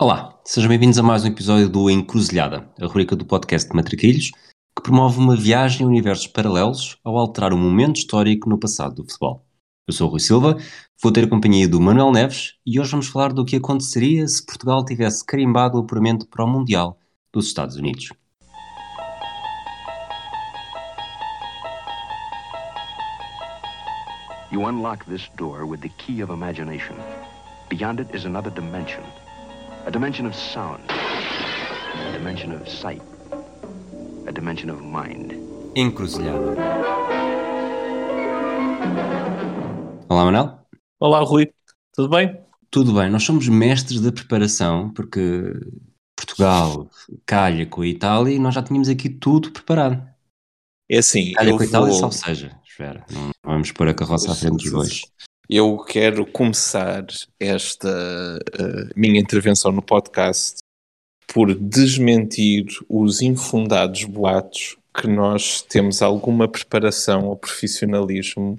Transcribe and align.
Olá, 0.00 0.36
sejam 0.44 0.68
bem-vindos 0.68 0.98
a 0.98 1.04
mais 1.04 1.22
um 1.22 1.28
episódio 1.28 1.68
do 1.68 1.88
Encruzilhada, 1.88 2.68
a 2.80 2.86
rubrica 2.86 3.14
do 3.14 3.24
podcast 3.24 3.70
de 3.70 3.76
Matraquilhos, 3.76 4.32
que 4.76 4.82
promove 4.82 5.20
uma 5.20 5.36
viagem 5.36 5.86
a 5.86 5.88
universos 5.88 6.26
paralelos 6.26 6.98
ao 7.04 7.16
alterar 7.16 7.52
um 7.52 7.56
momento 7.56 7.98
histórico 7.98 8.50
no 8.50 8.58
passado 8.58 8.96
do 8.96 9.04
futebol. 9.04 9.46
Eu 9.86 9.94
sou 9.94 10.08
o 10.08 10.10
Rui 10.10 10.18
Silva, 10.18 10.58
vou 11.00 11.12
ter 11.12 11.26
a 11.26 11.28
companhia 11.28 11.68
do 11.68 11.80
Manuel 11.80 12.10
Neves 12.10 12.54
e 12.66 12.80
hoje 12.80 12.90
vamos 12.90 13.06
falar 13.06 13.32
do 13.32 13.44
que 13.44 13.54
aconteceria 13.54 14.26
se 14.26 14.44
Portugal 14.44 14.84
tivesse 14.84 15.24
carimbado 15.24 15.78
o 15.78 15.82
apuramento 15.82 16.26
para 16.26 16.44
o 16.44 16.48
Mundial 16.48 16.98
dos 17.32 17.46
Estados 17.46 17.76
Unidos. 17.76 18.08
You 24.50 24.66
unlock 24.66 25.04
this 25.06 25.30
door 25.36 25.64
with 25.64 25.82
the 25.82 25.90
key 25.98 26.20
of 26.20 26.32
imagination. 26.32 26.96
Beyond 27.68 28.00
it 28.00 28.12
is 28.12 28.24
another 28.24 28.52
dimension. 28.52 29.04
A 29.86 29.90
dimension 29.90 30.26
of 30.26 30.34
sound. 30.34 30.80
A 30.88 32.12
dimension 32.12 32.54
of 32.54 32.66
sight. 32.70 33.02
A 34.26 34.32
dimension 34.32 34.70
of 34.70 34.82
mind. 34.82 35.34
Encruzilhada. 35.76 36.56
Olá, 40.08 40.24
Manuel. 40.24 40.58
Olá, 40.98 41.20
Rui. 41.20 41.52
Tudo 41.92 42.08
bem? 42.08 42.40
Tudo 42.70 42.94
bem. 42.94 43.10
Nós 43.10 43.24
somos 43.24 43.46
mestres 43.46 44.00
da 44.00 44.10
preparação 44.10 44.90
porque 44.90 45.52
Portugal 46.16 46.88
calha 47.26 47.66
com 47.66 47.82
a 47.82 47.86
Itália 47.86 48.34
e 48.34 48.38
nós 48.38 48.54
já 48.54 48.62
tínhamos 48.62 48.88
aqui 48.88 49.10
tudo 49.10 49.52
preparado. 49.52 50.02
É 50.90 50.98
assim, 50.98 51.32
calha 51.32 51.54
com 51.54 51.62
a 51.62 51.66
Itália, 51.66 51.90
vou... 51.90 52.00
salve 52.00 52.16
seja. 52.16 52.58
Espera, 52.66 53.04
não 53.12 53.30
vamos 53.44 53.70
pôr 53.70 53.88
a 53.88 53.94
carroça 53.94 54.32
à 54.32 54.34
frente 54.34 54.62
dos 54.62 54.72
dois. 54.72 55.02
Eu 55.48 55.78
quero 55.78 56.26
começar 56.26 57.04
esta 57.38 57.88
uh, 58.38 58.90
minha 58.96 59.20
intervenção 59.20 59.70
no 59.70 59.82
podcast 59.82 60.56
por 61.26 61.54
desmentir 61.54 62.64
os 62.88 63.20
infundados 63.20 64.04
boatos 64.04 64.78
que 64.98 65.06
nós 65.06 65.60
temos 65.60 66.00
alguma 66.00 66.48
preparação 66.48 67.26
ou 67.26 67.36
profissionalismo 67.36 68.58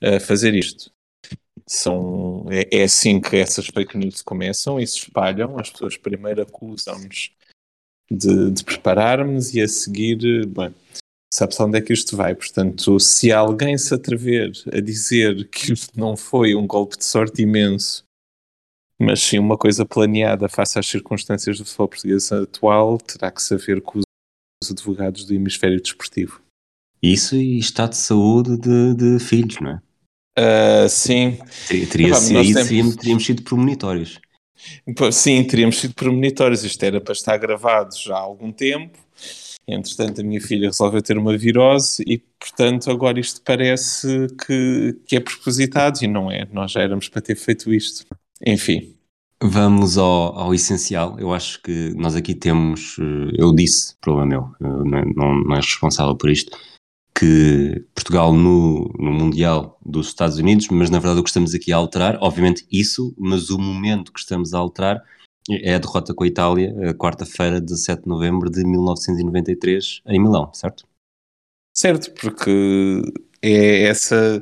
a 0.00 0.20
fazer 0.20 0.54
isto. 0.54 0.92
São, 1.66 2.46
é, 2.48 2.80
é 2.80 2.84
assim 2.84 3.20
que 3.20 3.36
essas 3.36 3.66
fake 3.66 3.96
news 3.96 4.22
começam 4.22 4.78
e 4.78 4.86
se 4.86 4.98
espalham. 4.98 5.58
As 5.58 5.70
pessoas 5.70 5.96
primeiro 5.96 6.42
acusam-nos 6.42 7.32
de, 8.08 8.50
de 8.52 8.64
prepararmos 8.64 9.52
e 9.52 9.60
a 9.60 9.66
seguir, 9.66 10.46
bem, 10.46 10.72
sabe-se 11.34 11.60
onde 11.60 11.78
é 11.78 11.80
que 11.80 11.92
isto 11.92 12.16
vai. 12.16 12.32
Portanto, 12.32 13.00
se 13.00 13.32
alguém 13.32 13.76
se 13.76 13.92
atrever 13.92 14.52
a 14.72 14.80
dizer 14.80 15.48
que 15.48 15.72
isto 15.72 15.98
não 15.98 16.16
foi 16.16 16.54
um 16.54 16.64
golpe 16.64 16.96
de 16.96 17.04
sorte 17.04 17.42
imenso, 17.42 18.04
mas 19.00 19.20
sim 19.20 19.40
uma 19.40 19.58
coisa 19.58 19.84
planeada 19.84 20.48
face 20.48 20.78
às 20.78 20.86
circunstâncias 20.86 21.58
do 21.58 21.64
futebol 21.64 21.88
português 21.88 22.30
atual, 22.30 22.98
terá 22.98 23.32
que 23.32 23.42
saber 23.42 23.82
com 23.82 23.98
os 23.98 24.70
advogados 24.70 25.24
do 25.24 25.34
hemisfério 25.34 25.80
desportivo. 25.82 26.40
Isso 27.02 27.34
e 27.34 27.58
estado 27.58 27.90
de 27.90 27.96
saúde 27.96 28.56
de, 28.56 28.94
de 28.94 29.18
filhos, 29.18 29.58
não 29.60 29.70
é? 29.72 29.80
Uh, 30.38 30.88
sim. 30.88 31.36
Teria, 31.66 31.86
teria 31.88 32.14
sido, 32.14 32.68
temos... 32.68 32.96
teríamos 32.96 33.26
sido 33.26 33.42
premonitórios. 33.42 34.20
Sim, 35.12 35.44
teríamos 35.44 35.78
sido 35.78 35.94
premonitórios. 35.94 36.62
Isto 36.62 36.82
era 36.84 37.00
para 37.00 37.12
estar 37.12 37.36
gravado 37.38 37.94
já 37.98 38.14
há 38.14 38.20
algum 38.20 38.52
tempo 38.52 39.03
Entretanto, 39.66 40.20
a 40.20 40.24
minha 40.24 40.40
filha 40.40 40.68
resolveu 40.68 41.00
ter 41.00 41.16
uma 41.16 41.36
virose 41.36 42.02
e, 42.06 42.18
portanto, 42.38 42.90
agora 42.90 43.18
isto 43.18 43.40
parece 43.42 44.26
que, 44.46 44.98
que 45.06 45.16
é 45.16 45.20
propositado 45.20 45.98
e 46.02 46.06
não 46.06 46.30
é. 46.30 46.46
Nós 46.52 46.72
já 46.72 46.82
éramos 46.82 47.08
para 47.08 47.22
ter 47.22 47.34
feito 47.34 47.72
isto. 47.72 48.04
Enfim. 48.46 48.94
Vamos 49.42 49.98
ao, 49.98 50.38
ao 50.38 50.54
essencial. 50.54 51.18
Eu 51.18 51.32
acho 51.32 51.60
que 51.62 51.94
nós 51.94 52.14
aqui 52.14 52.34
temos, 52.34 52.96
eh, 52.98 53.36
eu 53.36 53.54
disse, 53.54 53.94
problema 54.00 54.26
meu, 54.26 54.54
eh, 54.60 55.12
não, 55.14 55.42
não 55.44 55.56
és 55.56 55.66
responsável 55.66 56.14
por 56.16 56.30
isto, 56.30 56.56
que 57.14 57.84
Portugal 57.94 58.32
no, 58.32 58.92
no 58.98 59.12
Mundial 59.12 59.78
dos 59.84 60.08
Estados 60.08 60.38
Unidos, 60.38 60.68
mas 60.68 60.90
na 60.90 60.98
verdade 60.98 61.20
o 61.20 61.22
que 61.22 61.28
estamos 61.28 61.54
aqui 61.54 61.72
a 61.72 61.76
alterar, 61.76 62.18
obviamente 62.20 62.66
isso, 62.70 63.14
mas 63.18 63.50
o 63.50 63.58
momento 63.58 64.12
que 64.12 64.20
estamos 64.20 64.52
a 64.52 64.58
alterar 64.58 65.02
é 65.50 65.74
a 65.74 65.78
derrota 65.78 66.14
com 66.14 66.24
a 66.24 66.26
Itália, 66.26 66.94
quarta-feira, 66.94 67.60
17 67.60 68.02
de 68.02 68.08
novembro 68.08 68.50
de 68.50 68.64
1993, 68.64 70.02
em 70.06 70.20
Milão, 70.20 70.52
certo? 70.54 70.86
Certo, 71.76 72.12
porque 72.12 73.02
é 73.42 73.82
essa 73.84 74.40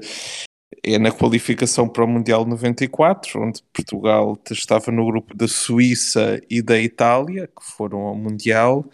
é 0.84 0.98
na 0.98 1.12
qualificação 1.12 1.88
para 1.88 2.04
o 2.04 2.08
Mundial 2.08 2.44
94, 2.44 3.40
onde 3.40 3.62
Portugal 3.72 4.38
estava 4.50 4.90
no 4.90 5.06
grupo 5.06 5.34
da 5.36 5.46
Suíça 5.46 6.40
e 6.50 6.60
da 6.60 6.78
Itália, 6.78 7.46
que 7.46 7.64
foram 7.64 8.00
ao 8.00 8.16
Mundial, 8.16 8.84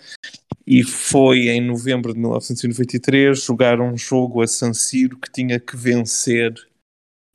e 0.66 0.82
foi 0.84 1.48
em 1.48 1.62
novembro 1.62 2.12
de 2.12 2.20
1993 2.20 3.42
jogar 3.42 3.80
um 3.80 3.96
jogo 3.96 4.42
a 4.42 4.46
San 4.46 4.74
Siro 4.74 5.18
que 5.18 5.32
tinha 5.32 5.58
que 5.58 5.76
vencer 5.76 6.52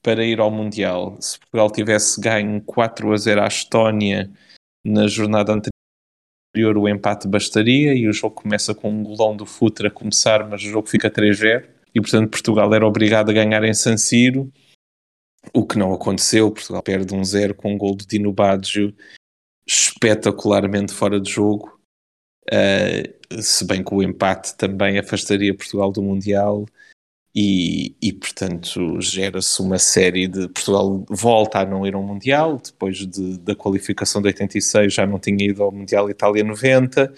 para 0.03 0.23
ir 0.23 0.39
ao 0.39 0.51
Mundial. 0.51 1.17
Se 1.19 1.39
Portugal 1.39 1.71
tivesse 1.71 2.21
ganho 2.21 2.61
4 2.61 3.11
a 3.11 3.17
0 3.17 3.41
à 3.41 3.47
Estónia 3.47 4.31
na 4.83 5.07
jornada 5.07 5.53
anterior 5.53 6.77
o 6.77 6.87
empate 6.87 7.27
bastaria 7.27 7.93
e 7.93 8.07
o 8.07 8.13
jogo 8.13 8.35
começa 8.35 8.75
com 8.75 8.89
um 8.89 9.03
golão 9.03 9.35
do 9.35 9.45
Futre 9.45 9.87
a 9.87 9.91
começar, 9.91 10.47
mas 10.47 10.61
o 10.61 10.69
jogo 10.69 10.87
fica 10.87 11.09
3-0 11.09 11.67
e 11.95 12.01
portanto 12.01 12.29
Portugal 12.29 12.73
era 12.73 12.85
obrigado 12.85 13.29
a 13.29 13.33
ganhar 13.33 13.63
em 13.63 13.73
San 13.73 13.97
Siro, 13.97 14.51
o 15.53 15.65
que 15.65 15.77
não 15.77 15.93
aconteceu, 15.93 16.51
Portugal 16.51 16.83
perde 16.83 17.13
um 17.13 17.23
0 17.23 17.55
com 17.55 17.73
um 17.73 17.77
gol 17.77 17.95
do 17.95 18.05
Dino 18.05 18.31
Baggio 18.31 18.95
espetacularmente 19.65 20.93
fora 20.93 21.19
de 21.19 21.31
jogo, 21.31 21.79
uh, 22.51 23.41
se 23.41 23.65
bem 23.65 23.83
que 23.83 23.93
o 23.93 24.03
empate 24.03 24.55
também 24.57 24.99
afastaria 24.99 25.55
Portugal 25.55 25.91
do 25.91 26.01
Mundial 26.01 26.65
e, 27.35 27.95
e 28.01 28.13
portanto 28.13 29.01
gera-se 29.01 29.61
uma 29.61 29.79
série 29.79 30.27
de 30.27 30.47
Portugal 30.49 31.03
volta 31.09 31.59
a 31.59 31.65
não 31.65 31.85
ir 31.85 31.95
ao 31.95 32.03
Mundial 32.03 32.61
depois 32.63 32.97
de, 32.97 33.37
da 33.39 33.55
qualificação 33.55 34.21
de 34.21 34.27
86 34.27 34.93
já 34.93 35.07
não 35.07 35.17
tinha 35.17 35.49
ido 35.49 35.63
ao 35.63 35.71
Mundial 35.71 36.09
Itália 36.09 36.43
90 36.43 37.11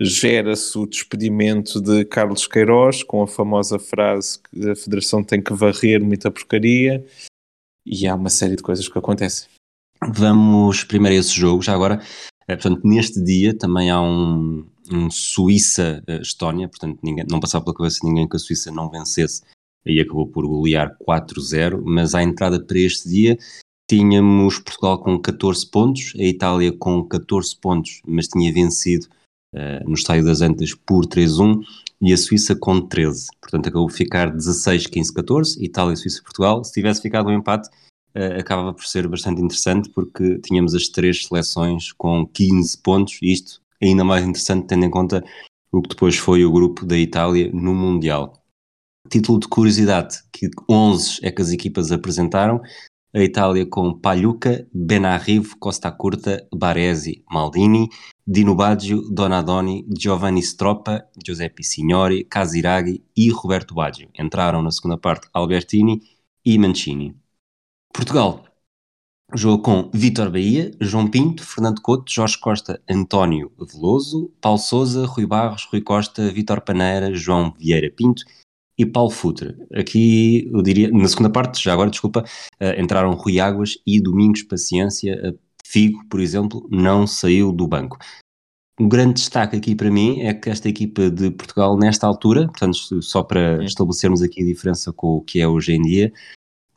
gera-se 0.00 0.78
o 0.78 0.86
despedimento 0.86 1.80
de 1.80 2.04
Carlos 2.04 2.46
Queiroz 2.46 3.02
com 3.02 3.22
a 3.22 3.26
famosa 3.26 3.78
frase 3.78 4.38
que 4.38 4.70
a 4.70 4.76
Federação 4.76 5.24
tem 5.24 5.42
que 5.42 5.52
varrer 5.52 6.02
muita 6.02 6.30
porcaria. 6.30 7.04
E 7.84 8.06
há 8.06 8.14
uma 8.14 8.30
série 8.30 8.54
de 8.54 8.62
coisas 8.62 8.88
que 8.88 8.98
acontecem. 8.98 9.48
Vamos 10.14 10.84
primeiro 10.84 11.16
a 11.16 11.20
esse 11.20 11.32
jogo 11.32 11.62
já 11.62 11.74
agora. 11.74 12.00
É, 12.46 12.54
portanto 12.54 12.82
neste 12.84 13.22
dia 13.22 13.56
também 13.56 13.90
há 13.90 14.00
um, 14.00 14.66
um 14.94 15.10
Suíça-Estónia, 15.10 16.68
portanto 16.68 16.98
ninguém, 17.02 17.24
não 17.30 17.40
passava 17.40 17.64
pela 17.64 17.76
cabeça 17.76 18.00
de 18.00 18.08
ninguém 18.08 18.28
que 18.28 18.36
a 18.36 18.38
Suíça 18.38 18.70
não 18.70 18.90
vencesse 18.90 19.42
e 19.86 20.00
acabou 20.00 20.26
por 20.26 20.46
golear 20.46 20.96
4-0, 21.06 21.82
mas 21.84 22.14
à 22.14 22.22
entrada 22.22 22.60
para 22.60 22.78
este 22.78 23.08
dia 23.08 23.38
tínhamos 23.88 24.58
Portugal 24.58 24.98
com 24.98 25.18
14 25.18 25.66
pontos, 25.66 26.12
a 26.18 26.22
Itália 26.22 26.70
com 26.72 27.02
14 27.02 27.56
pontos, 27.56 28.02
mas 28.06 28.28
tinha 28.28 28.52
vencido 28.52 29.06
uh, 29.54 29.88
no 29.88 29.94
Estádio 29.94 30.26
das 30.26 30.42
Antas 30.42 30.74
por 30.74 31.06
3-1 31.06 31.62
e 32.00 32.12
a 32.12 32.16
Suíça 32.16 32.54
com 32.54 32.80
13, 32.80 33.28
portanto 33.40 33.68
acabou 33.68 33.86
por 33.86 33.94
ficar 33.94 34.30
16, 34.30 34.86
15, 34.86 35.14
14, 35.14 35.64
Itália, 35.64 35.96
Suíça, 35.96 36.22
Portugal, 36.22 36.62
se 36.62 36.72
tivesse 36.72 37.00
ficado 37.00 37.28
um 37.28 37.32
empate 37.32 37.68
uh, 38.14 38.38
acabava 38.38 38.74
por 38.74 38.84
ser 38.84 39.08
bastante 39.08 39.40
interessante 39.40 39.88
porque 39.88 40.38
tínhamos 40.40 40.74
as 40.74 40.88
três 40.88 41.24
seleções 41.24 41.92
com 41.92 42.26
15 42.26 42.78
pontos, 42.78 43.18
isto 43.22 43.62
ainda 43.82 44.04
mais 44.04 44.24
interessante 44.24 44.66
tendo 44.66 44.84
em 44.84 44.90
conta 44.90 45.24
o 45.70 45.82
que 45.82 45.90
depois 45.90 46.16
foi 46.16 46.44
o 46.44 46.52
grupo 46.52 46.86
da 46.86 46.96
Itália 46.96 47.50
no 47.52 47.74
Mundial. 47.74 48.32
Título 49.08 49.40
de 49.40 49.48
curiosidade, 49.48 50.18
que 50.32 50.48
11 50.68 51.20
é 51.22 51.30
que 51.30 51.40
as 51.40 51.50
equipas 51.50 51.90
apresentaram, 51.92 52.60
a 53.14 53.20
Itália 53.20 53.66
com 53.66 53.98
Pagliuca, 53.98 54.66
Benarrivo, 54.72 55.56
Costa 55.58 55.90
Curta, 55.90 56.46
Baresi, 56.54 57.24
Maldini, 57.30 57.88
Dino 58.26 58.54
Baggio, 58.54 59.02
Donadoni, 59.10 59.86
Giovanni 59.88 60.40
Stroppa, 60.42 61.06
Giuseppe 61.24 61.64
Signori, 61.64 62.24
Casiraghi 62.24 63.02
e 63.16 63.30
Roberto 63.30 63.74
Baggio. 63.74 64.10
Entraram 64.18 64.62
na 64.62 64.70
segunda 64.70 64.98
parte 64.98 65.26
Albertini 65.32 66.02
e 66.44 66.58
Mancini. 66.58 67.16
Portugal 67.92 68.47
Jogo 69.34 69.62
com 69.62 69.90
Vitor 69.92 70.30
Bahia, 70.30 70.70
João 70.80 71.06
Pinto, 71.06 71.44
Fernando 71.44 71.82
Couto, 71.82 72.10
Jorge 72.10 72.38
Costa, 72.38 72.80
António 72.88 73.52
Veloso, 73.58 74.32
Paulo 74.40 74.58
Souza, 74.58 75.04
Rui 75.04 75.26
Barros, 75.26 75.68
Rui 75.70 75.82
Costa, 75.82 76.30
Vitor 76.32 76.62
Paneira, 76.62 77.14
João 77.14 77.52
Vieira 77.58 77.90
Pinto 77.90 78.22
e 78.78 78.86
Paulo 78.86 79.10
Futre. 79.10 79.54
Aqui, 79.74 80.48
eu 80.50 80.62
diria, 80.62 80.90
na 80.90 81.06
segunda 81.08 81.28
parte, 81.28 81.62
já 81.62 81.74
agora, 81.74 81.90
desculpa, 81.90 82.24
uh, 82.60 82.80
entraram 82.80 83.12
Rui 83.12 83.38
Águas 83.38 83.76
e 83.86 84.00
Domingos 84.00 84.42
Paciência. 84.44 85.34
Uh, 85.34 85.38
Figo, 85.62 86.02
por 86.08 86.20
exemplo, 86.20 86.66
não 86.70 87.06
saiu 87.06 87.52
do 87.52 87.68
banco. 87.68 87.98
Um 88.80 88.88
grande 88.88 89.14
destaque 89.14 89.56
aqui 89.56 89.74
para 89.74 89.90
mim 89.90 90.22
é 90.22 90.32
que 90.32 90.48
esta 90.48 90.68
equipa 90.68 91.10
de 91.10 91.30
Portugal, 91.30 91.76
nesta 91.76 92.06
altura, 92.06 92.46
portanto, 92.46 93.02
só 93.02 93.22
para 93.22 93.62
estabelecermos 93.62 94.22
aqui 94.22 94.42
a 94.42 94.46
diferença 94.46 94.90
com 94.92 95.16
o 95.16 95.20
que 95.20 95.40
é 95.40 95.46
hoje 95.46 95.72
em 95.74 95.82
dia, 95.82 96.12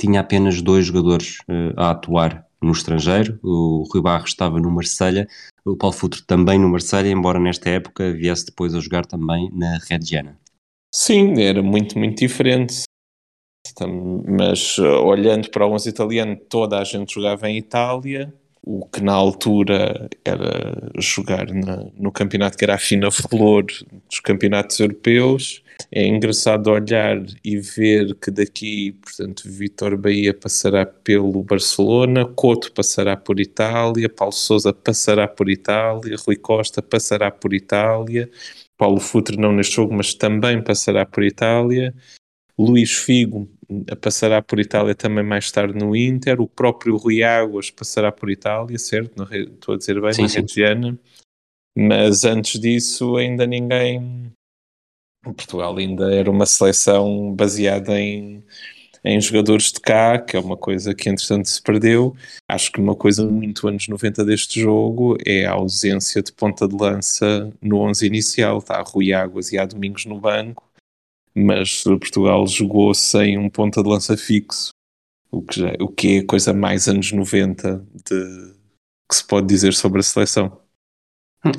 tinha 0.01 0.19
apenas 0.19 0.61
dois 0.61 0.87
jogadores 0.87 1.37
uh, 1.41 1.73
a 1.77 1.91
atuar 1.91 2.45
no 2.61 2.71
estrangeiro, 2.71 3.39
o 3.43 3.87
Rui 3.91 4.01
Barros 4.01 4.31
estava 4.31 4.59
no 4.59 4.69
Marselha, 4.71 5.27
o 5.65 5.75
Paulo 5.75 5.95
Futre 5.95 6.23
também 6.23 6.59
no 6.59 6.69
Marselha, 6.69 7.09
embora 7.09 7.39
nesta 7.39 7.69
época 7.69 8.11
viesse 8.11 8.47
depois 8.47 8.73
a 8.73 8.79
jogar 8.79 9.05
também 9.05 9.49
na 9.53 9.79
Reggiana. 9.89 10.39
Sim, 10.93 11.41
era 11.41 11.61
muito, 11.61 11.97
muito 11.97 12.19
diferente. 12.19 12.83
Mas 14.27 14.77
olhando 14.79 15.49
para 15.49 15.65
o 15.65 15.71
11 15.71 15.89
italiano, 15.89 16.35
toda 16.35 16.79
a 16.79 16.83
gente 16.83 17.13
jogava 17.13 17.49
em 17.49 17.57
Itália, 17.57 18.33
o 18.63 18.85
que 18.85 19.01
na 19.01 19.13
altura 19.13 20.07
era 20.23 20.91
jogar 20.99 21.51
na, 21.51 21.85
no 21.97 22.11
campeonato 22.11 22.57
que 22.57 22.63
era 22.63 22.75
a 22.75 22.77
fina 22.77 23.09
flor 23.09 23.65
dos 23.65 24.19
campeonatos 24.19 24.79
europeus. 24.79 25.63
É 25.91 26.05
engraçado 26.05 26.69
olhar 26.69 27.23
e 27.43 27.57
ver 27.57 28.13
que 28.15 28.29
daqui, 28.29 28.91
portanto, 29.01 29.43
Vitor 29.45 29.97
Bahia 29.97 30.33
passará 30.33 30.85
pelo 30.85 31.41
Barcelona, 31.43 32.25
Couto 32.25 32.71
passará 32.71 33.17
por 33.17 33.39
Itália, 33.39 34.07
Paulo 34.07 34.33
Sousa 34.33 34.71
passará 34.71 35.27
por 35.27 35.49
Itália, 35.49 36.15
Rui 36.25 36.35
Costa 36.35 36.83
passará 36.83 37.31
por 37.31 37.53
Itália, 37.53 38.29
Paulo 38.77 38.99
Futre 38.99 39.37
não 39.37 39.51
neste 39.51 39.75
jogo, 39.75 39.93
mas 39.93 40.13
também 40.13 40.63
passará 40.63 41.03
por 41.03 41.23
Itália, 41.23 41.95
Luís 42.57 42.91
Figo 42.91 43.49
passará 44.01 44.41
por 44.41 44.59
Itália 44.59 44.95
também 44.95 45.23
mais 45.23 45.51
tarde 45.51 45.77
no 45.77 45.95
Inter, 45.95 46.41
o 46.41 46.47
próprio 46.47 46.97
Rui 46.97 47.23
Águas 47.23 47.69
passará 47.69 48.11
por 48.11 48.29
Itália, 48.29 48.77
certo? 48.77 49.15
Não, 49.17 49.31
estou 49.33 49.75
a 49.75 49.77
dizer 49.77 50.01
bem, 50.01 50.13
sim, 50.13 50.23
na 50.23 50.27
Reggiana. 50.27 50.99
Mas 51.77 52.25
antes 52.25 52.59
disso 52.59 53.15
ainda 53.15 53.45
ninguém... 53.45 54.31
Portugal 55.23 55.77
ainda 55.77 56.13
era 56.13 56.31
uma 56.31 56.47
seleção 56.47 57.33
baseada 57.35 57.99
em, 57.99 58.43
em 59.03 59.21
jogadores 59.21 59.71
de 59.71 59.79
cá, 59.79 60.17
que 60.17 60.35
é 60.35 60.39
uma 60.39 60.57
coisa 60.57 60.95
que 60.95 61.09
entretanto 61.09 61.47
se 61.47 61.61
perdeu. 61.61 62.15
Acho 62.49 62.71
que 62.71 62.79
uma 62.79 62.95
coisa 62.95 63.23
muito 63.23 63.67
anos 63.67 63.87
90 63.87 64.25
deste 64.25 64.59
jogo 64.59 65.15
é 65.23 65.45
a 65.45 65.51
ausência 65.51 66.23
de 66.23 66.31
ponta 66.31 66.67
de 66.67 66.75
lança 66.75 67.53
no 67.61 67.77
11 67.81 68.07
inicial. 68.07 68.57
Está 68.57 68.81
Rui 68.81 69.13
Águas 69.13 69.51
e 69.51 69.59
há 69.59 69.65
Domingos 69.65 70.05
no 70.05 70.19
banco 70.19 70.70
mas 71.35 71.83
Portugal 71.83 72.45
jogou 72.47 72.93
sem 72.93 73.37
um 73.37 73.49
ponta 73.49 73.81
de 73.81 73.89
lança 73.89 74.17
fixo, 74.17 74.71
o 75.31 75.41
que, 75.41 75.59
já, 75.59 75.73
o 75.79 75.87
que 75.87 76.17
é 76.17 76.23
coisa 76.23 76.53
mais 76.53 76.87
anos 76.87 77.11
90 77.11 77.85
de, 78.05 78.53
que 79.09 79.15
se 79.15 79.25
pode 79.25 79.47
dizer 79.47 79.73
sobre 79.73 79.99
a 79.99 80.03
seleção. 80.03 80.59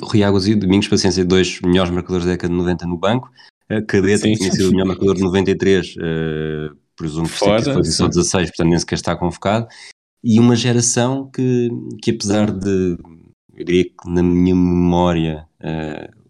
Rui 0.01 0.23
Águas 0.23 0.47
e 0.47 0.55
Domingos 0.55 0.87
Paciência, 0.87 1.25
dois 1.25 1.59
melhores 1.61 1.91
marcadores 1.91 2.25
da 2.25 2.31
década 2.31 2.53
de 2.53 2.57
90 2.57 2.85
no 2.85 2.97
banco. 2.97 3.29
A 3.69 3.81
Cadeta 3.81 4.23
tinha 4.23 4.51
sido 4.51 4.69
o 4.69 4.71
melhor 4.71 4.87
marcador 4.87 5.15
de 5.15 5.21
93, 5.21 5.95
uh, 5.95 6.77
presumo 6.95 7.27
que 7.27 7.33
foi 7.33 7.83
só 7.83 8.07
16, 8.07 8.49
portanto 8.49 8.69
nem 8.69 8.79
sequer 8.79 8.95
está 8.95 9.15
convocado. 9.15 9.67
E 10.23 10.39
uma 10.39 10.55
geração 10.55 11.29
que, 11.29 11.69
que 12.01 12.11
apesar 12.11 12.51
de, 12.51 12.97
eu 13.57 13.65
diria 13.65 13.83
que 13.83 14.09
na 14.09 14.23
minha 14.23 14.55
memória, 14.55 15.47
uh, 15.59 16.23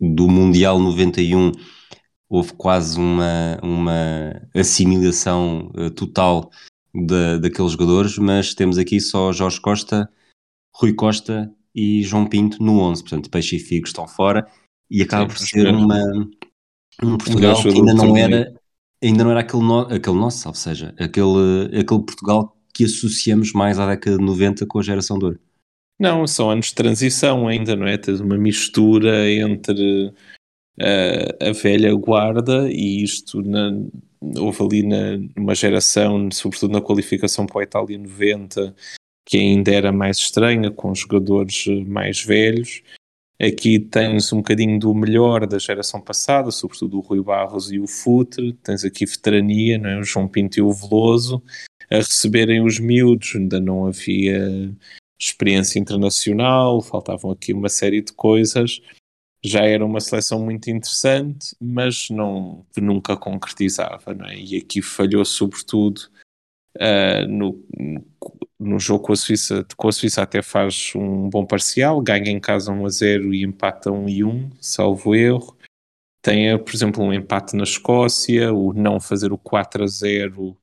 do 0.00 0.28
Mundial 0.28 0.78
91 0.78 1.52
houve 2.30 2.52
quase 2.54 2.96
uma, 2.96 3.58
uma 3.60 4.40
assimilação 4.54 5.72
uh, 5.74 5.90
total 5.90 6.48
de, 6.94 7.40
daqueles 7.40 7.72
jogadores, 7.72 8.16
mas 8.18 8.54
temos 8.54 8.78
aqui 8.78 9.00
só 9.00 9.32
Jorge 9.32 9.60
Costa, 9.60 10.08
Rui 10.72 10.94
Costa 10.94 11.52
e 11.74 12.02
João 12.04 12.26
Pinto 12.26 12.62
no 12.62 12.78
11, 12.80 13.02
portanto 13.02 13.30
Peixe 13.30 13.56
e 13.56 13.58
Figo 13.58 13.86
estão 13.86 14.06
fora 14.06 14.46
e 14.88 15.02
acaba 15.02 15.24
Sim, 15.24 15.28
por 15.28 15.38
ser 15.38 15.74
uma, 15.74 16.00
um 17.02 17.18
Portugal 17.18 17.60
que 17.60 17.68
ainda 17.68 17.94
não 17.94 18.16
era 18.16 18.54
ainda 19.02 19.24
não 19.24 19.30
era 19.30 19.40
aquele, 19.40 19.62
no, 19.62 19.80
aquele 19.80 20.16
nosso, 20.16 20.46
ou 20.48 20.54
seja, 20.54 20.94
aquele, 20.98 21.66
aquele 21.66 22.02
Portugal 22.02 22.56
que 22.72 22.84
associamos 22.84 23.52
mais 23.52 23.78
à 23.78 23.86
década 23.86 24.18
de 24.18 24.24
90 24.24 24.66
com 24.66 24.78
a 24.78 24.82
geração 24.82 25.18
de 25.18 25.24
ouro. 25.24 25.40
Não, 25.98 26.26
são 26.26 26.50
anos 26.50 26.66
de 26.66 26.74
transição 26.74 27.48
ainda, 27.48 27.76
não 27.76 27.86
é? 27.86 27.98
Tens 27.98 28.20
uma 28.20 28.36
mistura 28.38 29.30
entre 29.30 30.12
a, 30.80 31.48
a 31.48 31.52
velha 31.52 31.94
guarda 31.94 32.70
e 32.70 33.02
isto 33.02 33.42
na, 33.42 33.70
houve 34.38 34.62
ali 34.62 34.82
na, 34.82 35.18
numa 35.36 35.54
geração, 35.54 36.30
sobretudo 36.32 36.72
na 36.72 36.80
qualificação 36.80 37.46
para 37.46 37.60
a 37.60 37.64
Itália 37.64 37.98
90, 37.98 38.74
que 39.26 39.36
ainda 39.36 39.70
era 39.72 39.92
mais 39.92 40.18
estranha, 40.18 40.70
com 40.70 40.94
jogadores 40.94 41.66
mais 41.86 42.22
velhos. 42.22 42.82
Aqui 43.40 43.78
tens 43.78 44.32
um 44.32 44.38
bocadinho 44.38 44.78
do 44.78 44.94
melhor 44.94 45.46
da 45.46 45.58
geração 45.58 46.00
passada, 46.00 46.50
sobretudo 46.50 46.98
o 46.98 47.00
Rui 47.00 47.22
Barros 47.22 47.72
e 47.72 47.78
o 47.78 47.86
Futre, 47.86 48.52
tens 48.62 48.84
aqui 48.84 49.06
veterania, 49.06 49.78
não 49.78 49.88
é? 49.88 49.98
o 49.98 50.04
João 50.04 50.28
Pinto 50.28 50.58
e 50.58 50.62
o 50.62 50.72
Veloso, 50.72 51.42
a 51.90 51.96
receberem 51.96 52.62
os 52.62 52.78
miúdos, 52.78 53.34
ainda 53.34 53.58
não 53.58 53.86
havia 53.86 54.70
experiência 55.18 55.78
internacional, 55.78 56.82
faltavam 56.82 57.30
aqui 57.30 57.52
uma 57.52 57.68
série 57.68 58.02
de 58.02 58.12
coisas, 58.12 58.80
já 59.44 59.60
era 59.60 59.84
uma 59.84 60.00
seleção 60.00 60.44
muito 60.44 60.70
interessante, 60.70 61.56
mas 61.60 62.10
não, 62.10 62.66
nunca 62.76 63.16
concretizava, 63.16 64.14
não 64.14 64.26
é? 64.26 64.36
E 64.38 64.56
aqui 64.58 64.82
falhou 64.82 65.24
sobretudo 65.24 65.98
uh, 66.76 67.26
no, 67.26 67.64
no 68.58 68.78
jogo 68.78 69.06
com 69.06 69.12
a 69.12 69.16
Suíça, 69.16 69.66
com 69.76 69.88
a 69.88 69.92
Suíça 69.92 70.22
até 70.22 70.42
faz 70.42 70.92
um 70.94 71.30
bom 71.30 71.46
parcial, 71.46 72.00
ganha 72.02 72.30
em 72.30 72.38
casa 72.38 72.70
1 72.70 72.84
a 72.84 72.88
0 72.90 73.34
e 73.34 73.42
empata 73.42 73.90
1 73.90 74.08
e 74.08 74.24
1, 74.24 74.50
salvo 74.60 75.14
erro. 75.14 75.56
Tem, 76.22 76.58
por 76.62 76.74
exemplo, 76.74 77.02
um 77.02 77.14
empate 77.14 77.56
na 77.56 77.62
Escócia, 77.62 78.52
o 78.52 78.74
não 78.74 79.00
fazer 79.00 79.32
o 79.32 79.38
4 79.38 79.84
a 79.84 79.86
0 79.86 80.50
uh, 80.50 80.56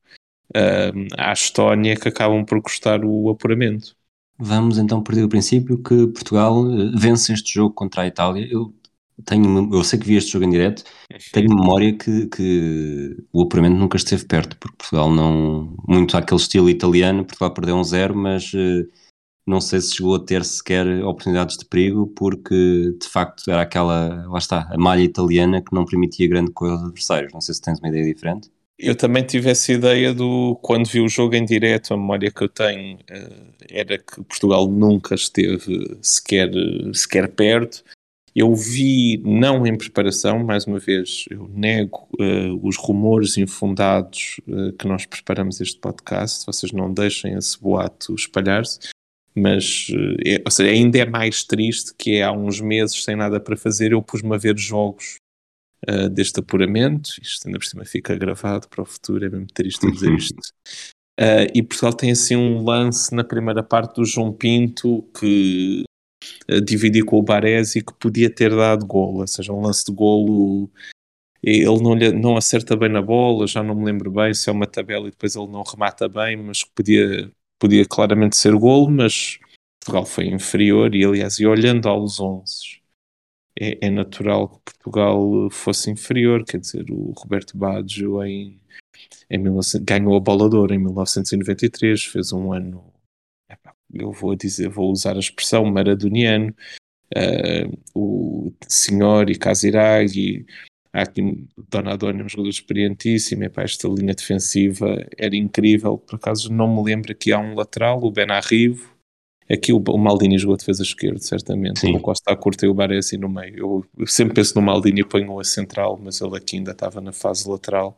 à 1.18 1.32
Estónia, 1.32 1.96
que 1.96 2.08
acabam 2.08 2.44
por 2.44 2.62
custar 2.62 3.04
o 3.04 3.28
apuramento. 3.28 3.97
Vamos 4.38 4.78
então 4.78 5.02
partir 5.02 5.22
do 5.22 5.28
princípio 5.28 5.82
que 5.82 6.06
Portugal 6.08 6.64
eh, 6.70 6.92
vence 6.96 7.32
este 7.32 7.54
jogo 7.54 7.74
contra 7.74 8.02
a 8.02 8.06
Itália. 8.06 8.46
Eu 8.50 8.72
tenho, 9.24 9.74
eu 9.74 9.82
sei 9.82 9.98
que 9.98 10.06
vi 10.06 10.16
este 10.16 10.32
jogo 10.32 10.44
em 10.44 10.50
direto, 10.50 10.84
tenho 11.32 11.48
memória 11.48 11.92
que, 11.96 12.26
que 12.28 13.16
o 13.32 13.42
apuramento 13.42 13.76
nunca 13.76 13.96
esteve 13.96 14.24
perto, 14.26 14.56
porque 14.58 14.76
Portugal 14.76 15.10
não, 15.10 15.74
muito 15.88 16.16
àquele 16.16 16.40
estilo 16.40 16.70
italiano, 16.70 17.24
Portugal 17.24 17.52
perdeu 17.52 17.76
um 17.76 17.82
zero, 17.82 18.16
mas 18.16 18.52
eh, 18.54 18.86
não 19.46 19.60
sei 19.60 19.80
se 19.80 19.96
chegou 19.96 20.14
a 20.16 20.24
ter 20.24 20.44
sequer 20.44 20.86
oportunidades 21.04 21.56
de 21.58 21.64
perigo, 21.64 22.06
porque 22.08 22.94
de 23.00 23.08
facto 23.08 23.50
era 23.50 23.62
aquela, 23.62 24.26
lá 24.28 24.38
está, 24.38 24.68
a 24.72 24.78
malha 24.78 25.02
italiana 25.02 25.62
que 25.62 25.74
não 25.74 25.84
permitia 25.84 26.28
grande 26.28 26.52
coisa 26.52 26.74
aos 26.74 26.84
adversários. 26.84 27.32
Não 27.32 27.40
sei 27.40 27.54
se 27.54 27.62
tens 27.62 27.80
uma 27.80 27.88
ideia 27.88 28.04
diferente. 28.04 28.50
Eu 28.78 28.94
também 28.94 29.24
tive 29.24 29.50
essa 29.50 29.72
ideia 29.72 30.14
do 30.14 30.56
quando 30.62 30.88
vi 30.88 31.00
o 31.00 31.08
jogo 31.08 31.34
em 31.34 31.44
direto, 31.44 31.92
a 31.92 31.96
memória 31.96 32.30
que 32.30 32.42
eu 32.42 32.48
tenho 32.48 32.96
uh, 32.96 33.54
era 33.68 33.98
que 33.98 34.22
Portugal 34.22 34.68
nunca 34.68 35.16
esteve 35.16 35.98
sequer, 36.00 36.48
sequer 36.94 37.28
perto. 37.28 37.82
Eu 38.36 38.54
vi, 38.54 39.20
não 39.24 39.66
em 39.66 39.76
preparação, 39.76 40.44
mais 40.44 40.64
uma 40.64 40.78
vez, 40.78 41.24
eu 41.28 41.50
nego 41.52 42.08
uh, 42.20 42.60
os 42.62 42.76
rumores 42.76 43.36
infundados 43.36 44.40
uh, 44.46 44.72
que 44.74 44.86
nós 44.86 45.04
preparamos 45.06 45.60
este 45.60 45.80
podcast, 45.80 46.46
vocês 46.46 46.70
não 46.70 46.92
deixem 46.92 47.34
esse 47.34 47.60
boato 47.60 48.14
espalhar-se, 48.14 48.78
mas 49.34 49.88
é, 50.24 50.40
ou 50.44 50.50
seja, 50.52 50.70
ainda 50.70 50.98
é 50.98 51.04
mais 51.04 51.42
triste 51.42 51.92
que 51.98 52.22
há 52.22 52.30
uns 52.30 52.60
meses, 52.60 53.02
sem 53.02 53.16
nada 53.16 53.40
para 53.40 53.56
fazer, 53.56 53.90
eu 53.90 54.00
pus-me 54.00 54.32
a 54.36 54.38
ver 54.38 54.56
jogos 54.56 55.16
uh, 55.86 56.08
deste 56.08 56.40
apuramento. 56.40 57.10
Isto 57.20 57.46
ainda 57.46 57.58
por 57.58 57.66
cima 57.66 57.84
fica 57.84 58.14
gravado 58.16 58.68
para 58.68 58.82
o 58.82 58.86
futuro, 58.86 59.24
é 59.24 59.28
mesmo 59.28 59.46
triste 59.46 59.90
dizer 59.90 60.12
isto. 60.14 60.40
Uh, 61.20 61.50
e 61.54 61.62
Portugal 61.62 61.92
tem 61.92 62.10
assim 62.12 62.36
um 62.36 62.62
lance 62.62 63.14
na 63.14 63.24
primeira 63.24 63.62
parte 63.62 63.96
do 63.96 64.04
João 64.04 64.32
Pinto 64.32 65.02
que 65.18 65.82
uh, 66.50 66.60
dividiu 66.60 67.04
com 67.04 67.18
o 67.18 67.22
Baresi 67.22 67.82
que 67.82 67.92
podia 67.94 68.30
ter 68.30 68.54
dado 68.54 68.86
golo, 68.86 69.20
ou 69.20 69.26
seja, 69.26 69.52
um 69.52 69.60
lance 69.60 69.84
de 69.84 69.92
golo. 69.92 70.70
Ele 71.42 71.82
não, 71.82 71.94
lhe, 71.94 72.12
não 72.12 72.36
acerta 72.36 72.76
bem 72.76 72.88
na 72.88 73.00
bola, 73.00 73.46
já 73.46 73.62
não 73.62 73.74
me 73.74 73.84
lembro 73.84 74.10
bem 74.10 74.34
se 74.34 74.50
é 74.50 74.52
uma 74.52 74.66
tabela 74.66 75.06
e 75.06 75.10
depois 75.10 75.36
ele 75.36 75.46
não 75.46 75.62
remata 75.62 76.08
bem, 76.08 76.36
mas 76.36 76.64
podia, 76.64 77.30
podia 77.60 77.84
claramente 77.84 78.36
ser 78.36 78.54
golo, 78.54 78.90
mas 78.90 79.38
Portugal 79.80 80.04
foi 80.04 80.26
inferior 80.26 80.94
e 80.96 81.04
aliás, 81.04 81.38
e 81.38 81.46
olhando 81.46 81.88
aos 81.88 82.18
11 82.18 82.77
é, 83.60 83.86
é, 83.86 83.90
natural 83.90 84.48
que 84.48 84.72
Portugal 84.74 85.50
fosse 85.50 85.90
inferior, 85.90 86.44
quer 86.44 86.58
dizer, 86.58 86.86
o 86.90 87.12
Roberto 87.16 87.56
Baggio 87.56 88.22
em, 88.24 88.60
em 89.28 89.42
19, 89.42 89.84
ganhou 89.84 90.16
a 90.16 90.20
bola 90.20 90.48
de 90.48 90.56
ouro 90.56 90.74
em 90.74 90.78
1993, 90.78 92.04
fez 92.04 92.32
um 92.32 92.52
ano, 92.52 92.84
eu 93.92 94.12
vou 94.12 94.36
dizer, 94.36 94.68
vou 94.68 94.90
usar 94.90 95.16
a 95.16 95.20
expressão 95.20 95.64
maradoniano, 95.64 96.54
uh, 97.16 97.78
o 97.94 98.52
Senhor 98.68 99.28
e 99.28 99.36
Casiraghi, 99.36 100.46
há 100.92 101.02
aqui 101.02 101.48
Donadoni, 101.68 102.22
um 102.22 102.28
jogador 102.28 102.50
experientíssimo, 102.50 103.44
epá, 103.44 103.62
esta 103.62 103.88
linha 103.88 104.14
defensiva 104.14 105.04
era 105.16 105.34
incrível, 105.34 105.98
por 105.98 106.16
acaso 106.16 106.52
não 106.52 106.76
me 106.76 106.82
lembro 106.82 107.14
que 107.14 107.32
há 107.32 107.38
um 107.38 107.54
lateral, 107.54 108.02
o 108.04 108.10
Ben 108.10 108.30
Arrivo, 108.30 108.97
Aqui 109.50 109.72
o, 109.72 109.78
o 109.78 109.98
Maldini 109.98 110.38
jogou 110.38 110.54
a 110.54 110.58
defesa 110.58 110.82
esquerda, 110.82 111.18
certamente. 111.20 111.80
Sim. 111.80 111.96
O 111.96 112.00
Costa 112.00 112.36
curta 112.36 112.66
e 112.66 112.68
o 112.68 112.74
Baresi 112.74 113.16
no 113.16 113.28
meio. 113.28 113.56
Eu, 113.56 113.84
eu, 113.98 114.06
sempre 114.06 114.34
penso 114.34 114.54
no 114.54 114.62
Maldini 114.62 115.00
e 115.00 115.04
ponho 115.04 115.38
a 115.40 115.44
central, 115.44 115.98
mas 116.02 116.20
ele 116.20 116.36
aqui 116.36 116.56
ainda 116.56 116.72
estava 116.72 117.00
na 117.00 117.12
fase 117.12 117.48
lateral. 117.48 117.96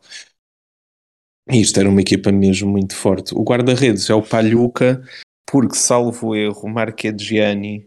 E 1.49 1.59
isto 1.59 1.79
era 1.79 1.89
uma 1.89 1.99
equipa 1.99 2.31
mesmo 2.31 2.69
muito 2.69 2.95
forte. 2.95 3.35
O 3.35 3.43
guarda-redes 3.43 4.09
é 4.09 4.13
o 4.13 4.21
Palhuca, 4.21 5.03
porque, 5.45 5.75
salvo 5.75 6.33
erro, 6.33 6.69
Marchegiani 6.69 7.85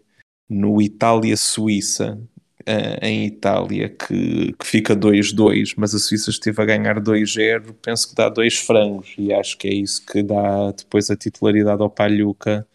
no 0.49 0.83
Itália-Suíça, 0.83 2.21
uh, 2.69 3.05
em 3.05 3.25
Itália, 3.27 3.89
que, 3.89 4.53
que 4.53 4.67
fica 4.67 4.95
2-2, 4.95 5.73
mas 5.77 5.95
a 5.95 5.99
Suíça 5.99 6.29
esteve 6.29 6.61
a 6.61 6.67
ganhar 6.67 7.01
2-0, 7.01 7.75
penso 7.81 8.11
que 8.11 8.15
dá 8.15 8.29
dois 8.29 8.59
frangos, 8.59 9.15
e 9.17 9.33
acho 9.33 9.57
que 9.57 9.69
é 9.69 9.73
isso 9.73 10.05
que 10.05 10.23
dá 10.23 10.71
depois 10.73 11.11
a 11.11 11.17
titularidade 11.17 11.81
ao 11.81 11.89
Palhuca 11.89 12.67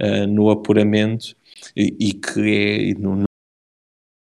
uh, 0.00 0.26
no 0.26 0.50
apuramento, 0.50 1.34
e, 1.76 1.96
e 2.00 2.12
que 2.14 2.94
é 2.96 3.00
no, 3.00 3.24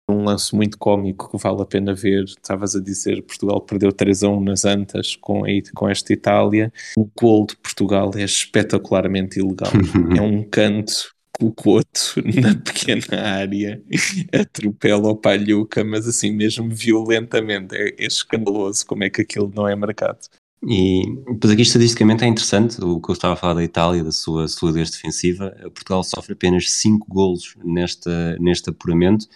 um 0.09 0.23
lance 0.25 0.55
muito 0.55 0.77
cómico 0.77 1.29
que 1.29 1.41
vale 1.41 1.61
a 1.61 1.65
pena 1.65 1.93
ver. 1.93 2.25
Estavas 2.25 2.75
a 2.75 2.81
dizer 2.81 3.21
Portugal 3.23 3.61
perdeu 3.61 3.91
3 3.91 4.23
a 4.23 4.29
1 4.29 4.39
nas 4.41 4.65
Antas 4.65 5.15
com, 5.15 5.45
a, 5.45 5.47
com 5.73 5.89
esta 5.89 6.13
Itália. 6.13 6.71
O 6.97 7.09
gol 7.19 7.45
de 7.45 7.55
Portugal 7.57 8.11
é 8.15 8.23
espetacularmente 8.23 9.39
ilegal. 9.39 9.71
é 10.17 10.21
um 10.21 10.43
canto 10.43 11.13
o 11.41 11.51
Couto 11.51 12.15
na 12.41 12.55
pequena 12.55 13.21
área 13.21 13.81
atropela 14.31 15.09
o 15.09 15.15
Palhuca, 15.15 15.83
mas 15.83 16.07
assim 16.07 16.31
mesmo 16.31 16.69
violentamente. 16.69 17.75
É, 17.75 17.89
é 17.97 18.05
escandaloso 18.05 18.85
como 18.85 19.03
é 19.03 19.09
que 19.09 19.21
aquilo 19.21 19.51
não 19.53 19.67
é 19.67 19.75
marcado. 19.75 20.19
E 20.67 21.03
depois 21.27 21.51
aqui 21.51 21.61
estatisticamente 21.61 22.23
é 22.23 22.27
interessante 22.27 22.81
o 22.81 23.01
que 23.01 23.09
eu 23.09 23.13
estava 23.13 23.33
a 23.33 23.37
falar 23.37 23.55
da 23.55 23.63
Itália, 23.63 24.03
da 24.03 24.11
sua 24.11 24.47
solidez 24.47 24.91
defensiva. 24.91 25.51
Portugal 25.61 26.03
sofre 26.03 26.33
apenas 26.33 26.71
5 26.71 27.05
golos 27.09 27.55
nesta, 27.63 28.37
neste 28.39 28.69
apuramento, 28.69 29.27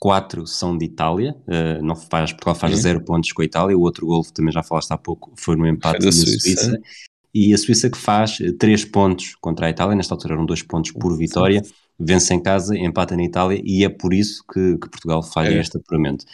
4 0.00 0.46
são 0.46 0.78
de 0.78 0.84
Itália, 0.84 1.36
uh, 1.46 1.84
não 1.84 1.96
faz, 1.96 2.32
Portugal 2.32 2.54
faz 2.54 2.76
0 2.76 3.00
pontos 3.04 3.32
com 3.32 3.42
a 3.42 3.44
Itália, 3.44 3.76
o 3.76 3.80
outro 3.80 4.06
gol 4.06 4.24
também 4.32 4.52
já 4.52 4.62
falaste 4.62 4.92
há 4.92 4.96
pouco 4.96 5.32
foi 5.36 5.56
no 5.56 5.66
empate 5.66 6.04
na 6.04 6.12
Suíça. 6.12 6.40
Suíça. 6.40 6.80
E 7.34 7.52
a 7.52 7.58
Suíça 7.58 7.90
que 7.90 7.98
faz 7.98 8.38
3 8.58 8.84
pontos 8.86 9.34
contra 9.40 9.66
a 9.66 9.70
Itália, 9.70 9.96
nesta 9.96 10.14
altura 10.14 10.34
eram 10.34 10.46
2 10.46 10.62
pontos 10.62 10.92
por 10.92 11.16
vitória, 11.16 11.62
vence 11.98 12.32
em 12.32 12.40
casa, 12.40 12.76
empata 12.76 13.16
na 13.16 13.24
Itália. 13.24 13.60
E 13.64 13.84
é 13.84 13.88
por 13.88 14.14
isso 14.14 14.44
que, 14.52 14.78
que 14.78 14.88
Portugal 14.88 15.22
falha 15.22 15.54
é. 15.54 15.60
este 15.60 15.76
apuramento. 15.76 16.24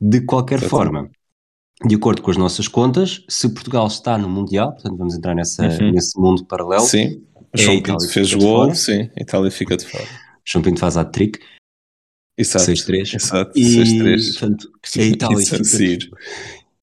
De 0.00 0.20
qualquer 0.20 0.60
forma, 0.60 1.10
de 1.86 1.94
acordo 1.94 2.22
com 2.22 2.30
as 2.30 2.36
nossas 2.36 2.66
contas, 2.66 3.24
se 3.28 3.48
Portugal 3.48 3.86
está 3.86 4.16
no 4.16 4.28
Mundial, 4.28 4.72
portanto 4.72 4.96
vamos 4.96 5.14
entrar 5.14 5.34
nessa, 5.34 5.66
uhum. 5.66 5.92
nesse 5.92 6.18
mundo 6.18 6.44
paralelo. 6.44 6.84
Sim, 6.84 7.22
o 7.54 7.58
João 7.58 7.82
Pinto 7.82 8.08
fez 8.08 8.34
gol, 8.34 8.74
sim, 8.74 9.10
a 9.16 9.22
Itália 9.22 9.50
fica 9.50 9.76
de 9.76 9.86
fora. 9.86 10.06
João 10.44 10.62
Pinto 10.62 10.80
faz 10.80 10.96
a 10.96 11.04
trick. 11.04 11.38
Exato. 12.36 12.64
6-3. 12.64 13.14
Exato, 13.14 13.58
e, 13.58 13.62
6-3. 13.62 14.32
Portanto, 14.32 14.70
a 14.98 15.02
Itália, 15.02 15.46
fica, 15.46 16.16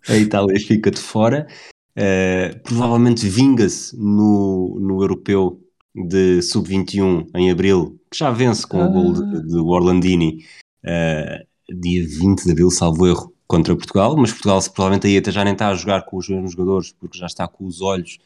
a 0.08 0.18
Itália 0.18 0.60
fica 0.60 0.92
de 0.92 1.00
fora. 1.00 1.48
Uh, 1.92 2.58
provavelmente 2.64 3.28
vinga-se 3.28 3.98
no, 3.98 4.80
no 4.80 5.02
europeu 5.02 5.62
de 5.94 6.42
sub-21 6.42 7.28
em 7.36 7.52
abril, 7.52 8.00
que 8.10 8.18
já 8.18 8.32
vence 8.32 8.66
com 8.66 8.82
ah. 8.82 8.88
o 8.88 8.92
gol 8.92 9.14
de, 9.14 9.48
de 9.48 9.58
Orlandini, 9.58 10.46
uh, 10.86 11.46
dia 11.82 12.08
20 12.08 12.46
de 12.46 12.52
abril, 12.52 12.72
salvo 12.72 13.08
erro, 13.08 13.34
contra 13.52 13.76
Portugal. 13.76 14.16
Mas 14.16 14.32
Portugal, 14.32 14.62
provavelmente, 14.74 15.08
aí 15.08 15.18
até 15.18 15.30
já 15.30 15.44
nem 15.44 15.52
está 15.52 15.68
a 15.68 15.76
jogar 15.76 16.04
com 16.04 16.16
os 16.16 16.30
mesmos 16.30 16.54
jogadores, 16.54 16.94
porque 16.94 17.18
já 17.18 17.26
está 17.26 17.46
com 17.48 17.66
os 17.66 17.82
olhos 17.82 18.18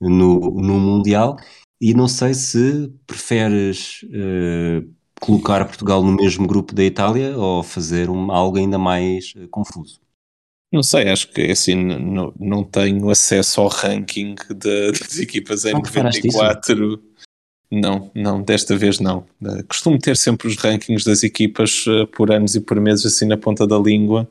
no, 0.00 0.40
no 0.60 0.80
Mundial. 0.80 1.36
E 1.80 1.94
não 1.94 2.08
sei 2.08 2.34
se 2.34 2.92
preferes 3.06 4.02
uh, 4.04 4.88
colocar 5.20 5.64
Portugal 5.64 6.02
no 6.02 6.12
mesmo 6.12 6.46
grupo 6.46 6.74
da 6.74 6.82
Itália 6.82 7.36
ou 7.36 7.62
fazer 7.62 8.10
um, 8.10 8.32
algo 8.32 8.58
ainda 8.58 8.78
mais 8.78 9.34
confuso. 9.50 10.00
Não 10.72 10.82
sei, 10.82 11.08
acho 11.08 11.28
que 11.28 11.42
assim 11.42 11.74
não, 11.74 12.32
não 12.38 12.64
tenho 12.64 13.08
acesso 13.10 13.60
ao 13.60 13.68
ranking 13.68 14.34
de, 14.48 14.92
das 14.92 15.18
equipas 15.18 15.64
M24. 15.64 16.98
Não, 17.70 18.10
não, 18.14 18.42
desta 18.42 18.76
vez 18.76 18.98
não. 18.98 19.26
Uh, 19.40 19.64
costumo 19.66 19.98
ter 19.98 20.16
sempre 20.16 20.46
os 20.46 20.56
rankings 20.56 21.04
das 21.04 21.22
equipas 21.22 21.86
uh, 21.86 22.06
por 22.06 22.30
anos 22.30 22.54
e 22.54 22.60
por 22.60 22.78
meses 22.80 23.06
assim 23.06 23.26
na 23.26 23.36
ponta 23.36 23.66
da 23.66 23.78
língua, 23.78 24.28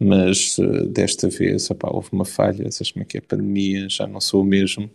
mas 0.00 0.58
uh, 0.58 0.86
desta 0.88 1.28
vez 1.28 1.68
houve 1.84 2.08
uma 2.12 2.24
falha, 2.24 2.70
sabes 2.70 2.92
como 2.92 3.02
é 3.02 3.06
que 3.06 3.18
é 3.18 3.20
pandemia, 3.20 3.88
já 3.88 4.06
não 4.06 4.20
sou 4.20 4.42
o 4.42 4.44
mesmo. 4.44 4.90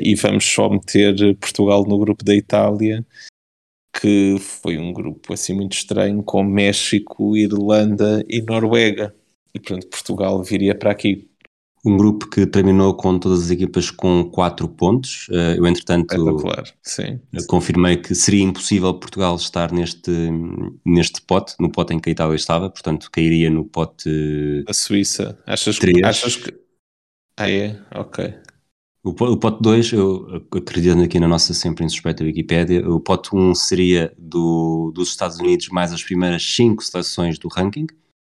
e 0.00 0.14
vamos 0.14 0.44
só 0.44 0.68
meter 0.68 1.36
Portugal 1.36 1.84
no 1.84 1.98
grupo 1.98 2.24
da 2.24 2.34
Itália, 2.34 3.04
que 4.00 4.36
foi 4.38 4.78
um 4.78 4.92
grupo 4.92 5.32
assim 5.32 5.52
muito 5.54 5.74
estranho, 5.74 6.22
com 6.22 6.42
México, 6.42 7.36
Irlanda 7.36 8.24
e 8.28 8.40
Noruega 8.40 9.14
e 9.54 9.60
portanto 9.60 9.88
Portugal 9.88 10.42
viria 10.42 10.74
para 10.74 10.90
aqui. 10.90 11.30
Um 11.84 11.96
grupo 11.96 12.30
que 12.30 12.46
terminou 12.46 12.94
com 12.94 13.18
todas 13.18 13.42
as 13.42 13.50
equipas 13.50 13.90
com 13.90 14.24
4 14.30 14.68
pontos. 14.68 15.26
Eh, 15.32 15.56
eu, 15.58 15.66
entretanto, 15.66 16.14
sim. 16.80 17.20
confirmei 17.48 17.96
que 17.96 18.14
seria 18.14 18.44
impossível 18.44 18.94
Portugal 18.94 19.34
estar 19.34 19.72
neste, 19.72 20.12
neste 20.84 21.20
pote, 21.22 21.54
no 21.58 21.72
pote 21.72 21.92
em 21.92 21.98
que 21.98 22.08
a 22.08 22.12
Itália 22.12 22.36
estava, 22.36 22.70
portanto, 22.70 23.10
cairia 23.10 23.50
no 23.50 23.64
pote. 23.64 24.64
A 24.68 24.72
Suíça. 24.72 25.36
Achas, 25.44 25.78
que, 25.78 26.04
achas 26.04 26.36
que. 26.36 26.54
Ah, 27.36 27.50
é? 27.50 27.76
Ok. 27.96 28.32
O, 29.04 29.10
o 29.10 29.36
pote 29.36 29.60
2, 29.60 29.92
eu 29.92 30.46
acreditando 30.56 31.02
aqui 31.02 31.18
na 31.18 31.26
nossa 31.26 31.52
sempre 31.52 31.84
insuspeita 31.84 32.22
Wikipédia, 32.22 32.88
o 32.88 33.00
pote 33.00 33.34
1 33.34 33.50
um 33.50 33.54
seria 33.54 34.14
do, 34.16 34.92
dos 34.94 35.08
Estados 35.08 35.40
Unidos 35.40 35.68
mais 35.70 35.92
as 35.92 36.04
primeiras 36.04 36.44
5 36.54 36.80
seleções 36.84 37.38
do 37.40 37.48
ranking. 37.48 37.88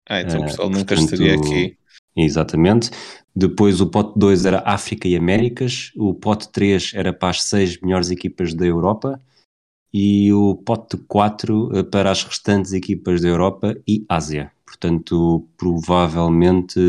Ah, 0.07 0.21
então 0.21 0.39
uh, 0.39 0.43
Portugal 0.43 0.69
nunca 0.69 0.95
portanto, 0.95 1.13
estaria 1.13 1.35
aqui. 1.35 1.77
Exatamente. 2.15 2.91
Depois 3.35 3.81
o 3.81 3.87
pote 3.87 4.17
2 4.17 4.45
era 4.45 4.63
África 4.65 5.07
e 5.07 5.15
Américas, 5.15 5.91
o 5.95 6.13
pote 6.13 6.49
3 6.49 6.91
era 6.93 7.11
para 7.11 7.29
as 7.29 7.43
6 7.43 7.81
melhores 7.81 8.11
equipas 8.11 8.53
da 8.53 8.65
Europa 8.65 9.19
e 9.91 10.31
o 10.33 10.55
pote 10.55 10.97
4 10.97 11.77
eh, 11.77 11.83
para 11.83 12.11
as 12.11 12.23
restantes 12.23 12.73
equipas 12.73 13.21
da 13.21 13.27
Europa 13.27 13.75
e 13.87 14.05
Ásia. 14.07 14.51
Portanto, 14.65 15.47
provavelmente 15.55 16.79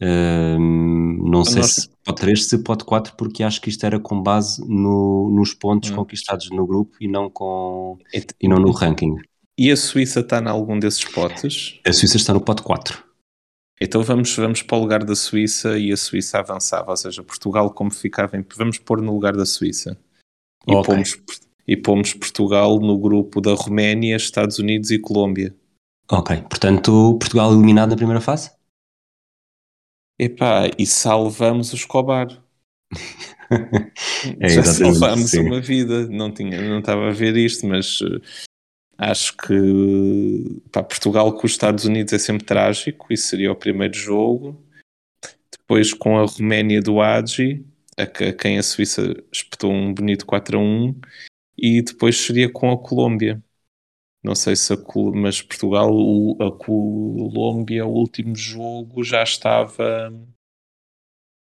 uh, 0.00 0.58
não 0.58 1.44
sei 1.44 1.62
se 1.64 1.88
pote 2.04 2.20
3, 2.20 2.44
se 2.44 2.58
pote 2.58 2.84
4, 2.84 3.14
porque 3.16 3.42
acho 3.42 3.60
que 3.60 3.68
isto 3.68 3.84
era 3.84 3.98
com 3.98 4.22
base 4.22 4.60
no, 4.68 5.30
nos 5.30 5.54
pontos 5.54 5.90
hum. 5.90 5.96
conquistados 5.96 6.50
no 6.50 6.66
grupo 6.66 6.96
e 7.00 7.08
não, 7.08 7.28
com, 7.28 7.98
e 8.40 8.48
não 8.48 8.58
no 8.58 8.70
ranking. 8.70 9.16
E 9.58 9.70
a 9.70 9.76
Suíça 9.76 10.20
está 10.20 10.40
em 10.40 10.48
algum 10.48 10.78
desses 10.78 11.04
potes? 11.04 11.80
A 11.86 11.92
Suíça 11.92 12.16
está 12.16 12.32
no 12.32 12.40
pote 12.40 12.62
4. 12.62 13.02
Então 13.80 14.02
vamos, 14.02 14.34
vamos 14.36 14.62
para 14.62 14.76
o 14.76 14.80
lugar 14.80 15.04
da 15.04 15.16
Suíça 15.16 15.78
e 15.78 15.92
a 15.92 15.96
Suíça 15.96 16.38
avançava, 16.38 16.90
ou 16.90 16.96
seja, 16.96 17.22
Portugal 17.22 17.70
como 17.70 17.90
ficava 17.90 18.36
em... 18.36 18.46
Vamos 18.56 18.78
pôr 18.78 19.02
no 19.02 19.12
lugar 19.12 19.36
da 19.36 19.44
Suíça. 19.44 19.98
E, 20.66 20.74
okay. 20.74 20.94
pomos, 20.94 21.22
e 21.66 21.76
pomos 21.76 22.14
Portugal 22.14 22.78
no 22.78 22.98
grupo 22.98 23.40
da 23.40 23.52
Roménia, 23.54 24.16
Estados 24.16 24.58
Unidos 24.58 24.90
e 24.90 24.98
Colômbia. 24.98 25.54
Ok, 26.10 26.42
portanto 26.42 27.18
Portugal 27.18 27.52
eliminado 27.52 27.90
na 27.90 27.96
primeira 27.96 28.20
fase? 28.20 28.52
Epá, 30.18 30.70
e 30.78 30.86
salvamos 30.86 31.72
o 31.72 31.76
Escobar. 31.76 32.28
é, 34.40 34.48
Já 34.48 34.62
salvámos 34.62 35.32
uma 35.34 35.60
vida, 35.60 36.06
não, 36.06 36.32
tinha, 36.32 36.62
não 36.62 36.78
estava 36.78 37.08
a 37.08 37.12
ver 37.12 37.36
isto, 37.36 37.66
mas 37.66 37.98
Acho 38.96 39.36
que 39.36 40.60
para 40.70 40.84
Portugal 40.84 41.32
com 41.32 41.46
os 41.46 41.52
Estados 41.52 41.84
Unidos 41.84 42.12
é 42.12 42.18
sempre 42.18 42.44
trágico, 42.44 43.12
isso 43.12 43.28
seria 43.28 43.50
o 43.50 43.56
primeiro 43.56 43.94
jogo. 43.94 44.62
Depois 45.50 45.92
com 45.92 46.18
a 46.18 46.26
Roménia 46.26 46.80
do 46.80 47.00
Agi, 47.00 47.64
a, 47.96 48.06
quem 48.32 48.58
a 48.58 48.62
Suíça 48.62 49.14
espetou 49.32 49.72
um 49.72 49.92
bonito 49.92 50.26
4 50.26 50.58
a 50.58 50.60
1, 50.60 51.00
e 51.56 51.82
depois 51.82 52.16
seria 52.18 52.50
com 52.50 52.70
a 52.70 52.78
Colômbia. 52.78 53.42
Não 54.22 54.34
sei 54.34 54.56
se 54.56 54.72
a 54.72 54.76
mas 55.14 55.42
Portugal, 55.42 55.90
a 56.40 56.50
Colômbia, 56.52 57.86
o 57.86 57.92
último 57.92 58.34
jogo 58.34 59.04
já 59.04 59.22
estava. 59.22 60.08
A 60.08 60.12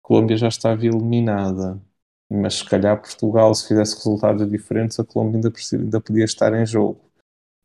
Colômbia 0.01 0.37
já 0.37 0.47
estava 0.49 0.85
eliminada. 0.85 1.81
Mas 2.29 2.55
se 2.55 2.65
calhar 2.65 3.01
Portugal, 3.01 3.53
se 3.55 3.67
fizesse 3.69 3.95
resultados 3.95 4.49
diferentes, 4.49 4.99
a 4.99 5.05
Colômbia 5.05 5.37
ainda, 5.37 5.53
ainda 5.73 6.01
podia 6.01 6.25
estar 6.25 6.53
em 6.53 6.65
jogo. 6.65 7.06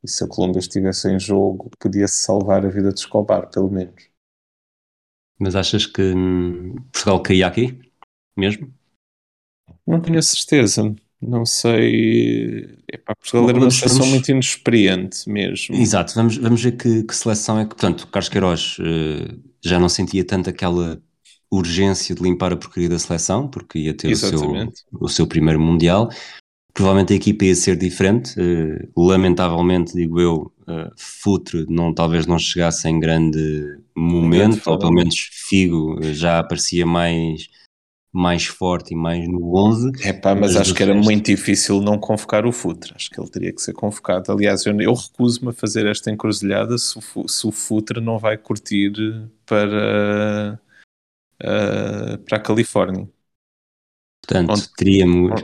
E 0.05 0.09
se 0.09 0.25
a 0.25 0.27
Colômbia 0.27 0.59
estivesse 0.59 1.09
em 1.09 1.19
jogo, 1.19 1.71
podia-se 1.79 2.17
salvar 2.17 2.67
a 2.67 2.69
vida 2.69 2.93
de 2.93 2.99
Escobar, 2.99 3.49
pelo 3.51 3.71
menos. 3.71 4.11
Mas 5.39 5.55
achas 5.55 5.87
que 5.87 6.03
hum, 6.03 6.75
Portugal 6.93 7.23
caía 7.23 7.47
aqui? 7.47 7.79
Mesmo? 8.37 8.73
Não 9.87 10.01
tenho 10.01 10.19
a 10.19 10.23
certeza. 10.23 10.95
Não 11.21 11.47
sei. 11.47 12.79
Epá, 12.93 13.15
Portugal 13.15 13.49
era 13.49 13.59
uma 13.59 13.71
seleção 13.71 13.99
vamos... 13.99 14.13
muito 14.15 14.31
inexperiente 14.31 15.29
mesmo. 15.29 15.77
Exato, 15.77 16.15
vamos, 16.15 16.37
vamos 16.37 16.63
ver 16.63 16.73
que, 16.73 17.05
que 17.05 17.15
seleção 17.15 17.61
é 17.61 17.63
que. 17.65 17.71
Portanto, 17.71 18.09
Carlos 18.09 18.29
Queiroz 18.29 18.79
uh, 18.81 19.41
já 19.65 19.79
não 19.79 19.89
sentia 19.89 20.25
tanto 20.25 20.51
aquela 20.51 21.01
urgência 21.51 22.15
de 22.15 22.23
limpar 22.23 22.53
a 22.53 22.57
porcaria 22.57 22.89
da 22.89 22.99
seleção, 22.99 23.47
porque 23.47 23.79
ia 23.79 23.95
ter 23.95 24.13
o 24.13 24.17
seu, 24.17 24.41
o 24.93 25.09
seu 25.09 25.27
primeiro 25.27 25.61
Mundial 25.61 26.09
provavelmente 26.73 27.13
a 27.13 27.17
equipa 27.17 27.45
ia 27.45 27.55
ser 27.55 27.77
diferente. 27.77 28.35
Uh, 28.41 28.89
lamentavelmente, 28.97 29.93
digo 29.95 30.21
eu, 30.21 30.53
uh, 30.63 30.91
Futre 30.97 31.67
não, 31.69 31.93
talvez 31.95 32.27
não 32.27 32.39
chegasse 32.39 32.89
em 32.89 32.99
grande 32.99 33.79
momento, 33.95 34.57
grande 34.57 34.63
ou 34.67 34.79
pelo 34.79 34.93
menos 34.93 35.15
Figo 35.31 36.03
já 36.03 36.39
aparecia 36.39 36.87
mais, 36.87 37.49
mais 38.13 38.47
forte 38.47 38.95
e 38.95 38.97
mais 38.97 39.29
no 39.29 39.55
11. 39.55 39.93
É 40.03 40.13
pá, 40.13 40.35
mas, 40.35 40.55
mas 40.55 40.57
acho 40.63 40.75
que 40.75 40.83
era 40.83 40.95
resto... 40.95 41.05
muito 41.05 41.27
difícil 41.27 41.81
não 41.81 41.99
convocar 41.99 42.47
o 42.47 42.53
Futre. 42.53 42.93
Acho 42.95 43.11
que 43.11 43.21
ele 43.21 43.31
teria 43.31 43.53
que 43.53 43.61
ser 43.61 43.75
convocado. 43.75 44.33
Aliás, 44.33 44.65
eu, 44.65 44.79
eu 44.81 44.95
recuso-me 44.95 45.51
a 45.51 45.53
fazer 45.53 45.87
esta 45.87 46.11
encruzilhada 46.11 46.79
se 46.79 46.99
o, 46.99 47.29
se 47.29 47.47
o 47.47 47.53
Futre 47.53 48.01
não 48.01 48.19
vai 48.19 48.39
curtir 48.39 48.93
para, 49.45 50.59
uh, 51.43 52.19
para 52.25 52.39
a 52.39 52.41
Califórnia. 52.41 53.09
Portanto, 54.25 54.71
teríamos. 54.77 55.43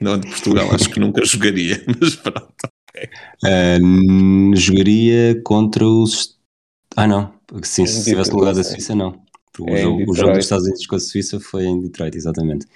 Não, 0.00 0.18
de 0.18 0.28
Portugal 0.28 0.68
acho 0.74 0.90
que 0.90 1.00
nunca 1.00 1.24
jogaria, 1.24 1.82
mas 2.00 2.16
pronto. 2.16 2.52
Okay. 2.90 3.08
Uh, 3.44 4.56
jogaria 4.56 5.40
contra 5.42 5.86
os. 5.86 6.38
Ah, 6.96 7.06
não. 7.06 7.32
Sim, 7.62 7.86
se 7.86 7.98
estivesse 7.98 8.30
no 8.30 8.38
lugar 8.38 8.54
da 8.54 8.64
Suíça, 8.64 8.94
não. 8.94 9.22
É 9.66 9.74
o, 9.74 9.76
jogo, 9.76 10.10
o, 10.10 10.14
jogo, 10.14 10.32
dos 10.32 10.44
Estados 10.44 10.64
Unidos 10.64 10.86
com 10.86 10.96
a 10.96 11.00
Suíça 11.00 11.38
foi 11.38 11.64
em 11.64 11.80
Detroit, 11.80 12.16
exatamente. 12.16 12.66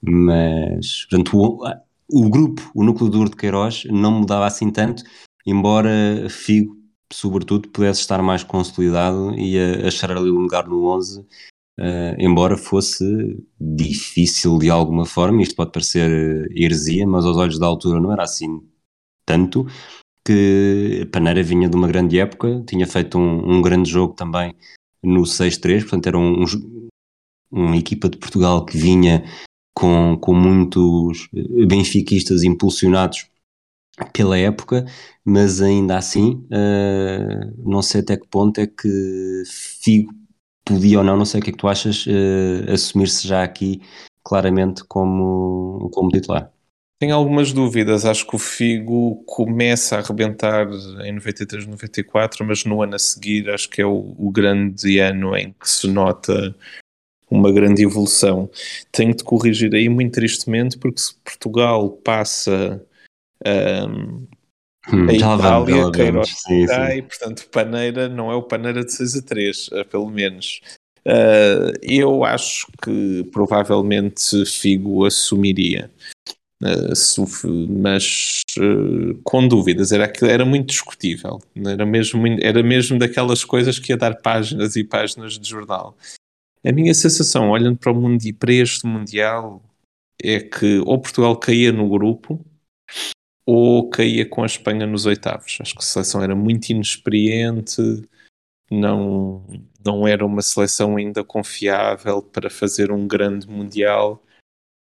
Mas, 0.00 1.06
portanto, 1.06 1.36
o, 1.36 1.64
o 2.10 2.28
grupo, 2.28 2.70
o 2.74 2.82
núcleo 2.82 3.10
duro 3.10 3.30
de 3.30 3.36
Queiroz, 3.36 3.84
não 3.84 4.12
mudava 4.12 4.46
assim 4.46 4.70
tanto, 4.70 5.04
embora 5.46 6.28
Figo, 6.28 6.76
sobretudo, 7.12 7.68
pudesse 7.68 8.00
estar 8.00 8.20
mais 8.22 8.42
consolidado 8.42 9.34
e 9.38 9.58
a, 9.58 9.86
achar 9.86 10.10
ali 10.10 10.30
um 10.30 10.40
lugar 10.40 10.66
no 10.66 10.86
11, 10.86 11.24
uh, 11.78 11.82
eh, 11.82 12.16
embora 12.18 12.56
fosse 12.56 13.04
difícil 13.60 14.58
de 14.58 14.70
alguma 14.70 15.06
forma. 15.06 15.42
Isto 15.42 15.56
pode 15.56 15.72
parecer 15.72 16.50
heresia, 16.54 17.06
mas 17.06 17.24
aos 17.24 17.36
olhos 17.36 17.58
da 17.58 17.66
altura 17.66 18.00
não 18.00 18.12
era 18.12 18.24
assim 18.24 18.60
tanto. 19.24 19.66
Que 20.24 21.08
Paneira 21.12 21.42
vinha 21.42 21.68
de 21.68 21.76
uma 21.76 21.88
grande 21.88 22.18
época, 22.18 22.62
tinha 22.66 22.86
feito 22.86 23.18
um, 23.18 23.58
um 23.58 23.62
grande 23.62 23.90
jogo 23.90 24.14
também 24.14 24.54
no 25.02 25.22
6-3, 25.22 25.82
portanto 25.82 26.06
era 26.08 26.18
um, 26.18 26.42
um, 26.42 26.88
uma 27.50 27.76
equipa 27.76 28.08
de 28.10 28.18
Portugal 28.18 28.64
que 28.66 28.76
vinha 28.76 29.24
com, 29.74 30.18
com 30.20 30.34
muitos 30.34 31.28
benfiquistas 31.66 32.42
impulsionados 32.42 33.26
pela 34.12 34.36
época, 34.38 34.84
mas 35.24 35.60
ainda 35.60 35.96
assim 35.96 36.44
uh, 36.46 37.70
não 37.70 37.80
sei 37.82 38.00
até 38.00 38.16
que 38.16 38.26
ponto 38.28 38.60
é 38.60 38.66
que 38.66 39.42
Figo 39.46 40.12
podia 40.68 40.98
ou 40.98 41.04
não, 41.04 41.16
não 41.16 41.24
sei 41.24 41.40
o 41.40 41.42
que 41.42 41.50
é 41.50 41.52
que 41.52 41.58
tu 41.58 41.68
achas, 41.68 42.06
uh, 42.06 42.72
assumir-se 42.72 43.26
já 43.26 43.42
aqui 43.42 43.80
claramente 44.22 44.84
como, 44.84 45.90
como 45.92 46.10
titular. 46.10 46.52
Tenho 47.00 47.14
algumas 47.14 47.52
dúvidas. 47.52 48.04
Acho 48.04 48.26
que 48.26 48.36
o 48.36 48.38
Figo 48.38 49.22
começa 49.24 49.96
a 49.96 50.00
arrebentar 50.00 50.68
em 51.04 51.12
93, 51.12 51.66
94, 51.66 52.44
mas 52.44 52.64
no 52.64 52.82
ano 52.82 52.96
a 52.96 52.98
seguir 52.98 53.48
acho 53.48 53.70
que 53.70 53.80
é 53.80 53.86
o, 53.86 54.14
o 54.18 54.30
grande 54.30 54.98
ano 54.98 55.36
em 55.36 55.52
que 55.52 55.70
se 55.70 55.86
nota 55.86 56.54
uma 57.30 57.52
grande 57.52 57.84
evolução. 57.84 58.50
Tenho 58.90 59.14
de 59.14 59.22
corrigir 59.22 59.74
aí 59.74 59.88
muito 59.88 60.14
tristemente, 60.14 60.76
porque 60.76 61.00
se 61.00 61.14
Portugal 61.24 61.90
passa 61.90 62.84
um, 63.46 64.26
hum, 64.92 65.08
a 65.08 65.12
Itália, 65.12 65.90
Queiroz 65.90 66.30
cai, 66.66 67.02
portanto 67.02 67.48
Paneira 67.50 68.08
não 68.08 68.30
é 68.30 68.34
o 68.34 68.42
Paneira 68.42 68.84
de 68.84 68.92
6 68.92 69.16
a 69.16 69.22
3, 69.22 69.70
eh, 69.72 69.84
pelo 69.84 70.10
menos. 70.10 70.60
Uh, 71.06 71.72
eu 71.82 72.24
acho 72.24 72.66
que 72.82 73.24
provavelmente 73.32 74.44
Figo 74.44 75.06
assumiria. 75.06 75.90
Uh, 76.60 77.68
mas 77.68 78.40
uh, 78.58 79.14
com 79.22 79.46
dúvidas, 79.46 79.92
era, 79.92 80.12
era 80.22 80.44
muito 80.44 80.66
discutível, 80.66 81.38
era 81.64 81.86
mesmo, 81.86 82.26
era 82.42 82.62
mesmo 82.64 82.98
daquelas 82.98 83.44
coisas 83.44 83.78
que 83.78 83.92
ia 83.92 83.96
dar 83.96 84.16
páginas 84.16 84.74
e 84.74 84.82
páginas 84.82 85.38
de 85.38 85.48
jornal. 85.48 85.96
A 86.66 86.72
minha 86.72 86.92
sensação, 86.92 87.50
olhando 87.50 87.78
para 87.78 87.92
o 87.92 87.94
mundo 87.94 88.24
e 88.24 88.32
para 88.32 88.52
este 88.52 88.86
Mundial, 88.86 89.62
é 90.22 90.40
que 90.40 90.78
ou 90.84 91.00
Portugal 91.00 91.36
caía 91.36 91.70
no 91.70 91.88
grupo 91.88 92.44
ou 93.50 93.88
caía 93.88 94.28
com 94.28 94.42
a 94.42 94.46
Espanha 94.46 94.86
nos 94.86 95.06
oitavos. 95.06 95.56
Acho 95.58 95.72
que 95.72 95.80
a 95.80 95.86
seleção 95.86 96.22
era 96.22 96.36
muito 96.36 96.68
inexperiente, 96.68 97.80
não, 98.70 99.42
não 99.82 100.06
era 100.06 100.26
uma 100.26 100.42
seleção 100.42 100.98
ainda 100.98 101.24
confiável 101.24 102.20
para 102.20 102.50
fazer 102.50 102.92
um 102.92 103.08
grande 103.08 103.48
Mundial 103.48 104.22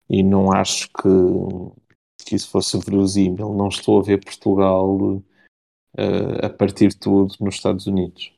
e 0.10 0.23
não 0.23 0.49
acho 0.49 0.88
que, 0.88 2.26
que 2.26 2.36
isso 2.36 2.49
fosse 2.49 2.80
verosímil. 2.80 3.54
Não 3.54 3.67
estou 3.67 3.99
a 3.99 4.04
ver 4.04 4.23
Portugal 4.23 4.95
uh, 4.97 6.45
a 6.45 6.49
partir 6.49 6.88
de 6.88 6.97
tudo 6.97 7.36
nos 7.41 7.56
Estados 7.56 7.86
Unidos. 7.86 8.32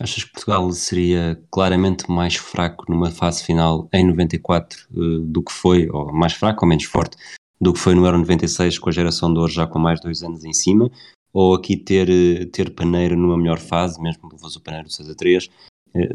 Achas 0.00 0.22
que 0.22 0.30
Portugal 0.34 0.70
seria 0.70 1.42
claramente 1.50 2.08
mais 2.08 2.36
fraco 2.36 2.84
numa 2.88 3.10
fase 3.10 3.42
final 3.42 3.88
em 3.92 4.06
94 4.06 4.86
uh, 4.92 5.02
eh, 5.02 5.20
do 5.24 5.42
que 5.42 5.50
foi, 5.50 5.88
ou 5.90 6.12
mais 6.12 6.34
fraco 6.34 6.64
ou 6.64 6.68
menos 6.68 6.84
forte, 6.84 7.16
do 7.60 7.72
que 7.72 7.78
foi 7.78 7.94
no 7.94 8.04
Euro 8.04 8.18
96 8.18 8.78
com 8.78 8.88
a 8.88 8.92
geração 8.92 9.32
de 9.32 9.40
hoje 9.40 9.54
já 9.54 9.66
com 9.66 9.78
mais 9.78 10.00
dois 10.00 10.22
anos 10.22 10.44
em 10.44 10.52
cima? 10.52 10.90
Ou 11.32 11.54
aqui 11.54 11.76
ter, 11.76 12.08
eh, 12.08 12.46
ter 12.46 12.70
Paneiro 12.70 13.16
numa 13.16 13.36
melhor 13.36 13.58
fase, 13.58 14.00
mesmo 14.00 14.28
que 14.28 14.38
fosse 14.38 14.58
o 14.58 14.60
Paneiro 14.60 14.90
6 14.90 15.10
a 15.10 15.14
3, 15.14 15.48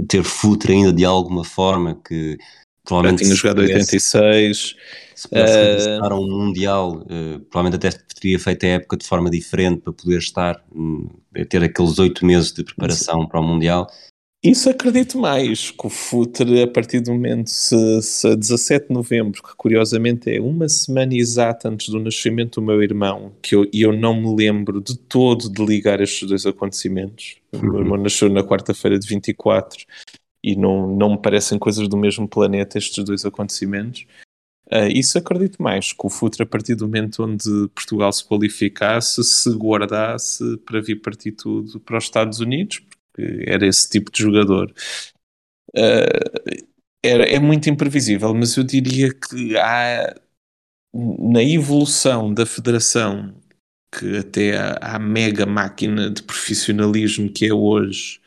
ter 0.07 0.23
Futre 0.23 0.73
ainda 0.73 0.91
de 0.91 1.05
alguma 1.05 1.43
forma 1.43 1.95
que 1.95 2.37
Provavelmente 2.85 3.19
Já 3.19 3.25
tinha 3.25 3.35
jogado 3.37 3.59
86. 3.59 4.75
Se 5.15 5.29
pudesse 5.29 5.89
uh, 5.89 6.15
um 6.15 6.27
Mundial, 6.27 6.97
uh, 6.97 7.39
provavelmente 7.49 7.75
até 7.75 7.97
teria 8.19 8.37
feito 8.37 8.65
a 8.65 8.69
época 8.69 8.97
de 8.97 9.05
forma 9.05 9.29
diferente 9.29 9.81
para 9.81 9.93
poder 9.93 10.17
estar, 10.17 10.61
um, 10.75 11.07
ter 11.49 11.63
aqueles 11.63 11.97
oito 11.97 12.25
meses 12.25 12.51
de 12.51 12.63
preparação 12.63 13.25
para 13.25 13.39
o 13.39 13.43
Mundial. 13.43 13.87
Isso 14.43 14.69
acredito 14.69 15.17
mais, 15.17 15.71
que 15.71 15.87
o 15.87 15.89
Futre, 15.89 16.63
a 16.63 16.67
partir 16.67 16.99
do 16.99 17.13
momento, 17.13 17.49
se, 17.49 18.01
se 18.01 18.35
17 18.35 18.89
de 18.89 18.93
novembro, 18.93 19.41
que 19.41 19.55
curiosamente 19.55 20.29
é 20.29 20.41
uma 20.41 20.67
semana 20.67 21.15
exata 21.15 21.69
antes 21.69 21.87
do 21.87 21.97
nascimento 21.97 22.59
do 22.59 22.65
meu 22.65 22.83
irmão, 22.83 23.31
que 23.41 23.55
eu, 23.55 23.65
eu 23.73 23.93
não 23.93 24.13
me 24.13 24.35
lembro 24.35 24.81
de 24.81 24.97
todo 24.97 25.49
de 25.49 25.65
ligar 25.65 26.01
estes 26.01 26.27
dois 26.27 26.45
acontecimentos. 26.45 27.37
Uhum. 27.53 27.59
O 27.61 27.63
meu 27.63 27.79
irmão 27.79 27.97
nasceu 27.97 28.29
na 28.29 28.43
quarta-feira 28.43 28.99
de 28.99 29.07
24 29.07 29.85
e 30.43 30.57
não, 30.57 30.93
não 30.93 31.11
me 31.11 31.21
parecem 31.21 31.57
coisas 31.57 31.87
do 31.87 31.95
mesmo 31.95 32.27
planeta 32.27 32.77
estes 32.77 33.01
dois 33.01 33.23
acontecimentos. 33.23 34.05
Uh, 34.65 34.91
isso 34.93 35.17
acredito 35.17 35.63
mais, 35.63 35.93
que 35.93 36.05
o 36.05 36.09
Futre, 36.09 36.43
a 36.43 36.45
partir 36.45 36.75
do 36.75 36.85
momento 36.85 37.23
onde 37.23 37.69
Portugal 37.73 38.11
se 38.11 38.25
qualificasse, 38.25 39.23
se 39.23 39.49
guardasse 39.51 40.57
para 40.65 40.81
vir 40.81 40.97
partir 40.97 41.31
tudo 41.31 41.79
para 41.79 41.97
os 41.97 42.03
Estados 42.03 42.41
Unidos, 42.41 42.81
porque 43.13 43.45
era 43.47 43.67
esse 43.67 43.89
tipo 43.89 44.11
de 44.11 44.23
jogador. 44.23 44.73
Uh, 45.75 46.65
era, 47.03 47.25
é 47.25 47.39
muito 47.39 47.69
imprevisível, 47.69 48.33
mas 48.33 48.55
eu 48.55 48.63
diria 48.63 49.13
que 49.13 49.57
há 49.57 50.15
na 50.93 51.43
evolução 51.43 52.33
da 52.33 52.45
federação, 52.45 53.35
que 53.91 54.17
até 54.17 54.53
a 54.81 54.97
mega 54.97 55.45
máquina 55.45 56.09
de 56.09 56.23
profissionalismo 56.23 57.31
que 57.31 57.47
é 57.47 57.53
hoje, 57.53 58.21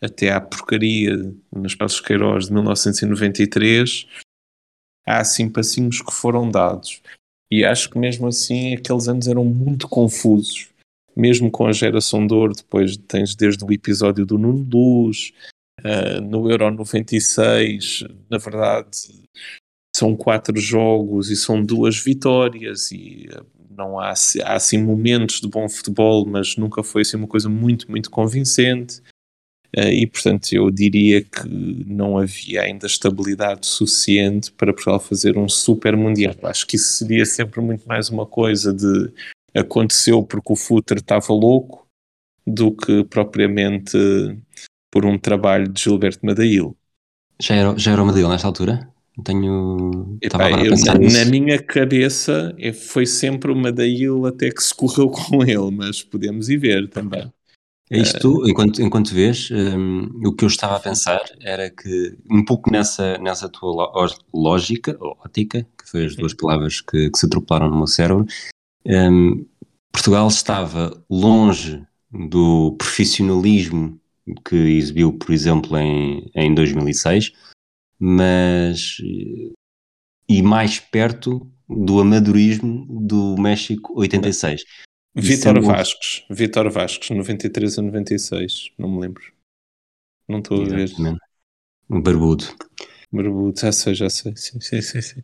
até 0.00 0.30
à 0.30 0.40
porcaria 0.40 1.34
nas 1.52 1.74
Passos 1.74 2.00
Queiroz 2.00 2.46
de 2.46 2.52
1993, 2.52 4.06
há 5.06 5.18
assim 5.18 5.48
passinhos 5.48 6.00
que 6.00 6.12
foram 6.12 6.48
dados. 6.48 7.02
E 7.50 7.64
acho 7.64 7.90
que 7.90 7.98
mesmo 7.98 8.26
assim 8.26 8.74
aqueles 8.74 9.08
anos 9.08 9.28
eram 9.28 9.44
muito 9.44 9.88
confusos. 9.88 10.68
Mesmo 11.16 11.50
com 11.50 11.66
a 11.66 11.72
geração 11.72 12.26
de 12.26 12.34
ouro, 12.34 12.54
depois 12.54 12.96
tens 12.96 13.34
desde 13.34 13.64
o 13.64 13.72
episódio 13.72 14.26
do 14.26 14.36
Nuno 14.36 14.66
Luz, 14.70 15.32
uh, 15.80 16.20
no 16.20 16.50
Euro 16.50 16.70
96, 16.70 18.04
na 18.30 18.38
verdade 18.38 18.88
são 19.96 20.14
quatro 20.14 20.58
jogos 20.60 21.30
e 21.30 21.36
são 21.36 21.62
duas 21.62 21.98
vitórias 21.98 22.92
e 22.92 23.30
uh, 23.32 23.46
não 23.70 23.98
há, 23.98 24.12
há 24.44 24.54
assim 24.54 24.76
momentos 24.82 25.40
de 25.40 25.48
bom 25.48 25.68
futebol, 25.68 26.26
mas 26.26 26.56
nunca 26.56 26.82
foi 26.82 27.02
assim 27.02 27.16
uma 27.16 27.26
coisa 27.26 27.48
muito, 27.48 27.90
muito 27.90 28.10
convincente. 28.10 29.00
Uh, 29.76 29.88
e, 29.88 30.06
portanto, 30.06 30.52
eu 30.52 30.70
diria 30.70 31.22
que 31.22 31.48
não 31.86 32.18
havia 32.18 32.62
ainda 32.62 32.86
estabilidade 32.86 33.66
suficiente 33.66 34.52
para 34.52 34.72
Portugal 34.72 35.00
fazer 35.00 35.36
um 35.36 35.48
super 35.48 35.96
mundial. 35.96 36.34
Acho 36.42 36.66
que 36.66 36.76
isso 36.76 36.92
seria 36.92 37.24
sempre 37.24 37.60
muito 37.60 37.86
mais 37.86 38.08
uma 38.08 38.26
coisa 38.26 38.72
de 38.72 39.10
aconteceu 39.56 40.22
porque 40.22 40.52
o 40.52 40.56
Futre 40.56 41.00
estava 41.00 41.32
louco 41.32 41.86
do 42.46 42.70
que 42.72 43.04
propriamente 43.04 43.98
por 44.90 45.04
um 45.04 45.18
trabalho 45.18 45.68
de 45.68 45.82
Gilberto 45.82 46.24
Madail. 46.24 46.76
Já 47.40 47.54
era, 47.54 47.78
já 47.78 47.92
era 47.92 48.02
o 48.02 48.06
Madail 48.06 48.28
nesta 48.28 48.46
altura? 48.46 48.88
Tenho. 49.24 50.18
Epá, 50.20 50.50
eu, 50.50 50.74
na, 50.84 50.94
na, 50.94 51.24
minha 51.30 51.58
cabeça 51.58 52.54
é, 52.58 52.72
foi 52.72 53.06
sempre 53.06 53.50
o 53.50 53.56
Madail 53.56 54.26
até 54.26 54.50
que 54.50 54.62
se 54.62 54.74
correu 54.74 55.08
com 55.10 55.42
ele, 55.42 55.70
mas 55.70 56.02
podemos 56.02 56.48
ir 56.48 56.58
ver 56.58 56.88
também. 56.88 57.32
É 57.88 57.98
isto, 57.98 58.42
enquanto, 58.48 58.82
enquanto 58.82 59.14
vês, 59.14 59.48
um, 59.52 60.08
o 60.26 60.32
que 60.32 60.44
eu 60.44 60.48
estava 60.48 60.76
a 60.76 60.80
pensar 60.80 61.20
era 61.40 61.70
que, 61.70 62.18
um 62.28 62.44
pouco 62.44 62.68
nessa, 62.68 63.16
nessa 63.18 63.48
tua 63.48 63.92
lógica, 64.34 64.96
ótica, 65.00 65.64
que 65.78 65.88
foi 65.88 66.06
as 66.06 66.16
duas 66.16 66.34
palavras 66.34 66.80
que, 66.80 67.08
que 67.08 67.16
se 67.16 67.26
atropelaram 67.26 67.70
no 67.70 67.76
meu 67.76 67.86
cérebro, 67.86 68.26
um, 68.86 69.46
Portugal 69.92 70.28
estava 70.28 71.04
longe 71.10 71.84
do 72.10 72.76
profissionalismo 72.78 74.00
que 74.44 74.56
exibiu, 74.56 75.12
por 75.12 75.32
exemplo, 75.32 75.76
em, 75.76 76.30
em 76.34 76.54
2006, 76.54 77.32
mas 77.98 78.98
e 80.28 80.42
mais 80.42 80.78
perto 80.78 81.50
do 81.68 82.00
amadorismo 82.00 82.86
do 83.06 83.36
México 83.38 83.98
86. 83.98 84.64
Vitor 85.14 85.60
Vasques, 85.62 86.24
Vitor 86.30 86.70
Vasques, 86.70 87.10
93 87.10 87.78
a 87.78 87.82
96, 87.82 88.70
não 88.78 88.90
me 88.90 89.00
lembro. 89.00 89.32
Não 90.28 90.40
estou 90.40 90.62
a 90.62 90.68
ver. 90.68 90.90
Um 91.88 92.02
barbudo. 92.02 92.44
Barbudo, 93.10 93.58
já 93.58 93.72
sei, 93.72 93.94
já 93.94 94.10
sei, 94.10 94.36
sim, 94.36 94.60
sim, 94.60 94.82
sim. 94.82 95.00
sim. 95.00 95.22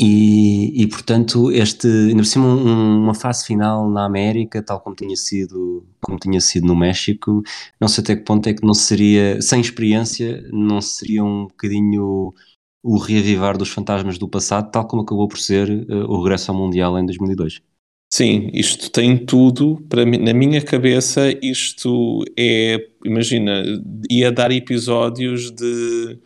E, 0.00 0.80
e, 0.80 0.86
portanto, 0.86 1.50
este, 1.50 1.88
ainda 1.88 2.18
por 2.18 2.26
cima, 2.26 2.46
um, 2.46 3.02
uma 3.02 3.14
fase 3.14 3.44
final 3.44 3.90
na 3.90 4.04
América, 4.04 4.62
tal 4.62 4.80
como 4.80 4.94
tinha, 4.94 5.16
sido, 5.16 5.84
como 6.00 6.16
tinha 6.20 6.40
sido 6.40 6.68
no 6.68 6.76
México, 6.76 7.42
não 7.80 7.88
sei 7.88 8.04
até 8.04 8.14
que 8.14 8.22
ponto 8.22 8.48
é 8.48 8.54
que 8.54 8.64
não 8.64 8.74
seria, 8.74 9.42
sem 9.42 9.60
experiência, 9.60 10.48
não 10.52 10.80
seria 10.80 11.24
um 11.24 11.48
bocadinho 11.48 12.32
o 12.80 12.96
reavivar 12.96 13.58
dos 13.58 13.70
fantasmas 13.70 14.18
do 14.18 14.28
passado, 14.28 14.70
tal 14.70 14.86
como 14.86 15.02
acabou 15.02 15.26
por 15.26 15.40
ser 15.40 15.68
uh, 15.68 16.04
o 16.08 16.22
regresso 16.22 16.52
ao 16.52 16.56
Mundial 16.56 16.96
em 16.96 17.04
2002. 17.04 17.60
Sim, 18.08 18.50
isto 18.54 18.92
tem 18.92 19.26
tudo, 19.26 19.84
para 19.88 20.06
mim, 20.06 20.18
na 20.18 20.32
minha 20.32 20.62
cabeça, 20.62 21.28
isto 21.42 22.24
é, 22.38 22.88
imagina, 23.04 23.64
ia 24.08 24.30
dar 24.30 24.52
episódios 24.52 25.50
de 25.50 26.20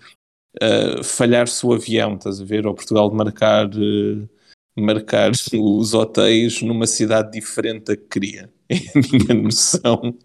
uh, 0.61 1.03
falhar-se 1.03 1.65
o 1.65 1.73
avião, 1.73 2.15
estás 2.15 2.41
a 2.41 2.45
ver? 2.45 2.67
Ou 2.67 2.75
Portugal 2.75 3.11
marcar, 3.13 3.67
uh, 3.69 4.29
marcar 4.77 5.33
os 5.55 5.95
hotéis 5.95 6.63
numa 6.63 6.87
cidade 6.87 7.33
diferente 7.33 7.85
da 7.87 7.97
que 7.97 8.09
queria. 8.09 8.51
É 8.73 8.77
a 8.99 9.03
minha 9.13 9.43
noção 9.43 10.17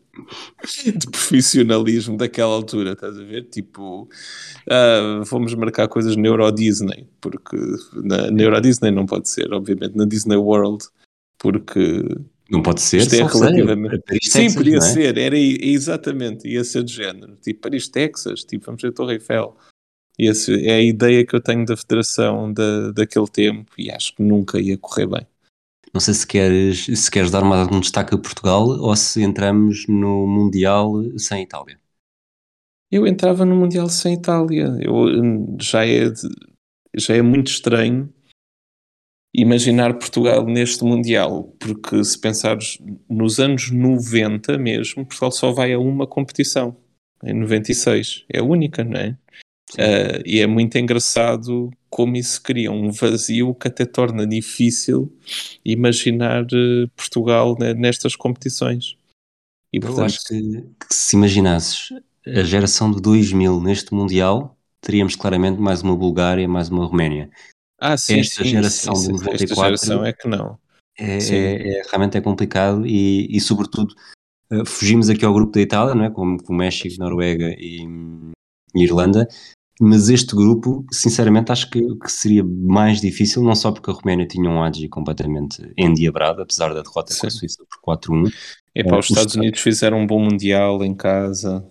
de 0.85 1.09
profissionalismo 1.11 2.15
daquela 2.15 2.53
altura, 2.53 2.93
estás 2.93 3.19
a 3.19 3.23
ver? 3.23 3.43
Tipo, 3.49 4.03
uh, 4.03 5.23
vamos 5.25 5.53
marcar 5.53 5.89
coisas 5.89 6.15
na 6.15 6.27
Euro 6.27 6.49
Disney, 6.51 7.07
porque 7.19 7.57
na, 7.93 8.31
na 8.31 8.41
Euro 8.41 8.61
Disney 8.61 8.91
não 8.91 9.05
pode 9.05 9.27
ser, 9.27 9.51
obviamente, 9.53 9.97
na 9.97 10.05
Disney 10.05 10.37
World, 10.37 10.85
porque 11.37 12.03
não 12.49 12.61
pode 12.61 12.81
ser, 12.81 12.97
isto 12.97 13.15
é 13.15 13.23
relativamente. 13.23 14.01
Sim, 14.23 14.31
Texas, 14.31 14.55
podia 14.55 14.77
é? 14.77 14.81
ser, 14.81 15.17
era 15.17 15.37
exatamente, 15.37 16.47
ia 16.47 16.63
ser 16.63 16.83
de 16.83 16.93
género, 16.93 17.35
tipo 17.35 17.61
Paris, 17.61 17.87
Texas, 17.87 18.43
tipo, 18.43 18.65
vamos 18.65 18.81
ver 18.81 18.89
a 18.89 18.93
Torre 18.93 19.13
Eiffel. 19.15 19.55
Essa 20.19 20.51
é 20.53 20.75
a 20.75 20.81
ideia 20.81 21.25
que 21.25 21.35
eu 21.35 21.41
tenho 21.41 21.65
da 21.65 21.77
federação 21.77 22.51
da, 22.51 22.91
daquele 22.91 23.27
tempo 23.27 23.71
e 23.77 23.91
acho 23.91 24.15
que 24.15 24.23
nunca 24.23 24.59
ia 24.59 24.77
correr 24.77 25.05
bem. 25.05 25.27
Não 25.93 26.01
sei 26.01 26.13
se 26.13 26.27
queres, 26.27 26.85
se 26.85 27.09
queres 27.09 27.31
dar 27.31 27.43
mais 27.43 27.61
algum 27.61 27.79
destaque 27.79 28.15
a 28.15 28.17
Portugal 28.17 28.67
ou 28.67 28.95
se 28.95 29.21
entramos 29.21 29.85
no 29.87 30.27
Mundial 30.27 30.93
sem 31.17 31.43
Itália. 31.43 31.79
Eu 32.91 33.05
entrava 33.05 33.45
no 33.45 33.55
Mundial 33.55 33.89
sem 33.89 34.13
Itália. 34.13 34.77
Eu, 34.81 35.05
já, 35.59 35.85
é, 35.85 36.11
já 36.95 37.15
é 37.15 37.21
muito 37.21 37.47
estranho 37.47 38.11
imaginar 39.33 39.93
Portugal 39.93 40.45
neste 40.45 40.83
Mundial, 40.83 41.43
porque 41.59 42.03
se 42.03 42.19
pensares 42.19 42.79
nos 43.09 43.39
anos 43.39 43.69
90 43.69 44.57
mesmo, 44.57 45.05
Portugal 45.05 45.31
só 45.31 45.51
vai 45.51 45.73
a 45.73 45.79
uma 45.79 46.07
competição, 46.07 46.75
em 47.23 47.33
96. 47.33 48.25
É 48.33 48.39
a 48.39 48.43
única, 48.43 48.83
não 48.83 48.99
é? 48.99 49.17
Uh, 49.73 50.23
e 50.25 50.39
é 50.39 50.47
muito 50.47 50.77
engraçado 50.77 51.69
como 51.89 52.15
isso 52.15 52.41
cria 52.41 52.71
um 52.71 52.89
vazio 52.91 53.53
que 53.53 53.67
até 53.67 53.85
torna 53.85 54.25
difícil 54.25 55.13
imaginar 55.63 56.43
uh, 56.43 56.87
Portugal 56.95 57.55
né, 57.59 57.73
nestas 57.73 58.15
competições. 58.15 58.97
E, 59.73 59.79
portanto, 59.79 59.99
Eu 59.99 60.05
acho 60.05 60.23
que, 60.25 60.61
que, 60.61 60.93
se 60.93 61.17
imaginasses 61.17 61.89
a 62.25 62.43
geração 62.43 62.91
de 62.91 63.01
2000 63.01 63.61
neste 63.61 63.93
Mundial, 63.93 64.57
teríamos 64.81 65.15
claramente 65.15 65.59
mais 65.59 65.81
uma 65.81 65.95
Bulgária, 65.95 66.47
mais 66.47 66.69
uma 66.69 66.85
Roménia. 66.85 67.29
Ah, 67.79 67.97
sim, 67.97 68.19
esta 68.19 68.43
sim, 68.43 68.49
geração 68.49 68.95
sim, 68.95 69.07
de 69.07 69.23
94 69.23 69.43
esta 69.43 69.55
geração 69.55 70.05
é 70.05 70.13
que 70.13 70.27
não. 70.27 70.57
É, 70.97 71.17
é, 71.17 71.79
é 71.79 71.81
realmente 71.83 72.17
é 72.17 72.21
complicado 72.21 72.87
e, 72.87 73.27
e 73.29 73.39
sobretudo 73.39 73.93
uh, 74.51 74.65
fugimos 74.65 75.09
aqui 75.09 75.23
ao 75.23 75.33
grupo 75.33 75.51
da 75.51 75.61
Itália, 75.61 75.93
não 75.93 76.05
é? 76.05 76.09
como, 76.09 76.41
como 76.41 76.57
México, 76.57 76.95
Noruega 76.97 77.53
e, 77.59 77.85
e 78.73 78.83
Irlanda, 78.83 79.27
mas 79.79 80.09
este 80.09 80.35
grupo, 80.35 80.85
sinceramente, 80.91 81.51
acho 81.51 81.69
que, 81.69 81.81
que, 81.97 82.11
seria 82.11 82.43
mais 82.43 82.99
difícil, 82.99 83.43
não 83.43 83.53
só 83.53 83.71
porque 83.71 83.91
a 83.91 83.93
Roménia 83.93 84.25
tinha 84.25 84.49
um 84.49 84.61
Agi 84.63 84.87
completamente 84.89 85.71
endiabrado, 85.77 86.41
apesar 86.41 86.73
da 86.73 86.81
derrota 86.81 87.13
Sim. 87.13 87.21
com 87.21 87.27
a 87.27 87.29
Suíça 87.29 87.63
por 87.83 87.97
4-1. 87.99 88.33
É 88.73 88.83
para 88.83 88.97
os 88.97 89.09
Estados 89.09 89.35
Unidos 89.35 89.59
fizeram 89.59 89.99
um 89.99 90.07
bom 90.07 90.19
Mundial 90.19 90.83
em 90.83 90.95
casa. 90.95 91.63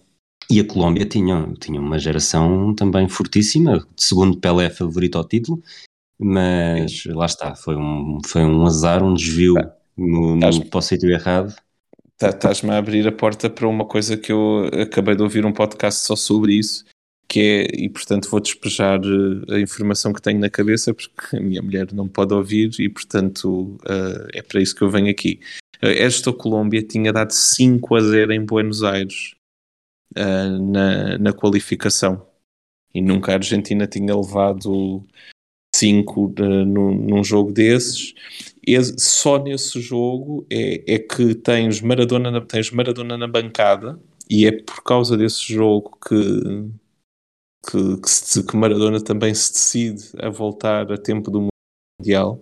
E 0.49 0.61
a 0.61 0.65
Colômbia 0.65 1.05
tinha, 1.05 1.53
tinha 1.61 1.81
uma 1.81 1.99
geração 1.99 2.73
também 2.75 3.09
fortíssima, 3.09 3.85
segundo 3.97 4.39
Pelé 4.39 4.71
favorito 4.71 5.19
ao 5.19 5.27
título, 5.27 5.61
mas 6.17 7.03
Sim. 7.03 7.13
lá 7.13 7.27
está, 7.27 7.57
foi 7.57 7.77
um, 7.77 8.19
foi 8.25 8.43
um 8.43 8.65
azar, 8.65 9.03
um 9.03 9.15
desvio 9.15 9.55
tá. 9.55 9.75
no, 9.97 10.37
no, 10.37 10.67
para 10.67 10.79
o 10.79 10.83
sítio 10.83 11.11
errado. 11.11 11.53
Tá, 12.17 12.31
estás-me 12.31 12.71
a 12.71 12.79
abrir 12.79 13.07
a 13.07 13.13
porta 13.13 13.51
para 13.51 13.67
uma 13.67 13.85
coisa 13.85 14.17
que 14.17 14.31
eu 14.31 14.71
acabei 14.81 15.17
de 15.17 15.23
ouvir 15.23 15.45
um 15.45 15.53
podcast 15.53 16.07
só 16.07 16.15
sobre 16.15 16.55
isso, 16.55 16.85
que 17.29 17.41
é, 17.41 17.85
e 17.85 17.89
portanto 17.89 18.31
vou 18.31 18.41
despejar 18.41 19.01
eh, 19.01 19.55
a 19.57 19.61
informação 19.61 20.13
que 20.13 20.23
tenho 20.23 20.39
na 20.39 20.51
cabeça, 20.51 20.95
porque 20.95 21.37
a 21.37 21.41
minha 21.41 21.61
mulher 21.61 21.93
não 21.93 22.09
pode 22.09 22.33
ouvir 22.33 22.71
e 22.79 22.89
portanto 22.89 23.77
uh, 23.85 24.29
é 24.33 24.43
para 24.43 24.61
isso 24.61 24.75
que 24.75 24.83
eu 24.83 24.91
venho 24.91 25.11
aqui. 25.11 25.41
Uh, 25.83 25.89
esta 25.89 26.33
Colômbia 26.33 26.83
tinha 26.83 27.13
dado 27.13 27.33
5 27.33 27.95
a 27.97 28.01
0 28.01 28.33
em 28.33 28.45
Buenos 28.45 28.83
Aires 28.83 29.35
uh, 30.17 30.73
na, 30.73 31.19
na 31.19 31.33
qualificação 31.33 32.27
e 32.95 33.03
nunca 33.03 33.33
a 33.33 33.35
Argentina 33.35 33.87
tinha 33.87 34.17
levado 34.17 35.05
5 35.75 36.35
num, 36.67 36.95
num 36.95 37.25
jogo 37.25 37.53
desses. 37.53 38.15
Só 38.99 39.39
nesse 39.39 39.81
jogo 39.81 40.47
é, 40.51 40.95
é 40.95 40.99
que 40.99 41.35
tens 41.35 41.81
Maradona, 41.81 42.41
tens 42.41 42.71
Maradona 42.71 43.19
na 43.19 43.29
bancada 43.29 44.01
e 44.31 44.47
é 44.47 44.53
por 44.53 44.83
causa 44.83 45.17
desse 45.17 45.53
jogo 45.53 45.99
que 46.09 46.71
que, 47.71 48.01
que, 48.01 48.11
se, 48.11 48.43
que 48.45 48.57
Maradona 48.57 49.01
também 49.01 49.35
se 49.35 49.53
decide 49.53 50.05
a 50.19 50.29
voltar 50.31 50.91
a 50.91 50.99
tempo 50.99 51.31
do 51.31 51.49
Mundial 52.01 52.41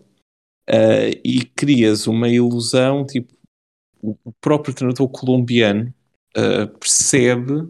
uh, 0.68 1.20
e 1.24 1.44
crias 1.56 2.06
uma 2.06 2.28
ilusão, 2.28 3.06
tipo, 3.06 3.32
o 4.02 4.32
próprio 4.40 4.74
treinador 4.74 5.08
colombiano 5.08 5.92
uh, 6.36 6.68
percebe 6.78 7.68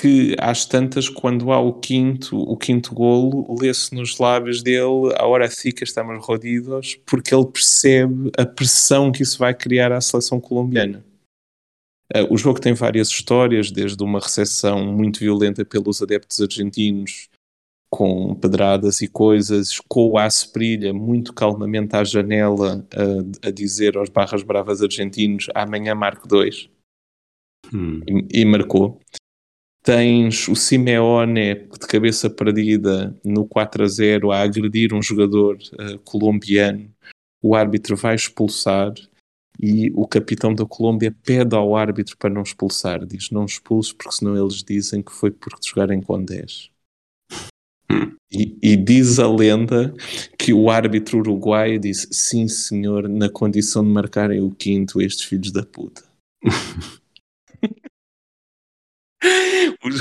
que 0.00 0.36
às 0.38 0.66
tantas, 0.66 1.08
quando 1.08 1.52
há 1.52 1.60
o 1.60 1.72
quinto, 1.72 2.36
o 2.36 2.56
quinto 2.56 2.94
golo, 2.94 3.56
lê-se 3.58 3.94
nos 3.94 4.18
lábios 4.18 4.62
dele, 4.62 5.14
a 5.16 5.26
hora 5.26 5.48
que 5.48 5.84
estamos 5.84 6.24
rodidos, 6.26 6.98
porque 7.06 7.34
ele 7.34 7.46
percebe 7.46 8.30
a 8.36 8.44
pressão 8.44 9.12
que 9.12 9.22
isso 9.22 9.38
vai 9.38 9.54
criar 9.54 9.92
à 9.92 10.00
seleção 10.00 10.40
colombiana. 10.40 11.04
Uh, 12.14 12.32
o 12.32 12.36
jogo 12.36 12.60
tem 12.60 12.72
várias 12.72 13.08
histórias, 13.08 13.70
desde 13.70 14.02
uma 14.02 14.20
recepção 14.20 14.86
muito 14.86 15.20
violenta 15.20 15.64
pelos 15.64 16.00
adeptos 16.00 16.40
argentinos, 16.40 17.28
com 17.90 18.34
pedradas 18.34 19.00
e 19.00 19.08
coisas, 19.08 19.80
com 19.88 20.10
o 20.10 20.18
Asprilha 20.18 20.92
muito 20.92 21.32
calmamente 21.32 21.96
à 21.96 22.04
janela 22.04 22.86
a, 22.92 23.48
a 23.48 23.50
dizer 23.50 23.96
aos 23.96 24.08
barras 24.08 24.42
bravas 24.42 24.82
argentinos 24.82 25.46
amanhã 25.54 25.94
marco 25.94 26.26
dois 26.28 26.68
hum. 27.72 28.00
e, 28.06 28.40
e, 28.40 28.44
marcou. 28.44 29.00
Tens 29.82 30.48
o 30.48 30.56
Simeone 30.56 31.54
de 31.54 31.86
cabeça 31.88 32.28
perdida 32.28 33.16
no 33.24 33.46
4 33.46 33.84
a 33.84 33.86
0 33.86 34.32
a 34.32 34.40
agredir 34.40 34.92
um 34.92 35.00
jogador 35.00 35.56
uh, 35.56 35.98
colombiano. 36.00 36.92
O 37.40 37.54
árbitro 37.54 37.96
vai 37.96 38.16
expulsar 38.16 38.92
e 39.60 39.90
o 39.94 40.06
capitão 40.06 40.54
da 40.54 40.66
Colômbia 40.66 41.14
pede 41.24 41.54
ao 41.54 41.74
árbitro 41.76 42.16
para 42.16 42.30
não 42.30 42.42
expulsar. 42.42 43.04
Diz: 43.06 43.30
Não 43.30 43.44
expulse, 43.44 43.94
porque 43.94 44.16
senão 44.16 44.36
eles 44.36 44.62
dizem 44.62 45.02
que 45.02 45.12
foi 45.12 45.30
porque 45.30 45.68
jogarem 45.68 46.00
com 46.00 46.22
10. 46.22 46.70
E, 48.30 48.58
e, 48.60 48.76
diz 48.76 49.18
a 49.18 49.28
lenda 49.28 49.94
que 50.36 50.52
o 50.52 50.68
árbitro 50.68 51.18
uruguaio 51.18 51.78
disse: 51.78 52.08
Sim, 52.10 52.48
senhor, 52.48 53.08
na 53.08 53.30
condição 53.30 53.82
de 53.84 53.90
marcarem 53.90 54.40
o 54.40 54.50
quinto, 54.50 55.00
estes 55.00 55.24
filhos 55.24 55.52
da 55.52 55.64
puta. 55.64 56.04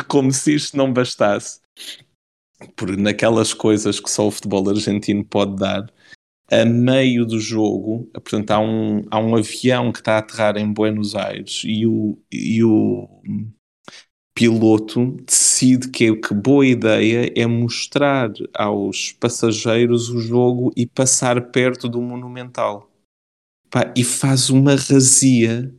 Como 0.07 0.31
se 0.31 0.55
isto 0.55 0.75
não 0.75 0.91
bastasse. 0.91 1.61
Por 2.75 2.97
naquelas 2.97 3.53
coisas 3.53 3.99
que 3.99 4.09
só 4.09 4.27
o 4.27 4.31
futebol 4.31 4.67
argentino 4.69 5.23
pode 5.23 5.55
dar, 5.57 5.91
a 6.51 6.65
meio 6.65 7.25
do 7.25 7.39
jogo, 7.39 8.09
portanto, 8.13 8.51
há 8.51 8.59
um, 8.59 9.01
há 9.09 9.19
um 9.19 9.35
avião 9.35 9.91
que 9.91 9.99
está 9.99 10.15
a 10.15 10.17
aterrar 10.19 10.57
em 10.57 10.71
Buenos 10.71 11.15
Aires 11.15 11.63
e 11.65 11.85
o, 11.87 12.17
e 12.31 12.63
o 12.63 13.09
piloto 14.35 15.17
decide 15.25 15.89
que, 15.89 16.15
que 16.15 16.33
boa 16.33 16.65
ideia 16.65 17.31
é 17.35 17.47
mostrar 17.47 18.31
aos 18.53 19.13
passageiros 19.13 20.09
o 20.09 20.19
jogo 20.19 20.71
e 20.75 20.85
passar 20.85 21.49
perto 21.51 21.89
do 21.89 22.01
Monumental. 22.01 22.91
Pá, 23.71 23.91
e 23.95 24.03
faz 24.03 24.49
uma 24.49 24.75
razia 24.75 25.73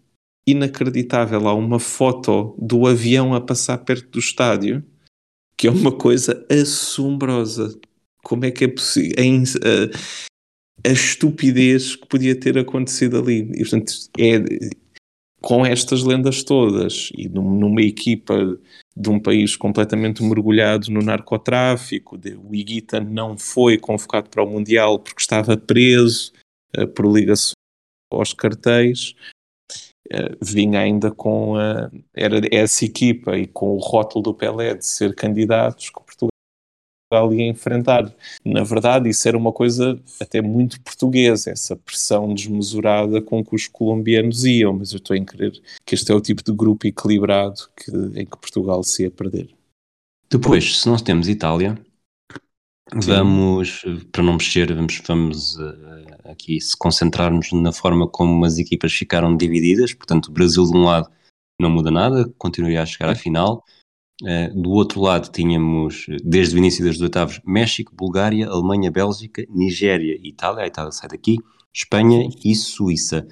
inacreditável. 0.49 1.49
Há 1.49 1.55
uma 1.55 1.79
foto 1.79 2.57
do 2.59 2.87
avião 2.87 3.35
a 3.35 3.41
passar 3.41 3.79
perto 3.79 4.11
do 4.11 4.19
estádio 4.19 4.85
que 5.57 5.67
é 5.67 5.71
uma 5.71 5.97
coisa 5.97 6.47
assombrosa. 6.51 7.79
Como 8.23 8.45
é 8.45 8.51
que 8.51 8.65
é 8.65 8.69
possível? 8.69 9.15
A, 10.85 10.91
estupidez 10.91 11.97
que 11.97 12.07
podia 12.07 12.39
ter 12.39 12.59
acontecido 12.59 13.19
ali. 13.19 13.51
E, 13.55 13.59
portanto, 13.59 13.93
é, 14.19 14.39
com 15.41 15.65
estas 15.65 16.03
lendas 16.03 16.43
todas 16.43 17.11
e 17.17 17.29
numa 17.29 17.81
equipa 17.83 18.59
de 18.97 19.11
um 19.11 19.21
país 19.21 19.55
completamente 19.55 20.23
mergulhado 20.23 20.91
no 20.91 21.01
narcotráfico, 21.01 22.19
o 22.43 22.55
Iguita 22.55 22.99
não 22.99 23.37
foi 23.37 23.79
convocado 23.79 24.31
para 24.31 24.43
o 24.43 24.51
Mundial 24.51 24.99
porque 24.99 25.21
estava 25.21 25.57
preso 25.57 26.33
uh, 26.77 26.89
por 26.89 27.07
ligações 27.07 27.53
aos 28.11 28.33
cartéis, 28.33 29.15
uh, 30.13 30.37
vinha 30.43 30.81
ainda 30.81 31.11
com 31.11 31.57
a, 31.57 31.91
era 32.15 32.41
essa 32.51 32.85
equipa 32.85 33.37
e 33.37 33.47
com 33.47 33.77
o 33.77 33.79
rótulo 33.79 34.25
do 34.25 34.35
Pelé 34.35 34.75
de 34.75 34.87
ser 34.87 35.15
candidatos 35.15 35.91
ia 37.13 37.49
enfrentar. 37.49 38.13
Na 38.45 38.65
verdade, 38.65 39.09
isso 39.09 39.27
era 39.29 39.37
uma 39.37 39.53
coisa 39.53 40.01
até 40.21 40.43
muito 40.43 40.81
portuguesa, 40.81 41.51
essa 41.51 41.77
pressão 41.77 42.35
desmesurada 42.35 43.23
com 43.23 43.45
que 43.45 43.55
os 43.55 43.69
colombianos 43.69 44.45
iam, 44.45 44.73
mas 44.73 44.93
eu 44.93 44.97
estou 44.97 45.17
a 45.17 45.25
crer 45.25 45.53
que 45.85 45.95
este 45.95 46.11
é 46.11 46.15
o 46.15 46.21
tipo 46.21 46.43
de 46.43 46.53
grupo 46.53 46.87
equilibrado 46.87 47.69
que, 47.77 47.91
em 48.21 48.27
que 48.27 48.37
Portugal 48.37 48.83
se 48.83 49.05
ia 49.05 49.11
perder. 49.11 49.49
Depois, 50.29 50.81
se 50.81 50.89
nós 50.89 51.01
temos 51.01 51.29
Itália, 51.29 51.79
Sim. 52.93 53.01
vamos, 53.01 53.85
para 54.11 54.23
não 54.25 54.35
mexer, 54.35 54.75
vamos, 54.75 55.01
vamos 55.07 55.57
uh, 55.57 56.31
aqui 56.31 56.61
se 56.61 56.77
concentrarmos 56.77 57.53
na 57.53 57.73
forma 57.73 58.09
como 58.09 58.45
as 58.45 58.59
equipas 58.59 58.93
ficaram 58.93 59.37
divididas, 59.37 59.95
portanto 59.95 60.27
o 60.27 60.33
Brasil 60.33 60.65
de 60.65 60.77
um 60.77 60.85
lado 60.85 61.09
não 61.61 61.71
muda 61.71 61.91
nada, 61.91 62.29
continuaria 62.37 62.83
a 62.83 62.87
chegar 62.87 63.09
à 63.09 63.15
final, 63.15 63.65
do 64.55 64.71
outro 64.71 65.01
lado 65.01 65.31
tínhamos, 65.31 66.07
desde 66.25 66.57
o 66.57 66.59
início 66.59 66.85
das 66.85 67.01
oitavas, 67.01 67.41
México, 67.45 67.95
Bulgária, 67.95 68.49
Alemanha, 68.49 68.91
Bélgica, 68.91 69.45
Nigéria, 69.51 70.19
Itália, 70.23 70.65
a 70.65 70.67
Itália 70.67 70.91
sai 70.91 71.11
daqui, 71.11 71.37
Espanha 71.75 72.29
e 72.43 72.55
Suíça. 72.55 73.27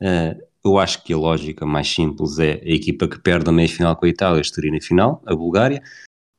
Uh, 0.00 0.40
eu 0.64 0.78
acho 0.78 1.02
que 1.04 1.12
a 1.12 1.16
lógica 1.16 1.66
mais 1.66 1.92
simples 1.92 2.38
é 2.38 2.52
a 2.52 2.74
equipa 2.74 3.06
que 3.06 3.18
perde 3.18 3.50
a 3.50 3.52
meia-final 3.52 3.96
com 3.96 4.06
a 4.06 4.08
Itália 4.08 4.40
estaria 4.40 4.70
na 4.70 4.80
final, 4.80 5.22
a 5.26 5.34
Bulgária. 5.34 5.82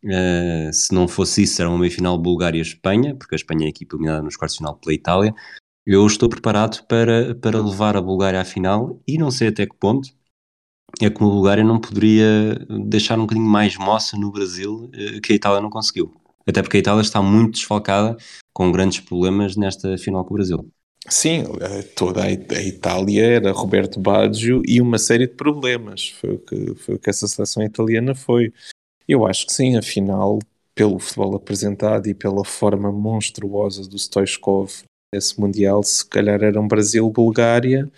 Uh, 0.04 0.74
se 0.74 0.94
não 0.94 1.08
fosse 1.08 1.44
isso, 1.44 1.62
era 1.62 1.70
uma 1.70 1.78
meia-final 1.78 2.18
Bulgária-Espanha, 2.18 3.16
porque 3.16 3.36
a 3.36 3.38
Espanha 3.38 3.64
é 3.64 3.68
a 3.68 3.70
equipa 3.70 3.96
eliminada 3.96 4.24
nos 4.24 4.36
quartos 4.36 4.56
de 4.56 4.60
final 4.60 4.76
pela 4.78 4.94
Itália. 4.94 5.36
Eu 5.86 6.08
estou 6.08 6.30
preparado 6.30 6.86
para, 6.88 7.36
para 7.36 7.62
levar 7.62 7.96
a 7.98 8.02
Bulgária 8.02 8.40
à 8.40 8.46
final 8.46 9.02
e 9.08 9.18
não 9.18 9.30
sei 9.30 9.50
até 9.50 9.66
que 9.66 9.76
ponto, 9.76 10.10
é 11.02 11.10
como 11.10 11.30
a 11.30 11.34
Bulgária 11.34 11.64
não 11.64 11.80
poderia 11.80 12.56
deixar 12.88 13.18
um 13.18 13.22
bocadinho 13.22 13.48
mais 13.48 13.78
moça 13.78 14.18
no 14.18 14.32
Brasil 14.32 14.90
eh, 14.94 15.20
que 15.22 15.34
a 15.34 15.36
Itália 15.36 15.62
não 15.62 15.70
conseguiu. 15.70 16.14
Até 16.46 16.62
porque 16.62 16.78
a 16.78 16.80
Itália 16.80 17.02
está 17.02 17.22
muito 17.22 17.54
desfalcada, 17.54 18.18
com 18.54 18.72
grandes 18.72 19.00
problemas 19.00 19.56
nesta 19.56 19.98
final 19.98 20.24
com 20.24 20.34
o 20.34 20.38
Brasil. 20.38 20.68
Sim, 21.10 21.44
eh, 21.60 21.82
toda 21.96 22.24
a 22.24 22.32
Itália 22.32 23.26
era 23.26 23.52
Roberto 23.52 24.00
Baggio 24.00 24.62
e 24.66 24.80
uma 24.80 24.98
série 24.98 25.28
de 25.28 25.34
problemas. 25.34 26.10
Foi 26.10 26.36
o 26.36 26.40
que, 26.40 26.76
foi 26.76 26.96
o 26.96 27.00
que 27.00 27.10
essa 27.10 27.28
seleção 27.28 27.64
italiana 27.64 28.14
foi. 28.14 28.54
Eu 29.08 29.26
acho 29.26 29.48
que 29.48 29.54
sim, 29.54 29.76
afinal, 29.76 30.40
pelo 30.76 31.00
futebol 31.00 31.36
apresentado 31.36 32.08
e 32.08 32.14
pela 32.14 32.46
forma 32.46 32.92
monstruosa 32.92 33.88
do 33.88 33.98
Stoichkov 33.98 34.84
esse 35.14 35.40
Mundial, 35.40 35.84
se 35.84 36.06
calhar 36.06 36.42
era 36.42 36.60
um 36.60 36.68
Brasil-Bulgária 36.68 37.92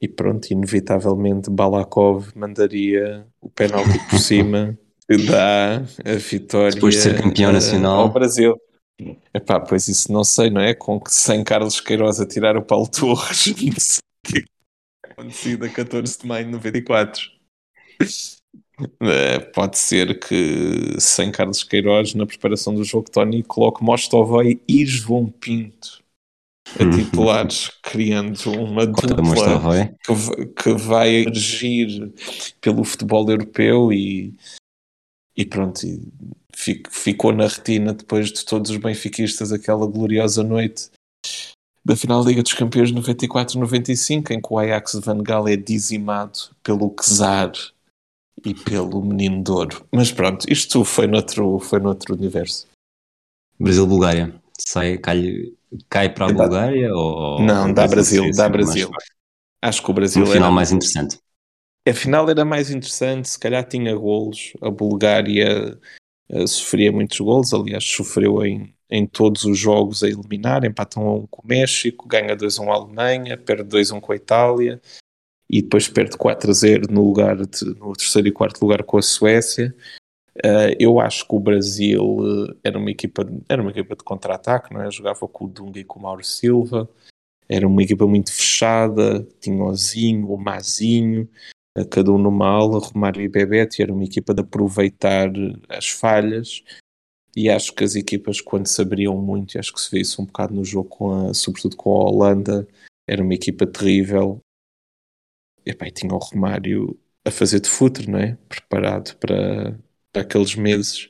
e 0.00 0.08
pronto, 0.08 0.50
inevitavelmente 0.50 1.50
Balakov 1.50 2.28
mandaria 2.34 3.26
o 3.40 3.48
penalti 3.48 3.98
por 4.08 4.18
cima 4.20 4.78
que 5.08 5.16
dá 5.26 5.76
a 5.76 6.14
vitória 6.16 6.72
depois 6.72 6.94
de 6.94 7.00
ser 7.00 7.20
campeão 7.20 7.52
nacional 7.52 8.00
ao 8.00 8.12
Brasil. 8.12 8.56
Epá, 9.32 9.58
pois 9.60 9.88
isso 9.88 10.12
não 10.12 10.24
sei, 10.24 10.50
não 10.50 10.60
é? 10.60 10.74
Com 10.74 11.00
que 11.00 11.12
sem 11.12 11.42
Carlos 11.42 11.80
Queiroz 11.80 12.20
a 12.20 12.26
tirar 12.26 12.56
o 12.56 12.62
Paulo 12.62 12.88
Torres, 12.88 13.46
não 13.62 13.78
sei 13.78 14.00
o 14.40 14.42
que 14.42 14.58
acontecido 15.18 15.64
a 15.64 15.68
14 15.68 16.20
de 16.20 16.26
maio 16.26 16.44
de 16.46 16.52
94. 16.52 17.22
É, 19.00 19.38
pode 19.40 19.76
ser 19.76 20.20
que 20.20 21.00
sem 21.00 21.32
Carlos 21.32 21.64
Queiroz 21.64 22.14
na 22.14 22.24
preparação 22.24 22.74
do 22.74 22.84
jogo 22.84 23.10
Tony 23.10 23.42
coloque 23.42 23.82
Mostovoi 23.82 24.62
e 24.68 24.86
João 24.86 25.26
Pinto 25.26 26.04
a 26.78 26.82
uhum. 26.82 26.90
titulares, 26.90 27.70
criando 27.82 28.36
uma 28.52 28.86
dupla 28.86 29.96
que, 30.04 30.46
que 30.46 30.72
vai 30.74 31.22
emergir 31.22 32.12
pelo 32.60 32.84
futebol 32.84 33.28
europeu 33.30 33.92
e, 33.92 34.34
e 35.36 35.44
pronto, 35.44 35.86
e 35.86 36.02
ficou 36.90 37.32
na 37.32 37.46
retina 37.46 37.94
depois 37.94 38.32
de 38.32 38.44
todos 38.44 38.70
os 38.70 38.76
benfiquistas 38.76 39.52
aquela 39.52 39.86
gloriosa 39.86 40.42
noite 40.42 40.90
da 41.84 41.96
final 41.96 42.22
Liga 42.22 42.42
dos 42.42 42.52
Campeões 42.52 42.92
94-95, 42.92 44.30
em 44.32 44.40
que 44.42 44.48
o 44.52 44.58
Ajax 44.58 44.92
de 44.92 45.00
Van 45.00 45.22
Gaal 45.22 45.48
é 45.48 45.56
dizimado 45.56 46.38
pelo 46.62 46.94
Czar 47.00 47.52
e 48.44 48.54
pelo 48.54 49.02
Menino 49.02 49.42
de 49.42 49.50
Ouro. 49.50 49.86
Mas 49.90 50.12
pronto, 50.12 50.44
isto 50.52 50.84
foi 50.84 51.06
noutro, 51.06 51.58
foi 51.58 51.80
noutro 51.80 52.14
universo. 52.14 52.66
Brasil-Bulgária. 53.58 54.34
Sai, 54.60 54.98
cai, 54.98 55.52
cai 55.88 56.08
para 56.08 56.26
a 56.26 56.32
Bulgária? 56.32 56.92
Ou, 56.94 57.40
não, 57.40 57.72
dá 57.72 57.86
Brasil, 57.86 58.30
dá 58.34 58.48
Brasil. 58.48 58.90
Acho 59.62 59.82
que 59.82 59.90
o 59.90 59.94
Brasil. 59.94 60.24
No 60.24 60.30
final 60.30 60.52
mais 60.52 60.70
interessante. 60.70 61.18
A 61.86 61.94
final 61.94 62.28
era 62.28 62.44
mais 62.44 62.70
interessante, 62.70 63.28
se 63.28 63.38
calhar 63.38 63.66
tinha 63.66 63.94
golos. 63.96 64.52
A 64.60 64.70
Bulgária 64.70 65.78
uh, 66.30 66.46
sofria 66.46 66.92
muitos 66.92 67.18
golos, 67.18 67.54
aliás, 67.54 67.84
sofreu 67.84 68.44
em, 68.44 68.74
em 68.90 69.06
todos 69.06 69.44
os 69.44 69.58
jogos 69.58 70.02
a 70.02 70.08
eliminar. 70.08 70.64
Empatam 70.64 71.06
a 71.06 71.14
um 71.14 71.26
com 71.26 71.42
o 71.42 71.46
México, 71.46 72.06
ganha 72.06 72.36
2-1 72.36 72.68
a 72.68 72.74
Alemanha, 72.74 73.38
perde 73.38 73.64
2-1 73.64 74.00
com 74.00 74.12
a 74.12 74.16
Itália 74.16 74.80
e 75.50 75.62
depois 75.62 75.88
perde 75.88 76.16
4-0 76.16 76.90
no, 76.90 77.02
lugar 77.02 77.36
de, 77.36 77.64
no 77.78 77.94
terceiro 77.94 78.28
e 78.28 78.32
quarto 78.32 78.60
lugar 78.60 78.82
com 78.82 78.98
a 78.98 79.02
Suécia. 79.02 79.74
Uh, 80.44 80.70
eu 80.78 81.00
acho 81.00 81.26
que 81.26 81.34
o 81.34 81.40
Brasil 81.40 82.02
uh, 82.02 82.56
era 82.62 82.78
uma 82.78 82.90
equipa, 82.90 83.26
era 83.48 83.60
uma 83.60 83.72
equipa 83.72 83.96
de 83.96 84.04
contra-ataque, 84.04 84.72
não 84.72 84.82
é? 84.82 84.90
Jogava 84.90 85.26
com 85.26 85.46
o 85.46 85.48
Dunga 85.48 85.80
e 85.80 85.84
com 85.84 85.98
o 85.98 86.02
Mauro 86.02 86.22
Silva, 86.22 86.88
era 87.48 87.66
uma 87.66 87.82
equipa 87.82 88.06
muito 88.06 88.32
fechada, 88.32 89.26
tinha 89.40 89.64
o 89.64 89.74
Zinho, 89.74 90.30
o 90.30 90.38
Mazinho, 90.38 91.28
uh, 91.76 91.86
cada 91.88 92.12
um 92.12 92.18
numa 92.18 92.46
ala, 92.46 92.78
Romário 92.78 93.20
e 93.20 93.28
Bebeto, 93.28 93.80
e 93.80 93.82
era 93.82 93.92
uma 93.92 94.04
equipa 94.04 94.32
de 94.32 94.42
aproveitar 94.42 95.28
as 95.68 95.88
falhas. 95.88 96.62
E 97.36 97.50
acho 97.50 97.72
que 97.74 97.84
as 97.84 97.96
equipas, 97.96 98.40
quando 98.40 98.66
se 98.66 98.80
abriam 98.80 99.16
muito, 99.16 99.54
e 99.54 99.58
acho 99.58 99.72
que 99.72 99.80
se 99.80 99.90
vê 99.90 100.00
isso 100.00 100.22
um 100.22 100.26
bocado 100.26 100.54
no 100.54 100.64
jogo, 100.64 100.88
com 100.88 101.28
a, 101.30 101.34
sobretudo 101.34 101.76
com 101.76 101.90
a 101.90 102.10
Holanda, 102.10 102.66
era 103.08 103.22
uma 103.22 103.34
equipa 103.34 103.66
terrível. 103.66 104.40
E, 105.66 105.70
epá, 105.70 105.86
e 105.88 105.90
tinha 105.90 106.14
o 106.14 106.18
Romário 106.18 106.98
a 107.24 107.30
fazer 107.30 107.60
de 107.60 107.68
futre, 107.68 108.08
não 108.10 108.18
é? 108.18 108.36
Preparado 108.48 109.16
para, 109.16 109.78
aqueles 110.20 110.54
meses 110.54 111.08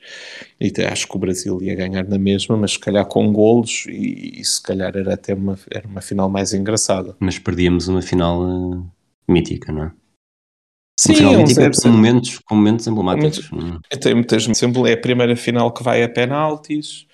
e 0.60 0.72
acho 0.84 1.06
que 1.06 1.16
o 1.16 1.18
Brasil 1.18 1.62
ia 1.62 1.74
ganhar 1.74 2.06
na 2.06 2.18
mesma, 2.18 2.56
mas 2.56 2.72
se 2.72 2.78
calhar 2.78 3.06
com 3.06 3.32
golos 3.32 3.86
e, 3.88 4.40
e 4.40 4.44
se 4.44 4.62
calhar 4.62 4.96
era 4.96 5.14
até 5.14 5.34
uma, 5.34 5.58
era 5.70 5.86
uma 5.86 6.00
final 6.00 6.28
mais 6.28 6.52
engraçada. 6.52 7.16
Mas 7.20 7.38
perdíamos 7.38 7.88
uma 7.88 8.02
final 8.02 8.42
uh, 8.42 8.86
mítica, 9.28 9.72
não 9.72 9.84
é? 9.84 9.92
Sim, 10.98 11.14
final 11.14 11.34
é 11.34 11.36
mítica 11.36 11.70
com 11.70 11.88
momentos, 11.88 12.38
com 12.40 12.54
momentos 12.56 12.86
emblemáticos. 12.86 13.50
É? 13.92 13.96
Tem 13.96 14.14
muitas 14.14 14.46
é 14.86 14.92
a 14.92 15.00
primeira 15.00 15.36
final 15.36 15.72
que 15.72 15.82
vai 15.82 16.02
a 16.02 16.08
penaltis, 16.08 17.06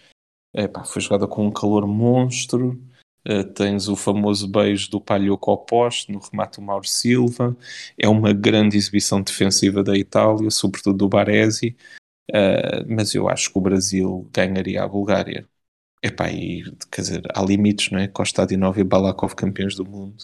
foi 0.86 1.02
jogada 1.02 1.26
com 1.26 1.46
um 1.46 1.50
calor 1.50 1.86
monstro. 1.86 2.80
Uh, 3.26 3.44
tens 3.44 3.88
o 3.88 3.96
famoso 3.96 4.46
beijo 4.46 4.90
do 4.90 5.00
Palhoco 5.00 5.50
ao 5.50 5.58
poste 5.58 6.12
no 6.12 6.18
remate 6.18 6.60
do 6.60 6.62
Mauro 6.62 6.86
Silva. 6.86 7.56
É 7.98 8.08
uma 8.08 8.32
grande 8.32 8.76
exibição 8.76 9.22
defensiva 9.22 9.82
da 9.82 9.96
Itália, 9.96 10.50
sobretudo 10.50 10.98
do 10.98 11.08
Baresi. 11.08 11.76
Uh, 12.30 12.84
mas 12.88 13.14
eu 13.14 13.28
acho 13.28 13.50
que 13.50 13.58
o 13.58 13.62
Brasil 13.62 14.28
ganharia 14.32 14.82
a 14.82 14.88
Bulgária. 14.88 15.48
Epá, 16.02 16.30
e, 16.30 16.62
quer 16.92 17.00
dizer, 17.00 17.22
há 17.34 17.42
limites, 17.42 17.90
não 17.90 17.98
é? 17.98 18.06
Costa 18.06 18.42
Adinov 18.42 18.78
e 18.78 18.84
Balakov 18.84 19.34
campeões 19.34 19.74
do 19.74 19.86
mundo. 19.86 20.22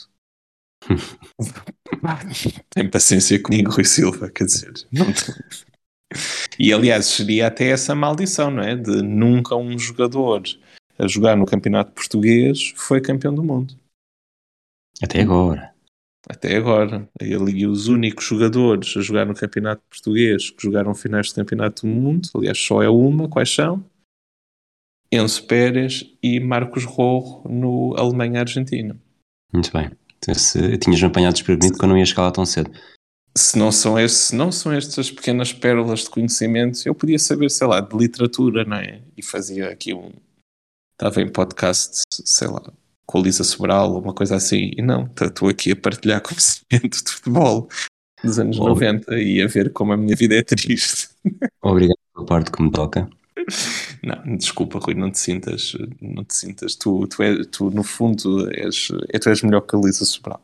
Tem 2.69 2.89
paciência 2.89 3.41
comigo, 3.43 3.71
Rui 3.71 3.85
Silva, 3.85 4.31
quer 4.31 4.45
dizer. 4.45 4.73
Não... 4.93 5.07
e 6.59 6.71
aliás, 6.73 7.07
seria 7.07 7.47
até 7.47 7.69
essa 7.69 7.95
maldição, 7.95 8.51
não 8.51 8.63
é? 8.63 8.77
De 8.77 9.03
nunca 9.03 9.57
um 9.57 9.79
jogador 9.79 10.43
a 11.01 11.09
jogar 11.09 11.37
no 11.37 11.47
campeonato 11.47 11.93
português 11.93 12.75
foi 12.77 13.01
campeão 13.01 13.35
do 13.35 13.43
mundo. 13.43 13.75
Até 15.03 15.23
agora. 15.23 15.75
Até 16.29 16.57
agora. 16.57 17.09
Ele 17.19 17.61
e 17.61 17.67
os 17.67 17.89
únicos 17.89 18.27
jogadores 18.27 18.95
a 18.97 19.01
jogar 19.01 19.25
no 19.25 19.35
campeonato 19.35 19.83
português 19.89 20.51
que 20.51 20.63
jogaram 20.63 20.95
finais 20.95 21.29
de 21.29 21.35
campeonato 21.35 21.87
do 21.87 21.89
mundo, 21.89 22.29
aliás, 22.35 22.59
só 22.59 22.83
é 22.83 22.89
uma, 22.89 23.29
quais 23.29 23.53
são? 23.55 23.83
Enzo 25.11 25.47
Pérez 25.47 26.05
e 26.23 26.39
Marcos 26.39 26.85
Rojo 26.85 27.43
no 27.49 27.95
Alemanha-Argentina. 27.97 28.97
Muito 29.53 29.73
bem. 29.73 29.91
Então, 30.19 30.35
tinhas-me 30.79 31.07
apanhado 31.07 31.33
desprevenido 31.33 31.79
que 31.79 31.85
eu 31.85 31.89
não 31.89 31.97
ia 31.97 32.05
escalar 32.05 32.31
tão 32.31 32.45
cedo. 32.45 32.71
se 33.37 33.59
não 33.59 33.73
são 33.73 33.99
estes, 33.99 34.21
se 34.21 34.37
não 34.37 34.53
são 34.53 34.71
estas 34.73 35.11
pequenas 35.11 35.53
pérolas 35.53 36.01
de 36.01 36.11
conhecimentos, 36.11 36.85
eu 36.85 36.95
podia 36.95 37.19
saber, 37.19 37.51
sei 37.51 37.67
lá, 37.67 37.81
de 37.81 37.97
literatura, 37.97 38.65
não 38.65 38.77
é? 38.77 39.03
E 39.17 39.23
fazia 39.23 39.71
aqui 39.71 39.95
um. 39.95 40.13
Estava 41.01 41.23
em 41.23 41.29
podcast, 41.31 42.03
sei 42.13 42.47
lá, 42.47 42.63
com 43.07 43.19
a 43.19 43.23
Lisa 43.23 43.43
Sobral 43.43 43.91
ou 43.91 44.03
uma 44.03 44.13
coisa 44.13 44.37
assim. 44.37 44.73
E 44.77 44.83
não, 44.83 45.09
estou 45.19 45.49
aqui 45.49 45.73
a 45.73 45.77
partilhar 45.77 46.21
conhecimento 46.21 47.03
de 47.03 47.11
futebol 47.11 47.71
dos 48.23 48.39
anos 48.39 48.59
oh. 48.59 48.69
90 48.69 49.19
e 49.19 49.41
a 49.41 49.47
ver 49.47 49.73
como 49.73 49.95
a 49.95 49.97
minha 49.97 50.15
vida 50.15 50.35
é 50.35 50.43
triste. 50.43 51.09
Obrigado 51.63 51.97
pela 52.13 52.27
parte 52.27 52.53
que 52.53 52.63
me 52.63 52.71
toca. 52.71 53.09
Não, 54.03 54.37
desculpa, 54.37 54.79
Rui, 54.79 54.93
não 54.93 55.11
te 55.11 55.19
sintas, 55.19 55.75
não 56.03 56.23
te 56.23 56.37
sintas. 56.37 56.75
Tu, 56.75 57.07
tu, 57.07 57.23
é, 57.23 57.45
tu 57.45 57.71
no 57.71 57.83
fundo, 57.83 58.51
és, 58.53 58.89
é, 59.09 59.19
tu 59.19 59.31
és 59.31 59.41
melhor 59.41 59.63
que 59.63 59.75
a 59.75 59.79
Lisa 59.79 60.05
Sobral. 60.05 60.43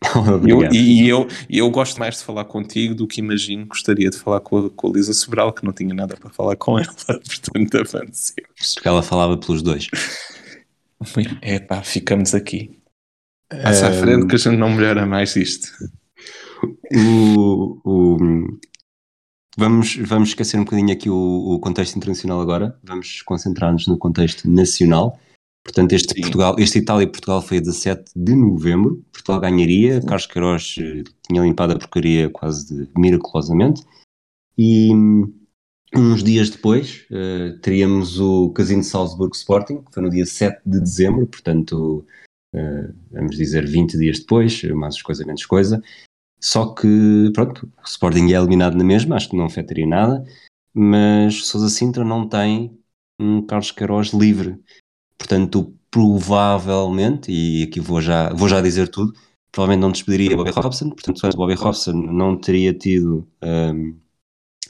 eu, 0.46 0.72
e 0.72 1.08
eu, 1.08 1.26
eu 1.50 1.70
gosto 1.70 1.98
mais 1.98 2.18
de 2.18 2.24
falar 2.24 2.44
contigo 2.44 2.94
do 2.94 3.06
que 3.06 3.20
imagino 3.20 3.66
gostaria 3.66 4.08
de 4.08 4.16
falar 4.16 4.40
com 4.40 4.66
a, 4.66 4.70
com 4.70 4.88
a 4.88 4.92
Lisa 4.92 5.12
Sobral, 5.12 5.52
que 5.52 5.64
não 5.64 5.72
tinha 5.72 5.92
nada 5.92 6.16
para 6.16 6.30
falar 6.30 6.56
com 6.56 6.78
ela, 6.78 6.94
portanto 7.06 7.74
avancemos. 7.74 8.34
Porque 8.74 8.88
ela 8.88 9.02
falava 9.02 9.36
pelos 9.36 9.62
dois. 9.62 9.88
É 11.40 11.58
pá, 11.58 11.82
ficamos 11.82 12.34
aqui. 12.34 12.78
Passa 13.48 13.86
um... 13.86 13.88
à 13.88 13.92
frente 13.92 14.26
que 14.26 14.34
a 14.34 14.38
gente 14.38 14.56
não 14.56 14.70
melhora 14.70 15.06
mais 15.06 15.34
isto. 15.36 15.68
O, 16.94 17.80
o, 17.84 18.58
vamos, 19.56 19.96
vamos 19.96 20.30
esquecer 20.30 20.58
um 20.58 20.64
bocadinho 20.64 20.92
aqui 20.92 21.08
o, 21.10 21.14
o 21.14 21.58
contexto 21.60 21.96
internacional 21.96 22.40
agora, 22.40 22.78
vamos 22.82 23.22
concentrar-nos 23.22 23.86
no 23.86 23.98
contexto 23.98 24.48
nacional. 24.50 25.18
Portanto, 25.68 25.92
este, 25.92 26.18
Portugal, 26.18 26.56
este 26.58 26.78
Itália 26.78 27.04
e 27.04 27.06
Portugal 27.06 27.42
foi 27.42 27.58
a 27.58 27.60
17 27.60 28.12
de 28.16 28.34
novembro. 28.34 29.04
Portugal 29.12 29.38
ganharia, 29.38 30.00
Sim. 30.00 30.06
Carlos 30.06 30.26
Queiroz 30.26 30.74
eh, 30.80 31.04
tinha 31.28 31.42
limpado 31.42 31.74
a 31.74 31.78
porcaria 31.78 32.30
quase 32.30 32.74
de, 32.74 32.90
miraculosamente. 32.98 33.82
E 34.56 34.90
uns 35.94 36.24
dias 36.24 36.48
depois 36.48 37.06
uh, 37.10 37.58
teríamos 37.60 38.18
o 38.18 38.50
Casino 38.52 38.82
Salzburgo 38.82 39.36
Sporting, 39.36 39.82
que 39.82 39.92
foi 39.92 40.02
no 40.02 40.08
dia 40.08 40.24
7 40.24 40.58
de 40.64 40.80
dezembro, 40.80 41.26
portanto, 41.26 42.06
uh, 42.54 42.94
vamos 43.12 43.36
dizer 43.36 43.66
20 43.66 43.98
dias 43.98 44.20
depois, 44.20 44.62
mais 44.64 45.02
coisa 45.02 45.26
menos 45.26 45.44
coisa. 45.44 45.82
Só 46.40 46.72
que, 46.72 47.30
pronto, 47.34 47.70
o 47.78 47.84
Sporting 47.86 48.32
é 48.32 48.36
eliminado 48.36 48.74
na 48.74 48.84
mesma, 48.84 49.16
acho 49.16 49.28
que 49.28 49.36
não 49.36 49.44
afetaria 49.44 49.86
nada, 49.86 50.24
mas 50.72 51.46
Sousa 51.46 51.68
Sintra 51.68 52.04
não 52.04 52.26
tem 52.26 52.78
um 53.20 53.42
Carlos 53.42 53.70
Queiroz 53.70 54.14
livre. 54.14 54.58
Portanto, 55.18 55.74
provavelmente, 55.90 57.30
e 57.30 57.64
aqui 57.64 57.80
vou 57.80 58.00
já, 58.00 58.32
vou 58.32 58.48
já 58.48 58.60
dizer 58.60 58.88
tudo, 58.88 59.12
provavelmente 59.50 59.82
não 59.82 59.92
despediria 59.92 60.36
Bobby 60.36 60.50
Robson, 60.50 60.90
portanto, 60.90 61.36
Bobby 61.36 61.54
Robson 61.54 61.92
não 61.92 62.36
teria 62.36 62.72
tido 62.72 63.26
um, 63.42 63.96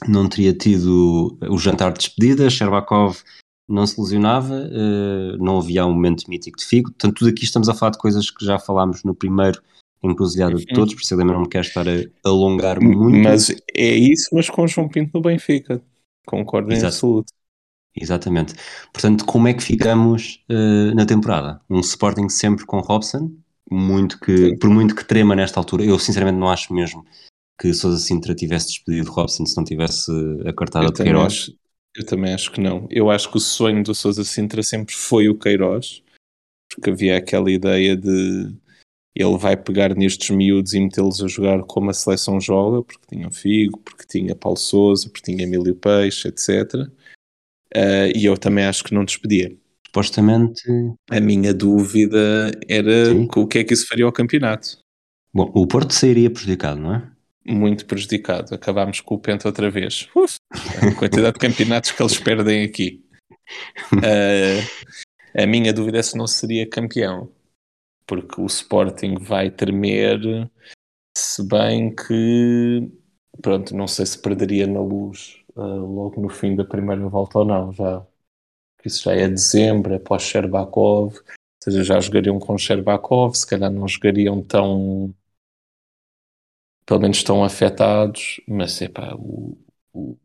não 0.07 0.27
teria 0.27 0.53
tido 0.53 1.37
o 1.49 1.57
jantar 1.57 1.91
de 1.91 1.99
despedida, 1.99 2.49
Sherbakov 2.49 3.21
não 3.67 3.85
se 3.85 3.99
lesionava, 4.01 4.55
uh, 4.55 5.37
não 5.37 5.59
havia 5.59 5.85
um 5.85 5.93
momento 5.93 6.27
mítico 6.27 6.57
de 6.57 6.65
Figo, 6.65 6.89
portanto, 6.89 7.17
tudo 7.17 7.29
aqui 7.29 7.43
estamos 7.43 7.69
a 7.69 7.73
falar 7.73 7.91
de 7.91 7.99
coisas 7.99 8.31
que 8.31 8.43
já 8.43 8.57
falámos 8.57 9.03
no 9.03 9.13
primeiro 9.13 9.61
encruzilhada 10.01 10.55
de 10.55 10.65
todos, 10.65 10.93
por 10.93 11.01
isso 11.01 11.13
eu 11.13 11.25
não 11.25 11.41
me 11.41 11.49
quero 11.49 11.67
estar 11.67 11.85
a 11.87 12.03
alongar 12.25 12.81
muito. 12.81 13.17
Mas 13.17 13.49
é 13.75 13.93
isso, 13.93 14.29
mas 14.33 14.49
com 14.49 14.63
o 14.63 14.67
João 14.67 14.87
Pinto 14.87 15.11
no 15.13 15.21
Benfica, 15.21 15.81
concordo 16.25 16.71
Exato. 16.71 16.85
em 16.85 16.87
absoluto. 16.87 17.33
Exatamente. 17.99 18.53
Portanto, 18.93 19.25
como 19.25 19.47
é 19.47 19.53
que 19.53 19.63
ficamos 19.63 20.43
uh, 20.49 20.95
na 20.95 21.05
temporada? 21.05 21.61
Um 21.69 21.81
Sporting 21.81 22.29
sempre 22.29 22.65
com 22.65 22.79
Robson, 22.79 23.31
muito 23.69 24.19
que, 24.19 24.55
por 24.57 24.69
muito 24.69 24.95
que 24.95 25.03
trema 25.03 25.35
nesta 25.35 25.59
altura, 25.59 25.83
eu 25.83 25.99
sinceramente 25.99 26.39
não 26.39 26.49
acho 26.49 26.73
mesmo 26.73 27.05
que 27.59 27.73
Sousa 27.73 27.97
Sintra 27.97 28.33
tivesse 28.33 28.67
despedido 28.67 29.11
Robson 29.11 29.45
se 29.45 29.57
não 29.57 29.65
tivesse 29.65 30.11
a 30.45 30.53
cartada 30.53 30.85
eu 30.85 30.91
de 30.91 31.03
Queiroz. 31.03 31.33
Acho, 31.33 31.55
eu 31.95 32.05
também 32.05 32.33
acho 32.33 32.51
que 32.51 32.61
não. 32.61 32.87
Eu 32.89 33.11
acho 33.11 33.29
que 33.29 33.37
o 33.37 33.41
sonho 33.41 33.83
do 33.83 33.93
Sousa 33.93 34.23
Sintra 34.23 34.63
sempre 34.63 34.95
foi 34.95 35.27
o 35.27 35.37
Queiroz, 35.37 36.01
porque 36.69 36.89
havia 36.89 37.17
aquela 37.17 37.51
ideia 37.51 37.97
de 37.97 38.53
ele 39.15 39.37
vai 39.37 39.57
pegar 39.57 39.93
nestes 39.95 40.29
miúdos 40.29 40.73
e 40.73 40.79
metê-los 40.79 41.21
a 41.21 41.27
jogar 41.27 41.63
como 41.63 41.89
a 41.89 41.93
seleção 41.93 42.39
joga, 42.39 42.83
porque 42.83 43.05
tinha 43.09 43.29
Figo, 43.29 43.79
porque 43.79 44.05
tinha 44.07 44.35
Paulo 44.35 44.57
Souza, 44.57 45.09
porque 45.09 45.31
tinha 45.31 45.43
Emílio 45.43 45.75
Peixe, 45.75 46.29
etc. 46.29 46.89
Uh, 47.75 48.11
e 48.15 48.25
eu 48.25 48.37
também 48.37 48.65
acho 48.65 48.83
que 48.83 48.93
não 48.93 49.05
despedia. 49.05 49.55
Supostamente. 49.85 50.61
A 51.09 51.19
minha 51.19 51.53
dúvida 51.53 52.51
era 52.67 53.07
Sim. 53.07 53.27
o 53.35 53.47
que 53.47 53.59
é 53.59 53.63
que 53.63 53.73
isso 53.73 53.87
faria 53.87 54.05
ao 54.05 54.11
campeonato. 54.11 54.77
Bom, 55.33 55.51
o 55.53 55.67
Porto 55.67 55.93
sairia 55.93 56.29
prejudicado, 56.29 56.79
não 56.79 56.95
é? 56.95 57.11
Muito 57.45 57.85
prejudicado. 57.85 58.53
Acabámos 58.53 59.01
com 59.01 59.15
o 59.15 59.19
Penta 59.19 59.47
outra 59.47 59.69
vez. 59.69 60.07
Uf, 60.15 60.35
a 60.51 60.93
quantidade 60.95 61.33
de 61.33 61.39
campeonatos 61.39 61.91
que 61.91 62.01
eles 62.01 62.19
perdem 62.19 62.63
aqui. 62.63 63.03
Uh, 63.93 64.61
a 65.35 65.45
minha 65.45 65.73
dúvida 65.73 65.99
é 65.99 66.03
se 66.03 66.17
não 66.17 66.27
seria 66.27 66.69
campeão 66.69 67.31
porque 68.09 68.41
o 68.41 68.47
Sporting 68.47 69.17
vai 69.19 69.51
tremer, 69.51 70.49
se 71.15 71.47
bem 71.47 71.93
que, 71.93 72.91
pronto, 73.39 73.75
não 73.75 73.87
sei 73.87 74.07
se 74.07 74.19
perderia 74.19 74.65
na 74.65 74.81
luz 74.81 75.38
uh, 75.59 75.85
logo 75.85 76.21
no 76.21 76.29
fim 76.29 76.55
da 76.55 76.63
primeira 76.63 77.07
volta 77.07 77.39
ou 77.39 77.45
não, 77.45 77.71
já. 77.73 78.05
Isso 78.85 79.03
já 79.03 79.13
é 79.13 79.27
dezembro, 79.27 79.93
é 79.93 79.99
pós-Sherbakov, 79.99 81.15
ou 81.17 81.23
seja, 81.61 81.83
já 81.83 81.99
jogariam 81.99 82.39
com 82.39 82.57
Sherbakov, 82.57 83.35
se 83.35 83.45
calhar 83.45 83.69
não 83.69 83.87
jogariam 83.87 84.41
tão, 84.41 85.13
pelo 86.85 87.01
menos 87.01 87.21
tão 87.21 87.43
afetados, 87.43 88.39
mas 88.47 88.81
epá, 88.81 89.13
o, 89.15 89.57
o 89.93 90.17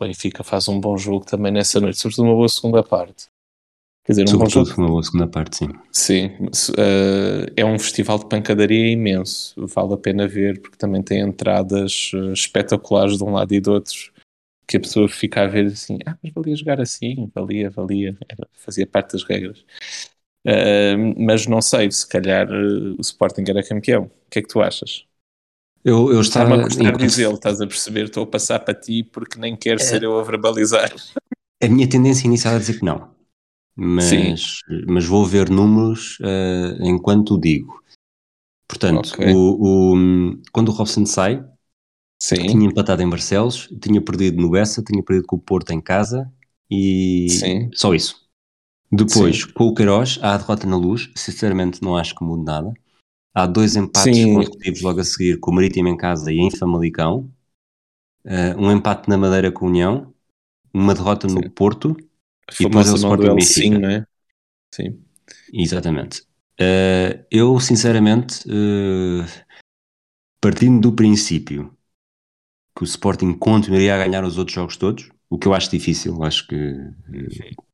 Benfica 0.00 0.42
faz 0.42 0.66
um 0.66 0.80
bom 0.80 0.98
jogo 0.98 1.24
também 1.24 1.52
nessa 1.52 1.80
noite, 1.80 1.98
sobretudo 1.98 2.26
uma 2.26 2.34
boa 2.34 2.48
segunda 2.48 2.82
parte. 2.82 3.28
Quer 4.04 4.12
dizer, 4.12 4.24
um 4.24 4.26
Sobretudo 4.26 4.64
conjunto... 4.64 4.80
uma 4.80 4.88
boa 4.88 5.02
segunda 5.02 5.26
parte, 5.26 5.56
sim. 5.56 5.68
Sim, 5.90 6.26
uh, 6.26 7.50
é 7.56 7.64
um 7.64 7.78
festival 7.78 8.18
de 8.18 8.26
pancadaria 8.26 8.92
imenso, 8.92 9.54
vale 9.66 9.94
a 9.94 9.96
pena 9.96 10.28
ver, 10.28 10.60
porque 10.60 10.76
também 10.76 11.02
tem 11.02 11.20
entradas 11.20 12.10
uh, 12.12 12.32
espetaculares 12.32 13.16
de 13.16 13.24
um 13.24 13.30
lado 13.30 13.54
e 13.54 13.60
do 13.60 13.72
outro, 13.72 14.12
que 14.66 14.76
a 14.76 14.80
pessoa 14.80 15.08
fica 15.08 15.42
a 15.42 15.46
ver 15.46 15.66
assim, 15.66 15.98
ah, 16.06 16.16
mas 16.22 16.32
valia 16.32 16.56
jogar 16.56 16.80
assim, 16.80 17.30
valia, 17.34 17.70
valia, 17.70 18.16
Era, 18.28 18.48
fazia 18.52 18.86
parte 18.86 19.12
das 19.12 19.22
regras. 19.24 19.64
Uh, 20.46 21.14
mas 21.18 21.46
não 21.46 21.62
sei, 21.62 21.90
se 21.90 22.06
calhar 22.06 22.48
o 22.50 23.00
Sporting 23.00 23.44
era 23.48 23.62
campeão. 23.62 24.04
O 24.04 24.30
que 24.30 24.40
é 24.40 24.42
que 24.42 24.48
tu 24.48 24.60
achas? 24.60 25.04
Eu, 25.84 26.12
eu 26.12 26.20
estava 26.20 26.54
a 26.54 26.62
gostar 26.62 26.96
de 26.96 27.04
dizer, 27.04 27.30
estás 27.30 27.60
a 27.60 27.66
perceber? 27.66 28.04
Estou 28.04 28.24
a 28.24 28.26
passar 28.26 28.58
para 28.60 28.74
ti 28.74 29.02
porque 29.02 29.38
nem 29.38 29.56
quero 29.56 29.80
é... 29.80 29.84
ser 29.84 30.02
eu 30.02 30.18
a 30.18 30.22
verbalizar. 30.22 30.94
A 31.62 31.68
minha 31.68 31.88
tendência 31.88 32.26
inicial 32.26 32.54
é 32.54 32.58
dizer 32.58 32.78
que 32.78 32.84
não 32.84 33.14
mas, 33.76 34.60
mas 34.86 35.04
vou 35.04 35.24
ver 35.26 35.50
números 35.50 36.18
uh, 36.20 36.82
enquanto 36.82 37.38
digo. 37.38 37.82
Portanto, 38.68 39.12
okay. 39.12 39.32
o, 39.34 39.94
o, 39.94 40.42
quando 40.52 40.68
o 40.68 40.72
Robson 40.72 41.04
sai, 41.04 41.44
Sim. 42.24 42.46
tinha 42.46 42.66
empatado 42.66 43.02
em 43.02 43.08
Barcelos, 43.08 43.68
tinha 43.82 44.00
perdido 44.00 44.40
no 44.40 44.48
Bessa, 44.48 44.82
tinha 44.82 45.02
perdido 45.02 45.26
com 45.26 45.36
o 45.36 45.38
Porto 45.38 45.72
em 45.72 45.80
casa 45.80 46.32
e 46.70 47.28
Sim. 47.28 47.70
só 47.74 47.94
isso. 47.94 48.26
Depois, 48.90 49.42
Sim. 49.42 49.52
com 49.52 49.64
o 49.64 49.74
Queiroz, 49.74 50.18
há 50.22 50.32
a 50.32 50.38
derrota 50.38 50.66
na 50.66 50.76
luz, 50.78 51.10
sinceramente 51.14 51.82
não 51.82 51.94
acho 51.98 52.14
que 52.14 52.24
mude 52.24 52.42
nada. 52.42 52.72
Há 53.34 53.46
dois 53.46 53.76
empates 53.76 54.16
Sim. 54.16 54.36
consecutivos 54.36 54.80
logo 54.80 55.00
a 55.00 55.04
seguir 55.04 55.38
com 55.38 55.50
o 55.50 55.54
Marítimo 55.54 55.88
em 55.88 55.98
casa 55.98 56.32
e 56.32 56.38
em 56.38 56.50
Famalicão. 56.50 57.30
Uh, 58.24 58.58
um 58.58 58.72
empate 58.72 59.06
na 59.10 59.18
Madeira 59.18 59.52
com 59.52 59.66
a 59.66 59.68
União, 59.68 60.14
uma 60.72 60.94
derrota 60.94 61.26
no 61.26 61.50
Porto 61.50 61.94
e 62.58 62.64
depois 62.64 62.88
é 62.88 62.92
o 62.92 62.94
Sporting 62.94 63.40
Sim, 63.42 63.70
não 63.70 63.90
é? 63.90 64.06
Sim. 64.74 64.98
Exatamente. 65.52 66.22
Uh, 66.58 67.22
eu, 67.30 67.60
sinceramente, 67.60 68.48
uh, 68.48 69.26
partindo 70.40 70.80
do 70.80 70.96
princípio 70.96 71.70
que 72.76 72.82
o 72.82 72.84
Sporting 72.84 73.32
continuaria 73.34 73.94
a 73.94 73.98
ganhar 73.98 74.24
os 74.24 74.36
outros 74.38 74.54
jogos 74.54 74.76
todos, 74.76 75.08
o 75.30 75.38
que 75.38 75.48
eu 75.48 75.54
acho 75.54 75.70
difícil, 75.70 76.22
acho 76.22 76.46
que 76.46 76.76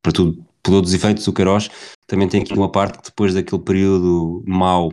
para 0.02 0.12
tudo, 0.12 0.44
por 0.62 0.72
todos 0.72 0.90
os 0.90 0.94
efeitos, 0.94 1.26
o 1.26 1.32
Queiroz 1.32 1.70
também 2.06 2.28
tem 2.28 2.42
aqui 2.42 2.52
uma 2.54 2.70
parte 2.70 2.98
que 2.98 3.04
depois 3.04 3.34
daquele 3.34 3.62
período 3.62 4.42
mau 4.46 4.92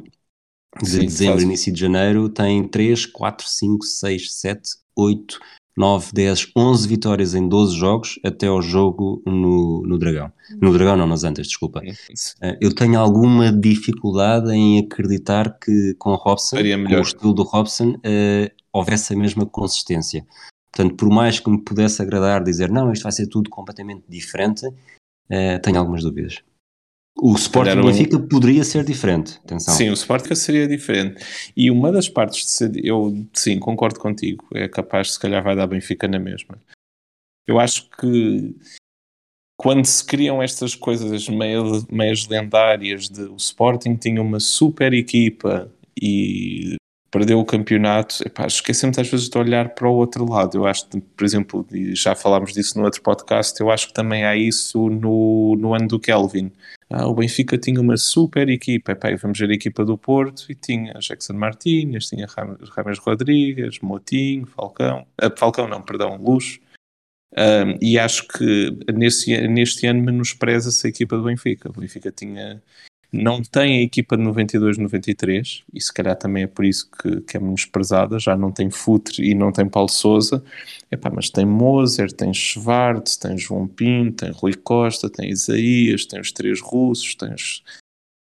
de 0.81 0.99
dezembro, 0.99 1.41
início 1.41 1.71
de 1.73 1.79
janeiro, 1.79 2.29
tem 2.29 2.67
3, 2.67 3.05
4, 3.07 3.47
5, 3.47 3.85
6, 3.85 4.33
7, 4.33 4.69
8, 4.95 5.39
9, 5.77 6.11
10, 6.11 6.51
11 6.55 6.87
vitórias 6.87 7.33
em 7.35 7.47
12 7.47 7.77
jogos 7.77 8.19
até 8.23 8.47
ao 8.47 8.61
jogo 8.61 9.21
no, 9.25 9.83
no 9.85 9.97
Dragão. 9.97 10.31
No 10.59 10.73
Dragão 10.73 10.97
não, 10.97 11.07
nas 11.07 11.23
Antas, 11.23 11.47
desculpa. 11.47 11.81
Uh, 11.81 12.57
eu 12.59 12.73
tenho 12.73 12.99
alguma 12.99 13.51
dificuldade 13.51 14.51
em 14.51 14.79
acreditar 14.79 15.57
que 15.59 15.93
com 15.99 16.11
o 16.11 16.15
Robson, 16.15 16.57
com 16.57 16.95
o 16.95 17.01
estilo 17.01 17.33
do 17.33 17.43
Robson, 17.43 17.91
uh, 17.91 18.51
houvesse 18.77 19.13
a 19.13 19.17
mesma 19.17 19.45
consistência. 19.45 20.25
Portanto, 20.71 20.95
por 20.95 21.09
mais 21.09 21.39
que 21.39 21.49
me 21.49 21.59
pudesse 21.59 22.01
agradar 22.01 22.43
dizer 22.43 22.69
não, 22.69 22.91
isto 22.91 23.03
vai 23.03 23.11
ser 23.11 23.27
tudo 23.27 23.49
completamente 23.49 24.03
diferente, 24.07 24.67
uh, 24.67 25.59
tenho 25.61 25.79
algumas 25.79 26.03
dúvidas. 26.03 26.43
O 27.19 27.33
Sporting 27.33 27.79
um... 27.79 27.85
Benfica 27.85 28.19
poderia 28.19 28.63
ser 28.63 28.83
diferente, 28.83 29.39
atenção. 29.43 29.73
Sim, 29.73 29.89
o 29.89 29.93
Sporting 29.93 30.35
seria 30.35 30.67
diferente. 30.67 31.23
E 31.55 31.71
uma 31.71 31.91
das 31.91 32.07
partes 32.07 32.45
de 32.45 32.51
ser, 32.51 32.85
eu 32.85 33.25
sim, 33.33 33.57
concordo 33.59 33.99
contigo, 33.99 34.45
é 34.53 34.67
capaz, 34.67 35.13
se 35.13 35.19
calhar 35.19 35.43
vai 35.43 35.55
dar 35.55 35.65
Benfica 35.65 36.07
na 36.07 36.19
mesma. 36.19 36.59
Eu 37.47 37.59
acho 37.59 37.89
que 37.89 38.55
quando 39.59 39.83
se 39.85 40.05
criam 40.05 40.43
estas 40.43 40.75
coisas 40.75 41.27
meio, 41.27 41.83
meias 41.91 42.27
lendárias 42.27 43.09
de 43.09 43.21
o 43.23 43.35
Sporting 43.35 43.95
tinha 43.95 44.21
uma 44.21 44.39
super 44.39 44.93
equipa 44.93 45.71
e 45.99 46.75
perdeu 47.17 47.39
o 47.39 47.45
campeonato, 47.45 48.21
epá, 48.23 48.45
esquecemos 48.45 48.99
às 48.99 49.09
vezes 49.09 49.27
de 49.27 49.35
olhar 49.35 49.69
para 49.69 49.89
o 49.89 49.95
outro 49.95 50.23
lado. 50.29 50.55
Eu 50.55 50.67
acho 50.67 50.87
por 50.87 51.25
exemplo, 51.25 51.65
já 51.93 52.13
falámos 52.13 52.53
disso 52.53 52.77
no 52.77 52.85
outro 52.85 53.01
podcast, 53.01 53.59
eu 53.59 53.71
acho 53.71 53.87
que 53.87 53.93
também 53.93 54.23
há 54.23 54.35
isso 54.35 54.87
no, 54.87 55.55
no 55.57 55.73
ano 55.73 55.87
do 55.87 55.99
Kelvin. 55.99 56.51
Ah, 56.91 57.07
o 57.07 57.15
Benfica 57.15 57.57
tinha 57.57 57.81
uma 57.81 57.97
super 57.97 58.47
equipa, 58.49 58.91
epá, 58.91 59.09
vamos 59.15 59.39
ver 59.39 59.49
a 59.49 59.53
equipa 59.53 59.83
do 59.83 59.97
Porto 59.97 60.45
e 60.47 60.53
tinha 60.53 60.93
Jackson 60.99 61.33
Martínez, 61.33 62.05
tinha 62.05 62.27
Rames 62.27 62.99
Rodrigues, 62.99 63.79
Motinho, 63.79 64.45
Falcão, 64.45 65.07
ah, 65.19 65.31
Falcão 65.35 65.67
não, 65.67 65.81
perdão, 65.81 66.17
Luz. 66.17 66.59
Um, 67.35 67.77
e 67.81 67.97
acho 67.97 68.27
que 68.27 68.77
nesse, 68.93 69.47
neste 69.47 69.87
ano 69.87 70.03
menospreza-se 70.03 70.85
a 70.85 70.89
equipa 70.89 71.17
do 71.17 71.23
Benfica. 71.23 71.69
O 71.69 71.73
Benfica 71.73 72.11
tinha, 72.11 72.61
não 73.11 73.41
tem 73.41 73.79
a 73.79 73.81
equipa 73.81 74.17
de 74.17 74.23
92-93, 74.23 75.63
e 75.73 75.81
se 75.81 75.93
calhar 75.93 76.15
também 76.15 76.43
é 76.43 76.47
por 76.47 76.65
isso 76.65 76.89
que, 76.91 77.21
que 77.21 77.37
é 77.37 77.39
menosprezada. 77.39 78.19
Já 78.19 78.35
não 78.35 78.51
tem 78.51 78.69
Futre 78.69 79.23
e 79.29 79.33
não 79.33 79.51
tem 79.51 79.67
Paulo 79.67 79.89
Souza, 79.89 80.43
Epá, 80.91 81.09
mas 81.09 81.29
tem 81.29 81.45
Moser, 81.45 82.11
tem 82.11 82.33
Schwartz, 82.33 83.17
tem 83.17 83.37
João 83.37 83.67
Pinto, 83.67 84.25
tem 84.25 84.31
Rui 84.31 84.53
Costa, 84.53 85.09
tem 85.09 85.29
Isaías, 85.29 86.05
tem 86.05 86.19
os 86.19 86.31
três 86.31 86.59
russos, 86.61 87.15
tens 87.15 87.63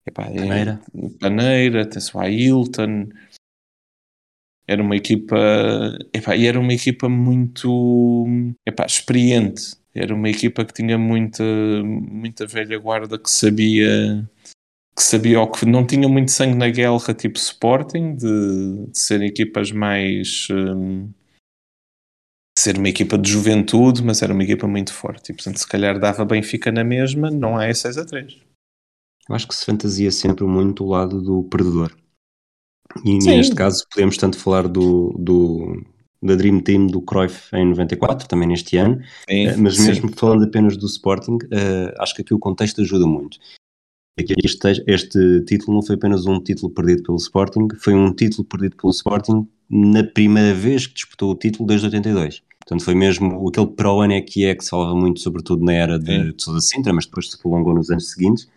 epá, 0.07 0.25
Paneira, 0.25 0.81
é, 0.95 1.09
Paneira. 1.21 1.87
Tens 1.87 2.15
o 2.15 2.19
Ailton. 2.19 3.09
Era 4.67 4.83
uma 4.83 4.97
equipa 4.97 5.37
epá, 6.13 6.37
e 6.37 6.47
era 6.47 6.61
uma 6.61 6.73
equipa 6.73 7.09
muito 7.09 8.27
epá, 8.67 8.87
experiente. 8.87 9.77
Era 9.95 10.15
uma 10.15 10.29
equipa 10.29 10.65
que 10.65 10.75
tinha 10.75 10.99
muita 10.99 11.43
muita 11.83 12.47
velha 12.47 12.79
guarda 12.79 13.19
que 13.19 13.31
sabia 13.31 14.29
que 14.99 15.05
sabia 15.05 15.41
o 15.41 15.49
que 15.49 15.65
não 15.65 15.87
tinha 15.87 16.09
muito 16.09 16.33
sangue 16.33 16.57
na 16.57 16.69
guerra 16.69 17.15
tipo 17.15 17.39
Sporting 17.39 18.17
de, 18.17 18.87
de 18.87 18.99
ser 18.99 19.23
equipas 19.23 19.71
mais 19.71 20.49
hum, 20.51 21.09
ser 22.59 22.77
uma 22.77 22.89
equipa 22.89 23.17
de 23.17 23.31
juventude 23.31 24.03
mas 24.03 24.23
era 24.23 24.33
uma 24.33 24.43
equipa 24.43 24.67
muito 24.67 24.93
forte 24.93 25.31
e 25.31 25.35
portanto 25.37 25.59
se 25.59 25.69
calhar 25.69 26.01
dava 26.01 26.25
Benfica 26.25 26.73
na 26.73 26.83
mesma 26.83 27.31
não 27.31 27.57
há 27.57 27.73
6 27.73 27.97
a 27.97 28.05
3 28.05 28.41
eu 29.29 29.35
acho 29.37 29.47
que 29.47 29.55
se 29.55 29.65
fantasia 29.65 30.11
sempre 30.11 30.45
muito 30.45 30.85
o 30.85 30.89
lado 30.89 31.23
do 31.23 31.45
perdedor 31.45 31.97
e 33.05 33.23
Sim. 33.23 33.37
neste 33.37 33.55
caso 33.55 33.87
podemos 33.95 34.17
tanto 34.17 34.37
falar 34.37 34.67
do, 34.67 35.15
do, 35.17 35.81
da 36.21 36.35
Dream 36.35 36.61
Team 36.61 36.89
do 36.89 37.01
Cruyff 37.03 37.55
em 37.55 37.67
94, 37.67 38.27
também 38.27 38.49
neste 38.49 38.77
ano, 38.77 39.01
Sim. 39.29 39.47
Eh, 39.47 39.57
mas 39.57 39.79
mesmo 39.79 40.09
Sim. 40.09 40.15
falando 40.15 40.45
apenas 40.45 40.77
do 40.77 40.87
Sporting, 40.87 41.37
uh, 41.37 41.95
acho 42.03 42.15
que 42.15 42.23
aqui 42.23 42.35
o 42.35 42.39
contexto 42.39 42.81
ajuda 42.81 43.07
muito. 43.07 43.39
Este, 44.45 44.85
este 44.87 45.45
título 45.45 45.75
não 45.75 45.83
foi 45.83 45.95
apenas 45.97 46.27
um 46.27 46.41
título 46.41 46.73
perdido 46.73 47.03
pelo 47.05 47.19
Sporting, 47.19 47.69
foi 47.79 47.95
um 47.95 48.13
título 48.13 48.45
perdido 48.45 48.77
pelo 48.77 48.93
Sporting 48.93 49.47
na 49.71 50.03
primeira 50.03 50.55
vez 50.55 50.87
que 50.87 50.95
disputou 50.95 51.31
o 51.33 51.37
título 51.37 51.67
desde 51.67 51.87
82. 51.87 52.43
Portanto, 52.61 52.85
foi 52.85 52.95
mesmo 52.95 53.49
aquele 53.49 53.69
pro 53.69 54.01
ano 54.01 54.13
é 54.13 54.21
que 54.21 54.45
é 54.45 54.55
que 54.55 54.65
se 54.65 54.71
falava 54.71 54.95
muito, 54.95 55.21
sobretudo 55.21 55.65
na 55.65 55.73
era 55.73 55.99
de, 55.99 56.33
de 56.33 56.43
Sousa 56.43 56.61
Sintra, 56.61 56.93
mas 56.93 57.07
depois 57.07 57.31
se 57.31 57.39
prolongou 57.39 57.75
nos 57.75 57.91
anos 57.91 58.11
seguintes 58.11 58.49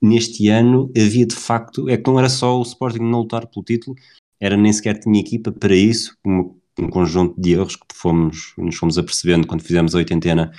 neste 0.00 0.48
ano 0.48 0.90
havia 0.96 1.26
de 1.26 1.34
facto, 1.34 1.88
é 1.88 1.96
que 1.96 2.08
não 2.08 2.18
era 2.18 2.28
só 2.28 2.58
o 2.58 2.62
Sporting 2.62 3.00
não 3.02 3.20
lutar 3.20 3.46
pelo 3.46 3.64
título, 3.64 3.96
era 4.40 4.56
nem 4.56 4.72
sequer 4.72 4.98
tinha 4.98 5.20
equipa 5.20 5.50
para 5.50 5.74
isso, 5.74 6.16
um, 6.24 6.54
um 6.78 6.88
conjunto 6.88 7.40
de 7.40 7.52
erros 7.52 7.76
que 7.76 7.86
fomos, 7.94 8.52
nos 8.56 8.76
fomos 8.76 8.98
apercebendo 8.98 9.46
quando 9.46 9.62
fizemos 9.62 9.94
a 9.94 9.98
oitentena 9.98 10.52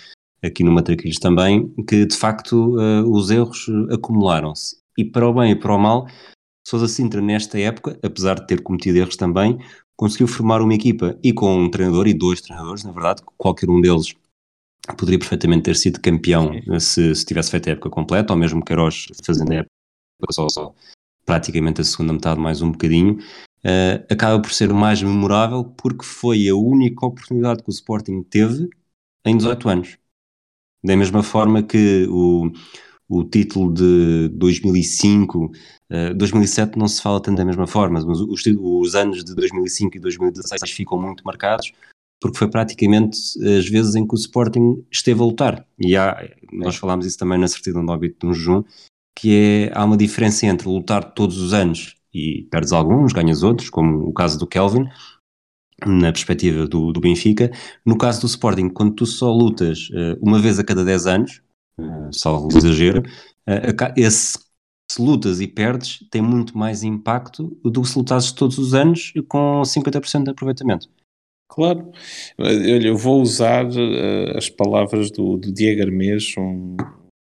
aqui 0.43 0.63
no 0.63 0.71
Matraquilhos 0.71 1.19
também, 1.19 1.73
que 1.87 2.05
de 2.05 2.15
facto 2.15 2.77
uh, 2.77 3.09
os 3.09 3.29
erros 3.29 3.67
acumularam-se. 3.91 4.77
E 4.97 5.05
para 5.05 5.27
o 5.27 5.33
bem 5.33 5.51
e 5.51 5.55
para 5.55 5.73
o 5.73 5.79
mal, 5.79 6.07
Sousa 6.67 6.87
Sintra 6.87 7.21
nesta 7.21 7.59
época, 7.59 7.99
apesar 8.03 8.35
de 8.35 8.47
ter 8.47 8.61
cometido 8.61 8.97
erros 8.97 9.15
também, 9.15 9.57
conseguiu 9.95 10.27
formar 10.27 10.61
uma 10.61 10.73
equipa 10.73 11.17
e 11.23 11.33
com 11.33 11.57
um 11.57 11.69
treinador 11.69 12.07
e 12.07 12.13
dois 12.13 12.41
treinadores, 12.41 12.83
na 12.83 12.91
verdade, 12.91 13.21
qualquer 13.37 13.69
um 13.69 13.81
deles 13.81 14.15
poderia 14.97 15.19
perfeitamente 15.19 15.63
ter 15.63 15.75
sido 15.75 15.99
campeão 15.99 16.51
se, 16.79 17.13
se 17.13 17.25
tivesse 17.25 17.51
feito 17.51 17.67
a 17.67 17.71
época 17.73 17.89
completa, 17.89 18.33
ou 18.33 18.39
mesmo 18.39 18.63
Queiroz 18.63 19.07
fazendo 19.25 19.51
a 19.51 19.55
época 19.55 19.71
só, 20.31 20.47
só 20.49 20.73
praticamente 21.25 21.81
a 21.81 21.83
segunda 21.83 22.13
metade 22.13 22.39
mais 22.39 22.61
um 22.61 22.71
bocadinho, 22.71 23.17
uh, 23.17 24.05
acaba 24.09 24.41
por 24.41 24.51
ser 24.53 24.71
o 24.71 24.75
mais 24.75 25.01
memorável 25.01 25.65
porque 25.65 26.05
foi 26.05 26.47
a 26.47 26.55
única 26.55 27.05
oportunidade 27.05 27.61
que 27.63 27.69
o 27.69 27.71
Sporting 27.71 28.23
teve 28.23 28.69
em 29.25 29.35
18 29.35 29.69
anos. 29.69 29.97
Da 30.83 30.95
mesma 30.95 31.23
forma 31.23 31.63
que 31.63 32.07
o, 32.09 32.51
o 33.09 33.23
título 33.23 33.73
de 33.73 34.29
2005, 34.29 35.45
uh, 35.45 36.13
2007 36.15 36.77
não 36.77 36.87
se 36.87 37.01
fala 37.01 37.21
tanto 37.21 37.37
da 37.37 37.45
mesma 37.45 37.67
forma, 37.67 37.99
mas 38.05 38.19
os, 38.19 38.43
os 38.45 38.95
anos 38.95 39.23
de 39.23 39.35
2005 39.35 39.97
e 39.97 39.99
2016 39.99 40.71
ficam 40.71 40.99
muito 41.01 41.23
marcados 41.23 41.71
porque 42.19 42.37
foi 42.37 42.49
praticamente 42.49 43.17
as 43.57 43.67
vezes 43.67 43.95
em 43.95 44.05
que 44.05 44.13
o 44.13 44.17
Sporting 44.17 44.83
esteve 44.91 45.21
a 45.21 45.25
lutar. 45.25 45.65
E 45.79 45.95
há, 45.95 46.27
nós 46.51 46.75
falámos 46.75 47.05
isso 47.05 47.17
também 47.17 47.37
na 47.37 47.47
certidão 47.47 47.85
do 47.85 47.91
óbito 47.91 48.25
de 48.25 48.31
um 48.31 48.33
jejum, 48.33 48.63
que 49.17 49.69
é, 49.71 49.71
há 49.77 49.83
uma 49.83 49.97
diferença 49.97 50.45
entre 50.45 50.67
lutar 50.67 51.13
todos 51.13 51.37
os 51.37 51.53
anos 51.53 51.95
e 52.13 52.47
perdes 52.49 52.71
alguns, 52.71 53.13
ganhas 53.13 53.43
outros, 53.43 53.69
como 53.69 54.07
o 54.07 54.13
caso 54.13 54.39
do 54.39 54.47
Kelvin, 54.47 54.87
na 55.85 56.11
perspectiva 56.11 56.67
do, 56.67 56.91
do 56.91 56.99
Benfica. 56.99 57.51
No 57.85 57.97
caso 57.97 58.21
do 58.21 58.27
Sporting, 58.27 58.69
quando 58.69 58.95
tu 58.95 59.05
só 59.05 59.31
lutas 59.31 59.89
uh, 59.89 60.17
uma 60.21 60.39
vez 60.39 60.59
a 60.59 60.63
cada 60.63 60.83
10 60.83 61.07
anos, 61.07 61.41
uh, 61.79 62.11
salvo 62.11 62.47
o 62.53 62.57
exagero, 62.57 63.01
uh, 63.01 63.93
esse 63.95 64.39
se 64.89 65.01
lutas 65.01 65.41
e 65.41 65.47
perdes 65.47 65.99
tem 66.09 66.21
muito 66.21 66.57
mais 66.57 66.81
impacto 66.81 67.57
do 67.61 67.81
que 67.81 67.89
se 67.89 67.97
lutasses 67.97 68.31
todos 68.31 68.57
os 68.57 68.73
anos 68.73 69.11
com 69.27 69.61
50% 69.61 70.23
de 70.23 70.29
aproveitamento. 70.29 70.87
Claro. 71.49 71.91
Eu 72.37 72.95
vou 72.95 73.21
usar 73.21 73.65
as 74.35 74.49
palavras 74.49 75.11
do, 75.11 75.37
do 75.37 75.51
Diego 75.51 75.81
Armês, 75.81 76.33
um 76.37 76.77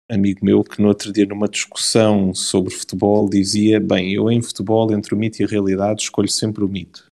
amigo 0.09 0.43
meu, 0.43 0.63
que 0.63 0.81
no 0.81 0.87
outro 0.87 1.13
dia, 1.13 1.25
numa 1.25 1.47
discussão 1.47 2.33
sobre 2.33 2.73
futebol, 2.73 3.29
dizia: 3.29 3.79
Bem, 3.79 4.13
eu 4.13 4.29
em 4.31 4.41
futebol, 4.41 4.91
entre 4.91 5.13
o 5.13 5.17
mito 5.17 5.41
e 5.41 5.45
a 5.45 5.47
realidade, 5.47 6.03
escolho 6.03 6.29
sempre 6.29 6.63
o 6.63 6.67
mito. 6.67 7.10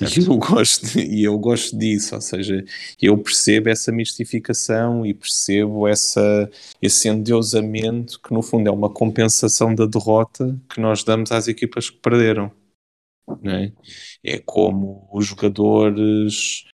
E 0.00 0.20
eu, 0.20 0.36
gosto, 0.36 0.98
e 0.98 1.24
eu 1.24 1.38
gosto 1.38 1.76
disso, 1.76 2.14
ou 2.14 2.20
seja, 2.20 2.64
eu 3.00 3.16
percebo 3.16 3.70
essa 3.70 3.90
mistificação 3.90 5.04
e 5.06 5.14
percebo 5.14 5.88
essa, 5.88 6.50
esse 6.80 7.08
endeusamento 7.08 8.20
que, 8.20 8.32
no 8.32 8.42
fundo, 8.42 8.68
é 8.68 8.70
uma 8.70 8.90
compensação 8.90 9.74
da 9.74 9.86
derrota 9.86 10.58
que 10.68 10.80
nós 10.80 11.02
damos 11.02 11.32
às 11.32 11.48
equipas 11.48 11.88
que 11.88 11.98
perderam. 11.98 12.52
É? 13.44 13.72
é? 14.24 14.38
como 14.38 15.06
os 15.12 15.26
jogadores, 15.26 16.64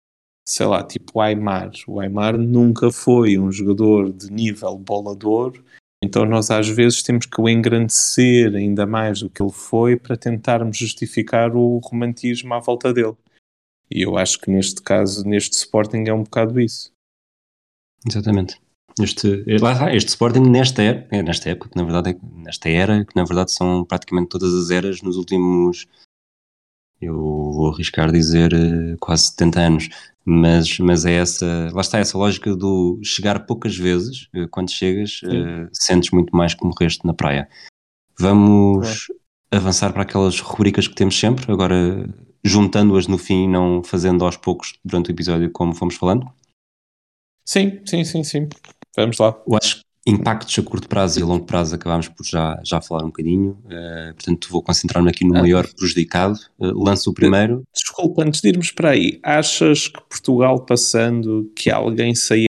sei 0.47 0.67
lá, 0.67 0.85
tipo 0.85 1.19
o 1.19 1.21
Aymar. 1.21 1.73
O 1.89 2.01
Aymar 2.01 2.39
nunca 2.39 2.93
foi 2.93 3.39
um 3.39 3.51
jogador 3.51 4.12
de 4.12 4.31
nível 4.31 4.79
bolador, 4.79 5.61
então 6.05 6.25
nós 6.25 6.51
às 6.51 6.69
vezes 6.69 7.03
temos 7.03 7.27
que 7.27 7.41
o 7.41 7.49
engrandecer 7.49 8.55
ainda 8.55 8.87
mais 8.87 9.21
do 9.21 9.31
que 9.31 9.43
ele 9.43 9.53
foi 9.53 9.97
para 9.97 10.17
tentarmos 10.17 10.77
justificar 10.77 11.55
o 11.57 11.79
romantismo 11.79 12.53
à 12.55 12.61
volta 12.61 12.93
dele. 12.93 13.17
E 13.91 14.03
eu 14.03 14.17
acho 14.17 14.39
que 14.39 14.51
neste 14.51 14.83
caso, 14.83 15.27
neste 15.27 15.55
Sporting, 15.55 16.05
é 16.07 16.15
um 16.15 16.23
bocado 16.23 16.61
isso. 16.61 16.93
Exatamente. 18.07 18.61
Este, 19.01 19.45
está, 19.47 19.93
este 19.95 20.09
Sporting 20.11 20.49
nesta 20.51 20.83
época, 20.83 21.23
nesta 21.23 21.51
época, 21.51 21.71
que 21.71 21.77
na 21.77 21.83
verdade 21.83 22.11
é, 22.11 22.43
nesta 22.43 22.69
era, 22.69 23.05
que 23.05 23.17
na 23.17 23.25
verdade 23.25 23.53
são 23.53 23.85
praticamente 23.85 24.29
todas 24.29 24.55
as 24.55 24.71
eras 24.71 25.03
nos 25.03 25.17
últimos 25.17 25.87
eu 27.01 27.15
vou 27.15 27.73
arriscar 27.73 28.11
dizer 28.11 28.53
eh, 28.53 28.97
quase 29.01 29.25
70 29.27 29.61
anos, 29.61 29.89
mas, 30.25 30.79
mas 30.79 31.05
é 31.05 31.12
essa, 31.14 31.70
lá 31.72 31.81
está 31.81 31.99
essa 31.99 32.16
lógica 32.16 32.55
do 32.57 32.99
chegar 33.05 33.47
poucas 33.47 33.77
vezes, 33.77 34.29
eh, 34.35 34.47
quando 34.51 34.70
chegas, 34.70 35.20
uh, 35.25 35.68
sentes 35.72 36.11
muito 36.11 36.35
mais 36.35 36.55
que 36.55 36.64
morreste 36.64 37.07
na 37.07 37.12
praia. 37.12 37.49
Vamos 38.18 39.09
é. 39.53 39.57
avançar 39.57 39.93
para 39.93 40.03
aquelas 40.03 40.41
rubricas 40.41 40.89
que 40.89 40.95
temos 40.95 41.18
sempre, 41.18 41.53
agora 41.53 42.09
juntando-as 42.43 43.07
no 43.07 43.18
fim 43.18 43.45
e 43.45 43.49
não 43.49 43.83
fazendo 43.83 44.25
aos 44.25 44.37
poucos 44.37 44.79
durante 44.85 45.11
o 45.11 45.12
episódio 45.12 45.51
como 45.51 45.75
fomos 45.75 45.97
falando? 45.97 46.27
Sim, 47.47 47.81
sim, 47.85 48.05
sim, 48.05 48.25
sim. 48.25 48.49
Vamos 48.97 49.18
lá. 49.18 49.39
Eu 49.47 49.57
acho, 49.57 49.83
impactos 50.07 50.59
a 50.59 50.63
curto 50.63 50.89
prazo 50.89 51.19
e 51.19 51.23
a 51.23 51.27
longo 51.27 51.47
prazo 51.47 51.75
acabámos 51.75 52.09
por 52.09 52.25
já, 52.25 52.61
já 52.63 52.81
falar 52.81 53.05
um 53.05 53.07
bocadinho, 53.09 53.53
uh, 53.65 54.15
portanto 54.15 54.49
vou 54.51 54.63
concentrar-me 54.63 55.09
aqui 55.09 55.25
no 55.25 55.37
ah. 55.37 55.41
maior 55.41 55.67
prejudicado. 55.67 56.39
Uh, 56.59 56.85
lanço 56.85 57.11
o 57.11 57.15
primeiro. 57.15 57.63
Desculpa, 57.73 58.23
antes 58.23 58.41
de 58.41 58.49
irmos 58.49 58.71
para 58.71 58.91
aí, 58.91 59.19
achas 59.23 59.89
que 59.89 60.01
Portugal 60.03 60.65
passando, 60.65 61.51
que 61.57 61.71
alguém 61.71 62.15
saia, 62.15 62.47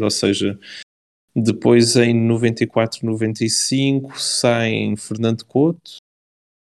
ou 0.00 0.10
seja, 0.10 0.58
Depois 1.34 1.94
em 1.94 2.12
94, 2.12 3.06
95 3.06 4.20
saem 4.20 4.96
Fernando 4.96 5.44
Couto, 5.44 5.98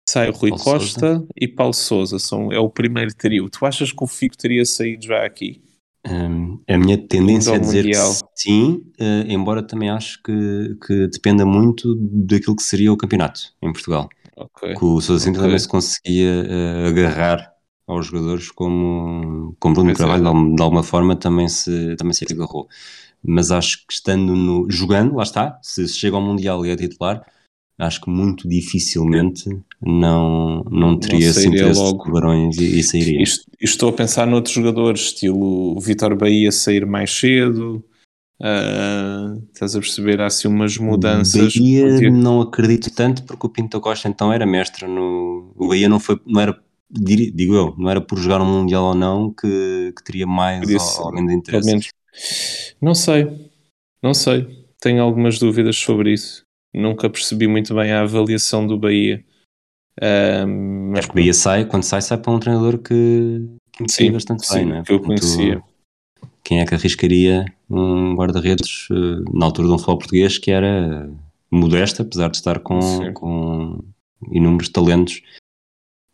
sai 0.10 0.30
o 0.30 0.34
Rui 0.34 0.50
Paulo 0.50 0.64
Costa 0.64 1.00
Sousa. 1.00 1.28
e 1.40 1.48
Paulo 1.48 1.74
Souza. 1.74 2.20
São, 2.20 2.52
é 2.52 2.60
o 2.60 2.70
primeiro 2.70 3.14
trio. 3.16 3.50
Tu 3.50 3.66
achas 3.66 3.92
que 3.94 4.04
o 4.04 4.08
Figo 4.08 4.36
teria 4.36 4.66
saído 4.66 5.06
já 5.06 5.26
aqui? 5.26 5.62
Hum, 6.08 6.60
a 6.68 6.78
minha 6.80 6.98
tendência 6.98 7.56
é 7.56 7.60
dizer 7.60 7.84
Mundial. 7.86 8.12
que 8.14 8.42
sim, 8.42 8.84
eh, 9.00 9.26
embora 9.28 9.62
também 9.62 9.90
acho 9.90 10.22
que, 10.24 10.76
que 10.86 11.08
dependa 11.08 11.46
muito 11.46 11.96
daquilo 11.96 12.56
que 12.56 12.64
seria 12.64 12.92
o 12.92 12.98
campeonato 12.98 13.54
em 13.62 13.72
Portugal. 13.72 14.10
Ok. 14.36 14.74
Que 14.76 14.84
o 14.86 15.00
Sousa 15.00 15.24
Sintra 15.24 15.42
Ok. 15.42 15.48
também 15.48 15.60
se 15.60 15.68
conseguia 15.68 16.30
eh, 16.48 16.88
agarrar 16.88 17.54
aos 17.86 18.08
jogadores 18.08 18.50
como, 18.52 19.56
como 19.60 19.76
Bruno 19.76 19.92
é. 19.92 19.94
Carvalho, 19.96 20.24
de 20.56 20.62
alguma- 20.64 20.84
forma 20.84 21.16
também 21.16 21.48
se, 21.48 21.96
também 21.98 22.14
se 22.14 22.26
agarrou. 22.32 22.68
Mas 23.24 23.52
acho 23.52 23.86
que 23.88 23.94
estando 23.94 24.36
no, 24.36 24.70
jogando, 24.72 25.16
lá 25.16 25.24
está, 25.24 25.60
se 25.62 25.88
se 25.88 25.96
chega 26.00 26.16
ao 26.16 26.22
Mundial 26.22 26.66
e 26.66 26.72
é 26.72 26.76
titular, 26.76 27.24
acho 27.82 28.02
que 28.02 28.10
muito 28.10 28.48
dificilmente 28.48 29.50
não, 29.82 30.64
não 30.70 30.98
teria 31.00 31.28
esse 31.30 31.42
sairia 31.42 31.60
interesse 31.62 31.80
logo. 31.80 31.98
de 31.98 32.04
tubarões 32.06 32.58
e, 32.58 32.80
e 32.80 32.84
sairia. 32.84 33.22
Isto- 33.24 33.46
Estou 33.60 33.90
a 33.90 33.94
pensar 33.94 34.26
noutros 34.28 34.54
jogadores, 34.56 35.02
estilo 35.02 35.80
Vitor 35.80 36.16
Bahia 36.16 36.52
sair 36.52 36.86
mais 36.86 37.12
cedo. 37.12 37.84
ah, 38.42 39.36
estás 39.54 39.76
a 39.76 39.80
perceber? 39.80 40.20
Há 40.22 40.28
assim 40.28 40.48
umas 40.48 40.78
mudanças. 40.78 41.54
Bahia 41.56 41.88
Podia- 41.88 42.10
não 42.12 42.42
acredito 42.42 42.90
tanto 42.94 43.24
porque 43.24 43.46
o 43.46 43.50
Pinto 43.50 43.80
Costa 43.82 44.08
então 44.08 44.32
era 44.34 44.46
mestre 44.46 44.88
no. 44.88 45.54
O 45.56 45.68
Bahia 45.68 45.88
não 45.90 46.00
foi, 46.00 46.20
não 46.26 46.42
era, 46.42 46.60
digo 46.90 47.54
eu, 47.56 47.76
não 47.78 47.90
era 47.90 48.02
por 48.02 48.18
jogar 48.18 48.42
um 48.42 48.46
Mundial 48.62 48.86
ou 48.86 48.96
não 48.96 49.32
que, 49.32 49.94
que 49.96 50.04
teria 50.04 50.26
mais 50.28 50.68
ou, 51.00 51.06
ou 51.06 51.14
menos 51.14 51.32
interesse. 51.34 51.90
Não 52.82 52.94
sei, 52.96 53.28
não 54.04 54.14
sei. 54.14 54.48
Tenho 54.82 55.02
algumas 55.04 55.38
dúvidas 55.38 55.76
sobre 55.78 56.14
isso. 56.14 56.44
Nunca 56.74 57.10
percebi 57.10 57.48
muito 57.48 57.74
bem 57.76 57.92
a 57.92 58.02
avaliação 58.02 58.66
do 58.66 58.78
Bahia. 58.78 59.24
Ah, 60.00 60.46
mas 60.48 61.06
O 61.06 61.14
Bahia 61.14 61.34
sai, 61.34 61.66
quando 61.66 61.84
sai, 61.84 62.02
sai 62.02 62.18
para 62.18 62.32
um 62.32 62.40
treinador 62.40 62.78
que, 62.78 63.46
conhecia 63.78 64.06
Sim, 64.08 64.12
bastante 64.12 64.46
sim, 64.46 64.56
bem, 64.56 64.66
não 64.66 64.76
é? 64.78 64.84
que 64.84 64.94
eu 64.94 65.00
Portanto, 65.00 65.22
conhecia. 65.22 65.64
Quem 66.44 66.60
é 66.60 66.66
que 66.66 66.74
arriscaria 66.74 67.46
um 67.70 68.16
guarda-redes 68.16 68.88
eh, 68.92 69.24
na 69.34 69.46
altura 69.46 69.68
de 69.68 69.74
um 69.74 69.78
futebol 69.78 69.98
português 70.00 70.38
que 70.38 70.52
era 70.52 71.10
modesto, 71.52 72.02
apesar 72.02 72.30
de 72.30 72.38
estar 72.38 72.60
com, 72.60 72.82
Sim. 72.82 73.14
com 73.14 73.80
inúmeros 74.32 74.70
talentos 74.70 75.22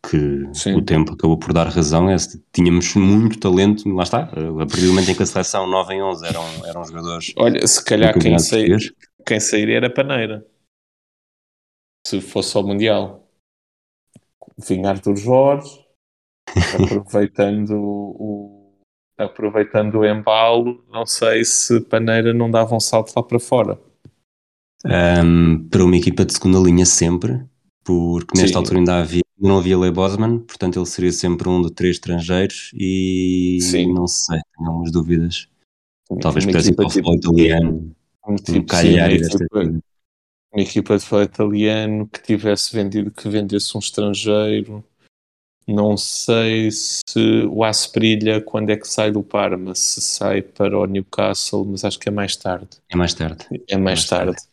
que 0.08 0.48
Sim. 0.52 0.74
o 0.76 0.82
tempo 0.82 1.12
acabou 1.12 1.38
por 1.38 1.52
dar 1.52 1.68
razão. 1.68 2.08
É, 2.10 2.16
tínhamos 2.52 2.94
muito 2.94 3.38
talento, 3.38 3.88
lá 3.88 4.02
está, 4.02 4.24
a 4.24 4.66
partir 4.66 4.82
do 4.82 4.88
momento 4.88 5.10
em 5.10 5.14
que 5.14 5.22
a 5.22 5.26
seleção 5.26 5.66
9 5.66 5.94
em 5.94 6.02
11 6.02 6.26
eram, 6.26 6.44
eram 6.66 6.84
jogadores 6.84 7.32
Olha, 7.36 7.66
se 7.66 7.84
calhar 7.84 8.16
quem, 8.18 8.36
português. 8.36 8.92
Quem 9.28 9.38
sairia 9.38 9.76
era 9.76 9.92
Paneira. 9.92 10.46
Se 12.06 12.18
fosse 12.22 12.56
ao 12.56 12.66
Mundial. 12.66 13.28
Vinha 14.56 14.88
Arthur 14.88 15.16
Jorge, 15.16 15.86
aproveitando 16.82 17.74
o, 17.78 18.80
aproveitando 19.16 19.96
o 19.96 20.04
embalo, 20.06 20.82
não 20.88 21.04
sei 21.04 21.44
se 21.44 21.80
Paneira 21.82 22.32
não 22.32 22.50
dava 22.50 22.74
um 22.74 22.80
salto 22.80 23.12
lá 23.14 23.22
para 23.22 23.38
fora. 23.38 23.78
Um, 24.84 25.68
para 25.68 25.84
uma 25.84 25.96
equipa 25.96 26.24
de 26.24 26.32
segunda 26.32 26.58
linha 26.58 26.86
sempre, 26.86 27.44
porque 27.84 28.36
nesta 28.36 28.54
Sim. 28.54 28.56
altura 28.56 28.78
ainda 28.78 28.98
havia, 29.00 29.22
não 29.38 29.58
havia 29.58 29.78
Lei 29.78 29.92
Bosman, 29.92 30.38
portanto 30.40 30.78
ele 30.78 30.86
seria 30.86 31.12
sempre 31.12 31.48
um 31.48 31.60
de 31.62 31.72
três 31.72 31.96
estrangeiros 31.96 32.72
e 32.74 33.58
Sim. 33.60 33.92
não 33.92 34.06
sei, 34.08 34.40
tenho 34.56 34.70
algumas 34.70 34.90
dúvidas. 34.90 35.48
Talvez 36.20 36.46
pudesse 36.46 36.70
ir 36.70 36.74
para 36.74 36.86
o 36.86 36.90
futebol 36.90 37.14
italiano, 37.14 37.94
um 38.28 38.32
um 38.32 38.36
tipo, 38.36 38.74
sim, 38.76 38.94
uma 38.94 39.12
equipa, 39.12 39.60
uma 40.52 40.62
equipa 40.62 40.98
de 40.98 41.04
futebol 41.04 41.22
italiano 41.22 42.06
que 42.08 42.22
tivesse 42.22 42.72
vendido, 42.74 43.10
que 43.10 43.28
vendesse 43.28 43.76
um 43.76 43.80
estrangeiro. 43.80 44.84
Não 45.66 45.98
sei 45.98 46.70
se 46.70 47.44
o 47.50 47.62
Asprilha, 47.62 48.40
quando 48.40 48.70
é 48.70 48.76
que 48.76 48.88
sai 48.88 49.12
do 49.12 49.22
Parma, 49.22 49.74
se 49.74 50.00
sai 50.00 50.40
para 50.40 50.78
o 50.78 50.86
Newcastle, 50.86 51.64
mas 51.64 51.84
acho 51.84 51.98
que 51.98 52.08
é 52.08 52.12
mais 52.12 52.36
tarde. 52.36 52.68
É 52.88 52.96
mais 52.96 53.12
tarde. 53.12 53.46
É 53.68 53.76
mais 53.76 54.00
Mais 54.00 54.06
tarde. 54.06 54.32
tarde. 54.32 54.48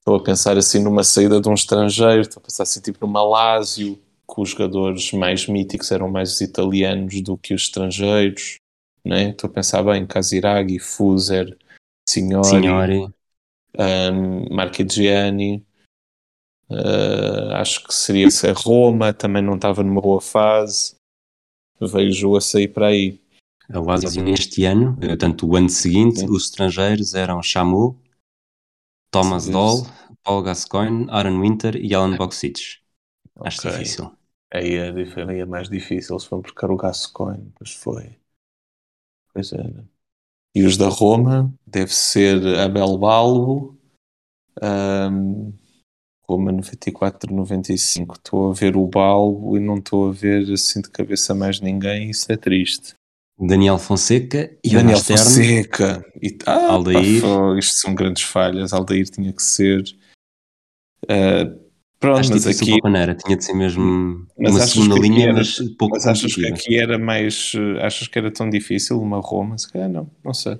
Estou 0.00 0.16
a 0.16 0.22
pensar 0.22 0.58
assim 0.58 0.82
numa 0.82 1.02
saída 1.04 1.40
de 1.40 1.48
um 1.48 1.54
estrangeiro, 1.54 2.20
estou 2.22 2.40
a 2.40 2.44
pensar 2.44 2.64
assim 2.64 2.80
tipo 2.80 3.06
numa 3.06 3.22
Lazio, 3.22 3.96
que 4.28 4.40
os 4.40 4.50
jogadores 4.50 5.12
mais 5.12 5.46
míticos 5.46 5.90
eram 5.90 6.10
mais 6.10 6.32
os 6.32 6.40
italianos 6.40 7.20
do 7.22 7.36
que 7.38 7.54
os 7.54 7.62
estrangeiros. 7.62 8.56
Né? 9.04 9.30
Estou 9.30 9.48
a 9.48 9.52
pensar 9.52 9.82
bem, 9.82 10.06
Casiraghi, 10.06 10.78
Fuser, 10.78 11.56
Signori, 12.10 12.48
Signori, 12.48 13.14
um, 13.78 14.54
Marchigiani. 14.54 15.64
Uh, 16.68 17.54
acho 17.54 17.84
que 17.84 17.92
seria 17.92 18.30
se 18.30 18.48
a 18.48 18.52
Roma 18.52 19.12
também 19.12 19.42
não 19.42 19.56
estava 19.56 19.82
numa 19.82 20.00
boa 20.00 20.20
fase. 20.20 20.94
Vejo 21.80 22.36
a 22.36 22.40
sair 22.40 22.68
para 22.68 22.88
aí. 22.88 23.20
a 23.72 23.78
Lazio 23.78 24.22
neste 24.22 24.64
ano, 24.64 24.98
eh, 25.00 25.16
tanto 25.16 25.48
o 25.48 25.56
ano 25.56 25.68
seguinte, 25.68 26.20
Sim. 26.20 26.28
os 26.28 26.44
estrangeiros 26.44 27.14
eram 27.14 27.42
Chamu, 27.42 27.98
Thomas 29.10 29.44
Sim. 29.44 29.52
Doll, 29.52 29.86
Paul 30.22 30.42
Gascoigne, 30.42 31.06
Aaron 31.08 31.40
Winter 31.40 31.76
e 31.76 31.94
Alan 31.94 32.16
Boxic. 32.16 32.80
Acho 33.40 33.60
Ok. 33.60 33.70
difícil. 33.70 34.12
Aí 34.52 34.74
é, 34.74 34.90
aí 34.90 35.40
é 35.40 35.46
mais 35.46 35.68
difícil. 35.68 36.14
Eles 36.14 36.24
foram 36.24 36.42
buscar 36.42 36.70
o 36.70 36.76
Gascoigne, 36.76 37.52
pois 37.56 37.72
foi. 37.72 38.16
Pois 39.32 39.52
era. 39.52 39.84
E 40.54 40.64
os 40.64 40.76
da 40.76 40.88
Roma 40.88 41.52
deve 41.66 41.94
ser 41.94 42.44
Abel 42.58 42.98
Balbo, 42.98 43.78
ahm, 44.60 45.52
Roma 46.28 46.52
94, 46.52 47.34
95. 47.34 48.14
Estou 48.14 48.50
a 48.50 48.54
ver 48.54 48.76
o 48.76 48.86
Balbo 48.86 49.56
e 49.56 49.60
não 49.60 49.76
estou 49.76 50.08
a 50.08 50.12
ver 50.12 50.50
assim 50.52 50.80
de 50.80 50.90
cabeça 50.90 51.34
mais 51.34 51.60
ninguém. 51.60 52.10
Isso 52.10 52.30
é 52.30 52.36
triste. 52.36 52.94
Daniel 53.38 53.78
Fonseca 53.78 54.54
e 54.62 54.70
Daniel 54.70 54.98
Jonas 54.98 55.00
Stern. 55.00 55.20
Fonseca. 55.22 56.04
E, 56.22 56.38
ah, 56.46 56.72
Aldair. 56.72 57.22
pá, 57.22 57.58
isto 57.58 57.74
são 57.76 57.94
grandes 57.94 58.22
falhas. 58.22 58.72
Aldair 58.72 59.08
tinha 59.08 59.32
que 59.32 59.42
ser. 59.42 59.82
ah, 61.08 61.69
pronto, 62.00 62.18
Acho 62.20 62.30
mas 62.30 62.42
difícil 62.42 62.72
aqui. 62.74 62.82
para 62.82 63.14
tinha 63.14 63.36
de 63.36 63.44
ser 63.44 63.54
mesmo 63.54 64.26
Mas 64.38 64.52
uma 64.54 64.60
segunda 64.66 64.94
linha, 64.98 65.24
era- 65.26 65.34
mas 65.34 65.58
pouco 65.78 65.94
Mas 65.94 66.06
achas 66.06 66.34
que 66.34 66.46
aqui 66.46 66.76
era 66.76 66.98
mais. 66.98 67.52
eh, 67.54 67.84
Achas 67.86 68.08
que 68.08 68.18
era 68.18 68.30
tão 68.32 68.48
difícil 68.50 69.00
uma 69.00 69.20
Roma? 69.20 69.56
Se 69.58 69.70
calhar 69.70 69.88
não, 69.88 70.10
não 70.24 70.34
sei. 70.34 70.58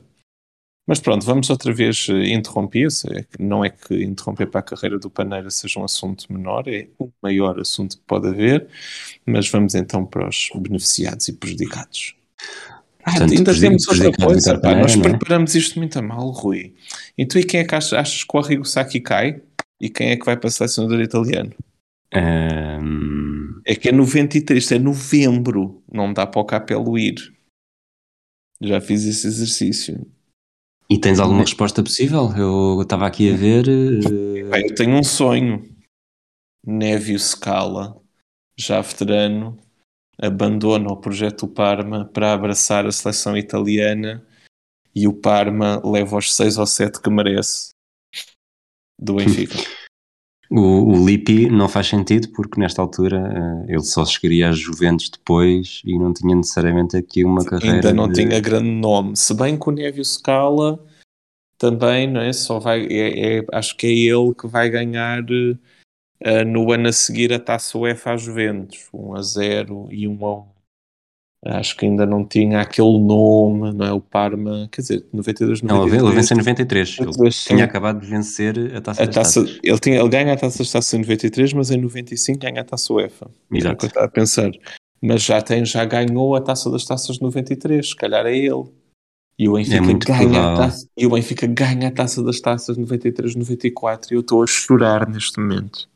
Mas 0.86 0.98
pronto, 0.98 1.24
vamos 1.24 1.48
outra 1.50 1.72
vez 1.72 2.08
eh, 2.10 2.32
interromper-se. 2.32 3.06
Que- 3.08 3.42
Não 3.42 3.64
é 3.64 3.70
que 3.70 3.94
interromper 4.02 4.46
para 4.48 4.60
a 4.60 4.62
carreira 4.62 4.98
do 4.98 5.08
Paneira 5.08 5.48
seja 5.50 5.78
um 5.80 5.84
assunto 5.84 6.30
menor, 6.32 6.66
é 6.68 6.88
o 6.98 7.10
maior 7.22 7.58
assunto 7.60 7.96
que 7.96 8.02
pode 8.06 8.28
haver. 8.28 8.66
Mas 9.24 9.48
vamos 9.48 9.74
então 9.74 10.04
para 10.04 10.28
os 10.28 10.50
beneficiados 10.56 11.28
e 11.28 11.32
prejudicados. 11.32 12.14
Ah, 13.02 13.12
Portanto, 13.12 13.32
ainda 13.32 13.58
temos 13.58 13.86
outra 13.88 14.12
coisa. 14.12 14.58
Pá, 14.58 14.74
nós 14.74 14.92
Paneira, 14.92 15.08
é? 15.14 15.18
preparamos 15.18 15.54
isto 15.54 15.78
muito 15.78 15.98
a 15.98 16.02
mal, 16.02 16.28
Rui. 16.30 16.74
E 17.16 17.24
tu 17.24 17.38
e 17.38 17.44
quem 17.44 17.60
é 17.60 17.64
que 17.64 17.74
achas, 17.74 17.92
achas 17.94 18.24
que 18.24 18.36
o 18.36 18.40
Arrigo 18.40 18.64
Sacchi 18.64 19.00
cai? 19.00 19.40
E 19.80 19.88
quem 19.88 20.10
é 20.10 20.16
que 20.16 20.26
vai 20.26 20.36
para 20.36 20.48
a 20.48 20.50
selecionador 20.50 21.00
italiano? 21.00 21.54
Ahm, 22.12 23.60
É 23.66 23.74
que 23.74 23.88
é 23.88 23.92
93, 23.92 24.62
isto 24.62 24.74
é 24.74 24.78
novembro, 24.78 25.82
não 25.92 26.12
dá 26.12 26.26
para 26.26 26.40
o 26.40 26.44
Capelo 26.44 26.98
ir. 26.98 27.14
Já 28.60 28.80
fiz 28.80 29.04
esse 29.04 29.26
exercício. 29.26 30.06
e 30.88 30.98
tens 30.98 31.20
alguma 31.20 31.42
resposta 31.42 31.82
possível? 31.82 32.30
Eu 32.36 32.82
estava 32.82 33.06
aqui 33.06 33.32
a 33.32 33.36
ver. 33.36 33.64
Bem, 33.64 34.68
eu 34.68 34.74
tenho 34.74 34.96
um 34.96 35.04
sonho. 35.04 35.62
Névio 36.66 37.18
Scala, 37.18 37.98
já 38.58 38.80
veterano, 38.82 39.56
abandona 40.20 40.90
o 40.92 40.96
projeto 41.00 41.48
Parma 41.48 42.04
para 42.04 42.34
abraçar 42.34 42.86
a 42.86 42.92
seleção 42.92 43.34
italiana 43.36 44.26
e 44.94 45.08
o 45.08 45.12
Parma 45.14 45.80
leva 45.82 46.18
os 46.18 46.34
6 46.34 46.58
ou 46.58 46.66
7 46.66 47.00
que 47.00 47.08
merece 47.08 47.70
do 49.00 49.14
Benfica. 49.14 49.56
o, 50.50 50.60
o 50.92 51.06
Lippi 51.06 51.48
não 51.48 51.68
faz 51.68 51.86
sentido 51.88 52.28
porque 52.30 52.60
nesta 52.60 52.82
altura 52.82 53.64
eh, 53.68 53.72
ele 53.72 53.82
só 53.84 54.04
chegaria 54.04 54.50
às 54.50 54.58
Juventus 54.58 55.08
depois 55.08 55.80
e 55.84 55.98
não 55.98 56.12
tinha 56.12 56.34
necessariamente 56.36 56.96
aqui 56.96 57.24
uma 57.24 57.44
carreira. 57.44 57.76
Ainda 57.76 57.92
não 57.94 58.08
de- 58.08 58.14
tinha 58.22 58.38
grande 58.40 58.68
nome. 58.68 59.16
Se 59.16 59.32
bem 59.32 59.58
que 59.58 59.68
o 59.68 59.72
Névio 59.72 60.04
Scala 60.04 60.84
também, 61.56 62.10
não 62.10 62.20
é? 62.20 62.32
Só 62.32 62.58
vai, 62.58 62.86
é, 62.86 63.38
é- 63.38 63.46
acho 63.52 63.76
que 63.76 63.86
é 63.86 63.90
ele 63.90 64.34
que 64.34 64.46
vai 64.46 64.68
ganhar 64.68 65.22
eh, 66.22 66.44
no 66.44 66.70
ano 66.72 66.88
a 66.88 66.92
seguir 66.92 67.32
a 67.32 67.38
taça 67.38 67.78
UEFA 67.78 68.12
às 68.14 68.22
Juventus, 68.22 68.88
1 68.92 69.14
a 69.14 69.22
0 69.22 69.88
e 69.90 70.06
1 70.06 70.26
a 70.26 70.34
1. 70.40 70.44
Acho 71.42 71.74
que 71.74 71.86
ainda 71.86 72.04
não 72.04 72.22
tinha 72.22 72.60
aquele 72.60 72.98
nome, 72.98 73.72
não 73.72 73.86
é? 73.86 73.92
O 73.92 74.00
Parma, 74.00 74.68
quer 74.70 74.82
dizer, 74.82 75.06
92, 75.10 75.62
Não, 75.62 75.76
93. 75.76 76.02
ele 76.04 76.14
venceu 76.14 76.34
em 76.34 76.38
93. 76.38 76.88
Ele 76.98 77.06
93, 77.06 77.34
sim. 77.34 77.54
tinha 77.54 77.64
acabado 77.64 78.00
de 78.00 78.06
vencer 78.06 78.76
a 78.76 78.80
taça 78.82 79.02
A 79.02 79.08
taça, 79.08 79.40
ele, 79.62 79.78
tinha, 79.78 79.98
ele 79.98 80.08
ganha 80.10 80.34
a 80.34 80.36
taça 80.36 80.58
das 80.58 80.70
taças 80.70 80.92
em 80.92 80.98
93, 80.98 81.54
mas 81.54 81.70
em 81.70 81.78
95 81.78 82.38
ganha 82.38 82.60
a 82.60 82.64
taça 82.64 82.92
UEFA. 82.92 83.24
Era 83.24 83.32
o 83.50 83.56
Exato. 83.56 83.76
que 83.78 83.84
eu 83.84 83.88
estava 83.88 84.06
a 84.06 84.10
pensar. 84.10 84.50
Mas 85.02 85.22
já, 85.22 85.40
tem, 85.40 85.64
já 85.64 85.82
ganhou 85.86 86.36
a 86.36 86.42
taça 86.42 86.70
das 86.70 86.84
taças 86.84 87.16
de 87.16 87.22
93, 87.22 87.88
se 87.88 87.96
calhar 87.96 88.26
é 88.26 88.36
ele. 88.36 88.64
E 89.38 89.48
o 89.48 89.54
Benfica, 89.54 90.12
é 90.12 90.18
ganha 90.18 90.52
a 90.52 90.56
taça, 90.56 90.86
e 90.94 91.06
o 91.06 91.10
Benfica 91.10 91.46
ganha 91.46 91.88
a 91.88 91.90
taça 91.90 92.22
das 92.22 92.38
taças 92.40 92.76
93-94 92.76 94.10
e 94.10 94.14
eu 94.14 94.20
estou 94.20 94.42
a 94.42 94.46
chorar 94.46 95.08
neste 95.08 95.40
momento. 95.40 95.88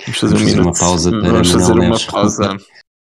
Vamos 0.00 0.20
fazer, 0.20 0.34
Vamos 0.36 0.50
fazer 0.52 0.60
uma 0.60 0.72
pausa 0.72 1.10
para 1.10 1.32
Vamos 1.32 1.50
fazer 1.50 1.72
uma 1.72 1.98
pausa. 2.06 2.56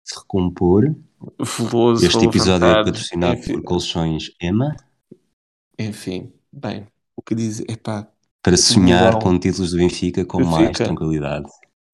se 0.05 0.19
recompor. 0.19 0.97
Veloso, 1.41 2.05
este 2.05 2.25
episódio 2.25 2.67
é 2.67 2.85
patrocinado 2.85 3.39
enfim. 3.39 3.53
por 3.55 3.63
Colchões 3.63 4.31
Ema. 4.41 4.77
Enfim, 5.79 6.33
bem, 6.53 6.87
o 7.17 7.23
que 7.23 7.35
diz 7.35 7.61
é 7.69 7.77
pá. 7.77 8.09
Para 8.43 8.57
sonhar 8.57 9.19
com 9.19 9.39
títulos 9.39 9.73
do 9.73 9.79
Benfica 9.79 10.25
com 10.25 10.39
Benfica. 10.39 10.57
mais 10.57 10.77
tranquilidade. 10.77 11.49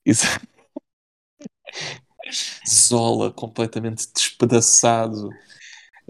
Isso. 0.05 0.27
Zola 2.69 3.31
completamente 3.33 4.07
despedaçado 4.15 5.31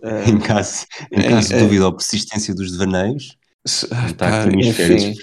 Uh, 0.03 0.29
em 0.29 0.41
caso, 0.41 0.85
em 1.13 1.29
caso 1.29 1.49
de 1.49 1.61
dúvida 1.61 1.87
ou 1.87 1.93
persistência 1.93 2.53
dos 2.53 2.73
devaneios, 2.73 3.39
aqui 4.21 4.69
enfim, 4.69 5.15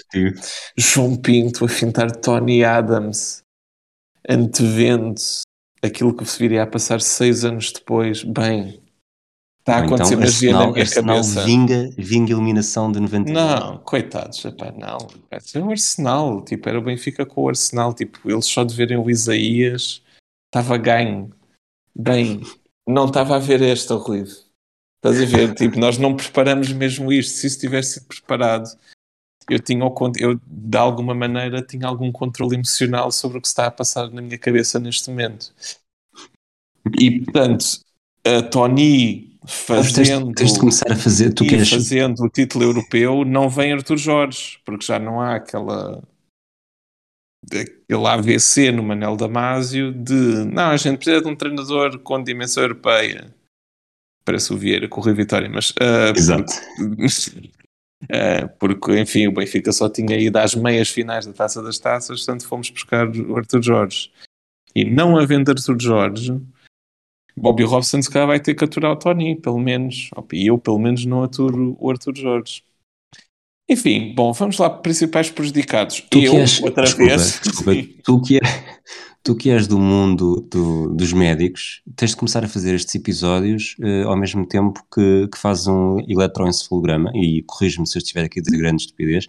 João 0.74 1.16
Pinto 1.16 1.66
a 1.66 1.68
fintar 1.68 2.10
Tony 2.10 2.64
Adams, 2.64 3.42
antevendo 4.26 5.20
aquilo 5.82 6.14
que 6.14 6.24
se 6.24 6.38
viria 6.38 6.62
a 6.62 6.66
passar 6.66 7.00
seis 7.00 7.44
anos 7.44 7.72
depois. 7.72 8.22
Bem, 8.22 8.82
está 9.60 9.76
a 9.76 9.78
acontecer 9.84 10.14
então, 10.14 10.20
magia 10.20 10.52
na 10.52 10.72
minha 10.72 10.90
cabeça. 10.90 11.44
Vinga, 11.44 11.90
vinga 11.96 12.32
eliminação 12.32 12.90
de 12.90 13.00
90 13.00 13.32
Não, 13.32 13.78
coitados, 13.78 14.44
epá, 14.44 14.72
não. 14.72 14.98
É 15.30 15.58
o 15.58 15.70
Arsenal, 15.70 16.42
tipo, 16.44 16.68
era 16.68 16.78
o 16.78 16.82
Benfica 16.82 17.24
com 17.24 17.42
o 17.42 17.48
Arsenal, 17.48 17.94
tipo, 17.94 18.30
eles 18.30 18.46
só 18.46 18.64
de 18.64 18.74
verem 18.74 18.98
o 18.98 19.10
Isaías 19.10 20.02
estava 20.50 20.76
ganho. 20.76 21.30
Bem, 21.94 22.42
não 22.86 23.06
estava 23.06 23.36
a 23.36 23.38
ver 23.38 23.62
esta, 23.62 23.94
ruído. 23.94 24.30
Estás 24.96 25.22
a 25.22 25.24
ver? 25.24 25.54
tipo, 25.56 25.78
nós 25.78 25.96
não 25.96 26.16
preparamos 26.16 26.72
mesmo 26.72 27.12
isto. 27.12 27.36
Se 27.36 27.46
isso 27.46 27.60
tivesse 27.60 27.94
sido 27.94 28.06
preparado, 28.06 28.68
eu 29.50 29.58
tinha 29.58 29.84
eu 30.18 30.40
de 30.46 30.78
alguma 30.78 31.14
maneira 31.14 31.60
tinha 31.60 31.86
algum 31.86 32.12
controle 32.12 32.54
emocional 32.54 33.10
sobre 33.10 33.38
o 33.38 33.40
que 33.40 33.48
está 33.48 33.66
a 33.66 33.70
passar 33.70 34.10
na 34.10 34.22
minha 34.22 34.38
cabeça 34.38 34.78
neste 34.78 35.10
momento. 35.10 35.52
E 36.98 37.20
portanto, 37.20 37.80
a 38.24 38.42
Tony 38.42 39.38
fazendo 39.46 40.32
tens, 40.32 40.52
de 40.52 40.60
começar 40.60 40.92
a 40.92 40.96
fazer 40.96 41.32
tu 41.32 41.44
queres... 41.44 41.68
fazendo 41.68 42.22
o 42.22 42.28
título 42.28 42.64
europeu 42.64 43.24
não 43.24 43.48
vem 43.48 43.72
Arthur 43.72 43.96
Jorge, 43.96 44.58
porque 44.64 44.86
já 44.86 44.98
não 44.98 45.20
há 45.20 45.34
aquela 45.34 46.02
aquele 47.44 48.06
AVC 48.06 48.70
no 48.70 48.82
Manel 48.82 49.16
Damásio 49.16 49.92
de 49.92 50.44
não, 50.44 50.70
a 50.70 50.76
gente 50.76 50.98
precisa 50.98 51.22
de 51.22 51.28
um 51.28 51.34
treinador 51.34 51.98
com 51.98 52.22
dimensão 52.22 52.62
europeia 52.62 53.34
parece 54.30 54.52
o 54.52 54.56
Vieira 54.56 54.88
com 54.88 55.00
o 55.00 55.04
Rui 55.04 55.14
Vitória, 55.14 55.48
mas. 55.48 55.70
Uh, 55.70 56.16
Exato. 56.16 56.52
Porque, 56.76 57.50
porque, 58.58 58.98
enfim, 58.98 59.26
o 59.26 59.32
Benfica 59.32 59.72
só 59.72 59.88
tinha 59.88 60.16
ido 60.16 60.36
às 60.36 60.54
meias 60.54 60.88
finais 60.88 61.26
da 61.26 61.32
taça 61.32 61.62
das 61.62 61.78
taças, 61.78 62.24
portanto 62.24 62.46
fomos 62.46 62.70
buscar 62.70 63.08
o 63.08 63.36
Arthur 63.36 63.62
Jorge. 63.62 64.10
E 64.74 64.84
não 64.84 65.18
havendo 65.18 65.50
Arthur 65.50 65.76
Jorge, 65.80 66.40
Bobby 67.36 67.64
Robson 67.64 68.02
se 68.02 68.10
calhar 68.10 68.28
vai 68.28 68.40
ter 68.40 68.54
que 68.54 68.64
aturar 68.64 68.92
o 68.92 68.96
Tony, 68.96 69.36
pelo 69.36 69.58
menos. 69.58 70.10
E 70.32 70.46
eu, 70.46 70.58
pelo 70.58 70.78
menos, 70.78 71.04
não 71.04 71.22
aturo 71.22 71.76
o 71.78 71.90
Arthur 71.90 72.16
Jorge. 72.16 72.62
Enfim, 73.68 74.12
bom, 74.14 74.32
vamos 74.32 74.58
lá, 74.58 74.68
principais 74.68 75.30
prejudicados. 75.30 76.00
Tu 76.10 76.18
eu, 76.18 76.34
és, 76.34 76.60
outra 76.60 76.84
desculpa, 76.84 77.08
vez. 77.08 77.40
Desculpa, 77.40 77.72
tu 78.04 78.22
que, 78.22 78.36
é, 78.36 78.40
tu 79.22 79.34
que 79.34 79.50
és 79.50 79.66
do 79.66 79.78
mundo 79.78 80.40
do, 80.50 80.94
dos 80.94 81.12
médicos, 81.12 81.82
tens 81.96 82.10
de 82.10 82.16
começar 82.16 82.44
a 82.44 82.48
fazer 82.48 82.74
estes 82.74 82.94
episódios 82.94 83.76
uh, 83.80 84.08
ao 84.08 84.16
mesmo 84.16 84.46
tempo 84.46 84.84
que, 84.92 85.28
que 85.28 85.38
fazes 85.38 85.66
um 85.66 85.98
eletroencefalograma, 86.08 87.10
e 87.14 87.42
corrijo-me 87.42 87.86
se 87.86 87.98
eu 87.98 88.00
estiver 88.00 88.24
aqui 88.24 88.40
dizer 88.40 88.56
grande 88.56 88.82
estupidez, 88.82 89.28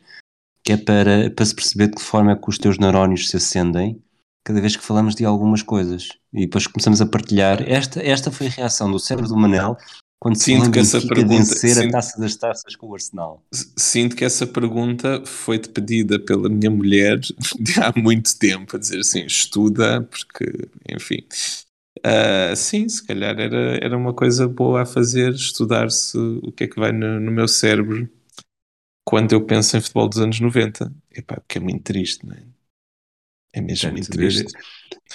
que 0.63 0.73
é 0.73 0.77
para, 0.77 1.29
para 1.31 1.45
se 1.45 1.55
perceber 1.55 1.87
de 1.87 1.95
que 1.95 2.01
forma 2.01 2.31
é 2.31 2.35
que 2.35 2.49
os 2.49 2.57
teus 2.57 2.77
neurónios 2.77 3.27
se 3.27 3.37
acendem 3.37 4.01
cada 4.43 4.59
vez 4.61 4.75
que 4.75 4.83
falamos 4.83 5.15
de 5.15 5.25
algumas 5.25 5.61
coisas. 5.61 6.09
E 6.33 6.41
depois 6.41 6.65
começamos 6.67 7.01
a 7.01 7.05
partilhar. 7.05 7.61
Esta, 7.69 8.01
esta 8.01 8.31
foi 8.31 8.47
a 8.47 8.49
reação 8.49 8.91
do 8.91 8.99
cérebro 8.99 9.29
do 9.29 9.37
Manel 9.37 9.77
quando 10.21 10.35
sinto 10.35 10.69
que 10.69 10.77
essa 10.77 11.01
pergunta 11.01 11.35
vencer 11.35 11.73
sinto, 11.73 11.87
a 11.87 11.91
taça 11.93 12.21
das 12.21 12.35
taças 12.35 12.75
com 12.75 12.85
o 12.85 12.93
Arsenal. 12.93 13.43
Sinto 13.51 14.15
que 14.15 14.23
essa 14.23 14.45
pergunta 14.45 15.25
foi-te 15.25 15.69
pedida 15.69 16.19
pela 16.19 16.47
minha 16.47 16.69
mulher 16.69 17.19
há 17.81 17.99
muito 17.99 18.37
tempo, 18.37 18.75
a 18.75 18.79
dizer 18.79 18.99
assim, 18.99 19.25
estuda, 19.25 20.03
porque, 20.03 20.45
enfim. 20.87 21.25
Uh, 22.05 22.55
sim, 22.55 22.87
se 22.87 23.03
calhar 23.03 23.39
era, 23.39 23.83
era 23.83 23.97
uma 23.97 24.13
coisa 24.13 24.47
boa 24.47 24.83
a 24.83 24.85
fazer, 24.85 25.33
estudar-se 25.33 26.15
o 26.15 26.51
que 26.51 26.65
é 26.65 26.67
que 26.67 26.79
vai 26.79 26.91
no, 26.91 27.19
no, 27.19 27.31
meu 27.31 27.47
cérebro 27.47 28.07
quando 29.03 29.33
eu 29.33 29.43
penso 29.43 29.75
em 29.75 29.81
futebol 29.81 30.07
dos 30.07 30.19
anos 30.19 30.39
90. 30.39 30.93
Epá, 31.15 31.37
porque 31.37 31.57
é 31.57 31.61
muito 31.61 31.81
triste, 31.81 32.27
não 32.27 32.35
é? 32.35 32.43
É 33.53 33.59
mesmo 33.59 33.89
é 33.89 33.91
muito 33.91 34.09
triste. 34.11 34.45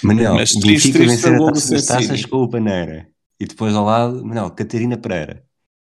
Manel, 0.03 0.35
Mas 0.35 0.51
triste, 0.51 0.91
triste 0.91 0.97
vencer 0.97 1.33
a 1.33 1.45
taça 1.45 1.71
das 1.71 1.85
taças 1.85 2.25
com 2.25 2.43
o 2.43 2.49
Paneira. 2.49 3.09
E 3.39 3.45
depois 3.45 3.75
ao 3.75 3.85
lado, 3.85 4.23
não, 4.23 4.49
Catarina 4.49 4.97
Pereira. 4.97 5.45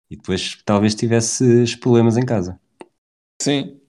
E 0.09 0.15
depois 0.15 0.61
talvez 0.65 0.95
tivesse 0.95 1.77
problemas 1.79 2.17
em 2.17 2.25
casa. 2.25 2.59
Sim. 3.41 3.79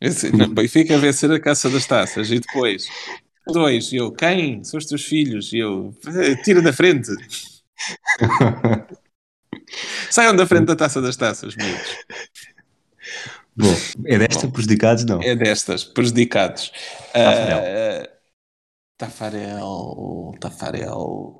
Esse, 0.00 0.34
não, 0.34 0.48
Benfica 0.54 0.94
a 0.94 0.98
vencer 0.98 1.30
a 1.30 1.40
caça 1.40 1.68
das 1.68 1.86
taças. 1.86 2.30
E 2.30 2.40
depois, 2.40 2.88
dois, 3.46 3.92
e 3.92 3.96
eu, 3.96 4.12
quem? 4.12 4.64
São 4.64 4.78
os 4.78 4.86
teus 4.86 5.04
filhos. 5.04 5.52
E 5.52 5.58
eu, 5.58 5.94
tira 6.44 6.62
da 6.62 6.72
frente. 6.72 7.10
Saiam 10.10 10.34
da 10.34 10.46
frente 10.46 10.66
da 10.66 10.76
taça 10.76 11.00
das 11.00 11.16
taças, 11.16 11.54
meus. 11.56 11.98
Bom, 13.56 13.74
é 14.06 14.18
desta 14.18 14.46
Bom, 14.46 14.52
prejudicados, 14.52 15.04
não? 15.04 15.20
É 15.22 15.34
destas, 15.36 15.84
prejudicados. 15.84 16.72
Tafarel. 17.12 17.58
Uh, 17.58 18.08
Tafarel, 18.96 20.34
Tafarel. 20.40 21.39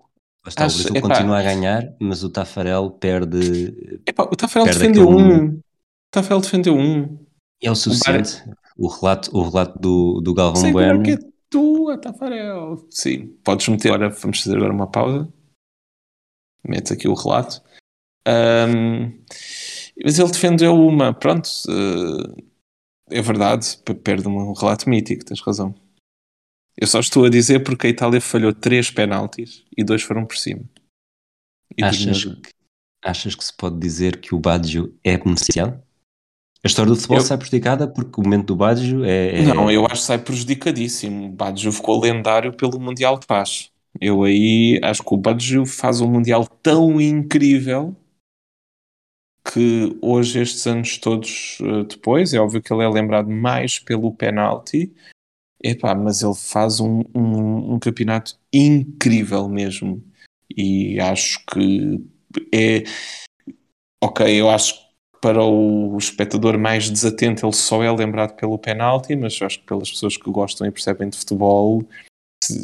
Está, 0.50 0.66
Acho, 0.66 0.80
o 0.80 0.82
Brasil 0.82 0.96
epá, 0.96 1.08
continua 1.08 1.38
a 1.38 1.42
ganhar, 1.42 1.94
mas 2.00 2.24
o 2.24 2.28
Tafarel 2.28 2.90
perde. 2.90 4.00
Epá, 4.04 4.24
o 4.24 4.34
Tafarel 4.34 4.66
perde 4.66 4.80
defendeu 4.80 5.08
um. 5.08 5.46
O 5.46 5.62
Tafarel 6.10 6.40
defendeu 6.40 6.76
um. 6.76 7.18
É 7.62 7.70
o 7.70 7.74
suficiente. 7.76 8.42
O, 8.76 8.88
relato, 8.88 9.30
o 9.36 9.42
relato 9.42 9.78
do, 9.78 10.20
do 10.20 10.34
Galvão 10.34 10.60
Sei 10.60 10.72
Bueno. 10.72 11.02
que 11.04 11.12
é 11.12 11.18
tua, 11.48 11.98
Tafarel. 11.98 12.84
Sim, 12.90 13.28
podes 13.44 13.68
meter. 13.68 13.92
Agora 13.92 14.10
vamos 14.10 14.42
fazer 14.42 14.56
agora 14.56 14.72
uma 14.72 14.90
pausa. 14.90 15.32
Metes 16.66 16.90
aqui 16.90 17.06
o 17.06 17.14
relato. 17.14 17.62
Um, 18.26 19.12
mas 20.04 20.18
ele 20.18 20.30
defendeu 20.32 20.74
uma. 20.74 21.14
Pronto. 21.14 21.48
Uh, 21.68 22.50
é 23.08 23.22
verdade, 23.22 23.78
perde 24.02 24.26
um 24.26 24.52
relato 24.52 24.88
mítico, 24.88 25.24
tens 25.24 25.40
razão. 25.40 25.74
Eu 26.80 26.86
só 26.86 26.98
estou 26.98 27.26
a 27.26 27.28
dizer 27.28 27.62
porque 27.62 27.86
a 27.86 27.90
Itália 27.90 28.22
falhou 28.22 28.54
três 28.54 28.90
penaltis 28.90 29.64
e 29.76 29.84
dois 29.84 30.02
foram 30.02 30.24
por 30.24 30.36
cima. 30.36 30.62
achas, 31.82 32.24
que, 32.24 32.50
achas 33.04 33.34
que 33.34 33.44
se 33.44 33.54
pode 33.54 33.78
dizer 33.78 34.18
que 34.18 34.34
o 34.34 34.38
Baggio 34.38 34.98
é 35.04 35.18
beneficiado? 35.18 35.82
A 36.64 36.68
história 36.68 36.90
do 36.90 36.96
futebol 36.96 37.18
eu... 37.18 37.22
sai 37.22 37.36
prejudicada 37.36 37.86
porque 37.86 38.18
o 38.18 38.24
momento 38.24 38.46
do 38.46 38.56
Baggio 38.56 39.04
é, 39.04 39.40
é, 39.40 39.42
Não, 39.42 39.70
eu 39.70 39.84
acho 39.84 39.96
que 39.96 40.06
sai 40.06 40.18
prejudicadíssimo. 40.18 41.26
O 41.26 41.32
Baggio 41.32 41.70
ficou 41.70 42.00
lendário 42.00 42.52
pelo 42.54 42.80
Mundial 42.80 43.18
de 43.18 43.26
Paz. 43.26 43.70
Eu 44.00 44.22
aí 44.22 44.80
acho 44.82 45.02
que 45.02 45.14
o 45.14 45.18
Baggio 45.18 45.66
faz 45.66 46.00
um 46.00 46.10
Mundial 46.10 46.46
tão 46.62 46.98
incrível 46.98 47.94
que 49.52 49.96
hoje, 50.00 50.40
estes 50.40 50.66
anos 50.66 50.96
todos 50.98 51.58
eh, 51.60 51.84
depois, 51.84 52.32
é 52.32 52.38
óbvio 52.38 52.62
que 52.62 52.72
ele 52.72 52.84
é 52.84 52.88
lembrado 52.88 53.28
mais 53.28 53.78
pelo 53.78 54.14
penalti, 54.14 54.94
Epá, 55.62 55.94
mas 55.94 56.22
ele 56.22 56.34
faz 56.34 56.80
um, 56.80 57.02
um, 57.14 57.74
um, 57.74 57.78
campeonato 57.78 58.38
incrível 58.52 59.48
mesmo. 59.48 60.02
E 60.56 60.98
acho 60.98 61.44
que 61.46 62.02
é. 62.52 62.84
Ok, 64.02 64.26
eu 64.26 64.48
acho 64.48 64.74
que 64.74 64.90
para 65.20 65.44
o 65.44 65.96
espectador 65.98 66.58
mais 66.58 66.88
desatento 66.88 67.44
ele 67.44 67.52
só 67.52 67.82
é 67.82 67.92
lembrado 67.92 68.34
pelo 68.36 68.58
penalti, 68.58 69.14
mas 69.14 69.40
acho 69.42 69.60
que 69.60 69.66
pelas 69.66 69.90
pessoas 69.90 70.16
que 70.16 70.30
gostam 70.30 70.66
e 70.66 70.70
percebem 70.70 71.10
de 71.10 71.18
futebol, 71.18 71.84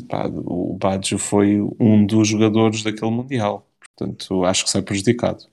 pá, 0.09 0.27
o 0.29 0.75
Baggio 0.81 1.19
foi 1.19 1.61
um 1.79 2.07
dos 2.07 2.29
jogadores 2.29 2.83
daquele 2.83 3.11
Mundial. 3.11 3.69
Portanto, 3.79 4.45
acho 4.45 4.65
que 4.65 4.71
sai 4.71 4.83
prejudicado. 4.83 5.45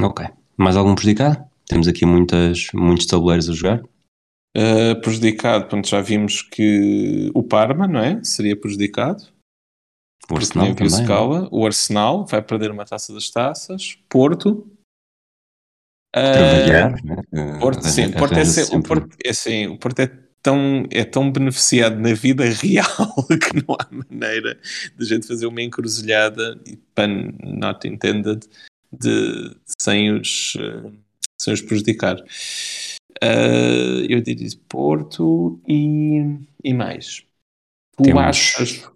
Ok. 0.00 0.26
Mais 0.56 0.76
algum 0.76 0.94
prejudicado? 0.94 1.44
Temos 1.66 1.88
aqui 1.88 2.06
muitas, 2.06 2.68
muitos 2.72 3.06
tabuleiros 3.06 3.50
a 3.50 3.52
jogar. 3.52 3.82
Uh, 4.56 4.98
prejudicado, 5.02 5.66
pronto, 5.66 5.86
já 5.86 6.00
vimos 6.00 6.40
que 6.40 7.30
o 7.34 7.42
Parma, 7.42 7.86
não 7.86 8.00
é? 8.00 8.24
Seria 8.24 8.58
prejudicado. 8.58 9.22
O 10.30 10.36
Arsenal 10.36 10.74
também. 10.74 10.86
Escala. 10.86 11.44
É? 11.44 11.48
O 11.52 11.66
Arsenal 11.66 12.24
vai 12.24 12.40
perder 12.40 12.70
uma 12.70 12.86
taça 12.86 13.12
das 13.12 13.28
taças. 13.28 13.98
Porto. 14.08 14.66
Trabalhar, 16.10 16.92
uh, 16.92 17.16
né? 17.32 17.58
Porto, 17.60 17.82
sim. 17.82 18.10
Porto 18.12 18.38
é, 18.38 18.44
sempre... 18.46 18.78
o 18.78 18.82
Porto, 18.82 19.16
é 19.22 19.28
assim, 19.28 19.66
o 19.66 19.78
Porto 19.78 20.00
é 20.00 20.06
tão, 20.42 20.86
é 20.90 21.04
tão 21.04 21.30
beneficiado 21.30 22.00
na 22.00 22.14
vida 22.14 22.44
real 22.48 23.14
que 23.28 23.56
não 23.56 23.76
há 23.78 23.86
maneira 23.90 24.58
de 24.96 25.04
a 25.04 25.06
gente 25.06 25.26
fazer 25.26 25.44
uma 25.44 25.60
encruzilhada, 25.60 26.58
pun 26.94 27.32
not 27.44 27.86
intended, 27.86 28.40
de, 28.90 29.54
sem, 29.78 30.10
os, 30.12 30.56
sem 31.38 31.52
os 31.52 31.60
prejudicar. 31.60 32.16
Uh, 33.22 34.04
eu 34.08 34.20
diria 34.20 34.48
Porto 34.68 35.60
e, 35.66 36.38
e 36.62 36.74
mais. 36.74 37.24
Tu 37.96 38.04
Temos... 38.04 38.22
achas. 38.22 38.90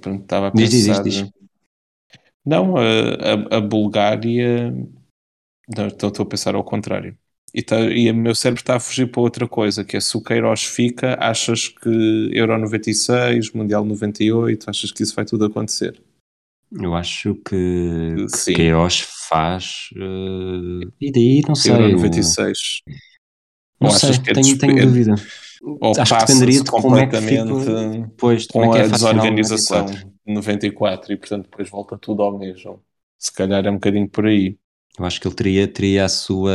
Pronto, 0.00 0.22
estava 0.22 0.48
a 0.48 0.50
pensar. 0.50 0.70
Diz, 0.70 1.02
diz, 1.02 1.02
diz. 1.02 1.32
Não, 2.44 2.76
a, 2.76 2.82
a, 2.82 3.56
a 3.58 3.60
Bulgária. 3.60 4.70
Não, 5.76 5.86
estou, 5.86 6.08
estou 6.08 6.24
a 6.24 6.28
pensar 6.28 6.54
ao 6.54 6.64
contrário. 6.64 7.16
E, 7.54 7.62
tá, 7.62 7.78
e 7.80 8.10
o 8.10 8.14
meu 8.14 8.34
cérebro 8.34 8.62
está 8.62 8.76
a 8.76 8.80
fugir 8.80 9.10
para 9.10 9.20
outra 9.20 9.46
coisa, 9.46 9.84
que 9.84 9.96
é 9.96 10.00
se 10.00 10.16
o 10.16 10.22
Queiroz 10.22 10.64
fica, 10.64 11.18
achas 11.20 11.68
que 11.68 12.30
Euro 12.32 12.58
96, 12.58 13.52
Mundial 13.52 13.84
98, 13.84 14.70
achas 14.70 14.90
que 14.90 15.02
isso 15.02 15.14
vai 15.14 15.26
tudo 15.26 15.44
acontecer? 15.44 16.02
Eu 16.72 16.94
acho 16.94 17.34
que, 17.34 18.26
que 18.46 18.54
Queiroz 18.54 19.00
faz. 19.28 19.90
Uh, 19.94 20.90
e 20.98 21.12
daí 21.12 21.42
não 21.46 21.54
sei. 21.54 21.72
Euro 21.72 21.92
96. 21.92 22.82
Não 23.82 23.90
sei, 23.90 24.18
que 24.18 24.32
tenho, 24.32 24.58
tenho 24.58 24.86
dúvida. 24.86 25.14
Ou 25.62 25.92
acho 25.96 26.14
que 26.14 26.26
dependeria 26.26 26.62
de 26.62 26.70
como 26.70 26.96
é 26.96 27.06
que 27.06 27.16
pois, 28.16 28.46
com 28.46 28.60
como 28.60 28.74
é 28.74 28.76
que 28.76 28.82
é 28.82 28.84
a 28.84 28.88
desorganização 28.88 29.86
de 29.86 30.04
94 30.26 31.12
e 31.12 31.16
portanto 31.16 31.44
depois 31.44 31.70
volta 31.70 31.96
tudo 31.96 32.22
ao 32.22 32.36
mesmo. 32.36 32.80
Se 33.18 33.32
calhar 33.32 33.64
é 33.64 33.70
um 33.70 33.74
bocadinho 33.74 34.08
por 34.08 34.26
aí. 34.26 34.56
Eu 34.98 35.06
acho 35.06 35.18
que 35.20 35.26
ele 35.26 35.34
teria, 35.34 35.66
teria 35.66 36.04
a 36.04 36.08
sua 36.08 36.52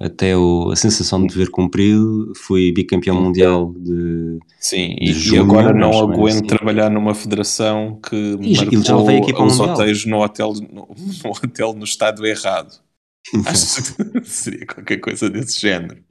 até 0.00 0.36
o, 0.36 0.70
a 0.72 0.76
sensação 0.76 1.20
de 1.20 1.32
dever 1.32 1.48
cumprido. 1.48 2.32
Foi 2.36 2.72
bicampeão 2.72 3.22
mundial 3.22 3.72
de. 3.76 4.38
Sim, 4.58 4.96
de 4.96 5.34
e, 5.34 5.38
agora 5.38 5.72
não 5.72 5.96
aguento 6.00 6.36
assim. 6.36 6.46
trabalhar 6.46 6.90
numa 6.90 7.14
federação 7.14 8.00
que 8.00 8.16
e, 8.40 8.56
marcou 8.56 8.82
já 8.82 8.96
veio 8.96 9.22
aqui 9.22 9.32
para 9.32 9.44
os 9.44 9.60
hotéis 9.60 10.04
no 10.04 10.22
hotel, 10.22 10.54
no, 10.54 10.88
no 11.24 11.30
hotel 11.30 11.72
no 11.74 11.84
estado 11.84 12.26
errado. 12.26 12.80
Acho 13.46 13.94
que 13.94 14.24
seria 14.26 14.66
qualquer 14.66 14.96
coisa 14.96 15.30
desse 15.30 15.60
género. 15.60 16.02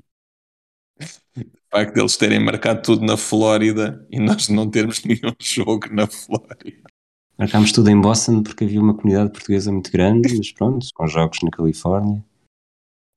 O 1.74 1.78
facto 1.78 1.94
deles 1.94 2.18
terem 2.18 2.40
marcado 2.40 2.82
tudo 2.82 3.06
na 3.06 3.16
Flórida 3.16 4.06
e 4.12 4.20
nós 4.20 4.50
não 4.50 4.70
termos 4.70 5.04
nenhum 5.06 5.34
jogo 5.40 5.88
na 5.90 6.06
Flórida. 6.06 6.82
Marcámos 7.38 7.72
tudo 7.72 7.90
em 7.90 8.00
Boston 8.00 8.44
porque 8.44 8.66
havia 8.66 8.82
uma 8.82 8.94
comunidade 8.94 9.32
portuguesa 9.32 9.72
muito 9.72 9.90
grande, 9.90 10.38
mas 10.38 10.52
pronto, 10.52 10.86
com 10.94 11.08
jogos 11.08 11.40
na 11.42 11.50
Califórnia. 11.50 12.24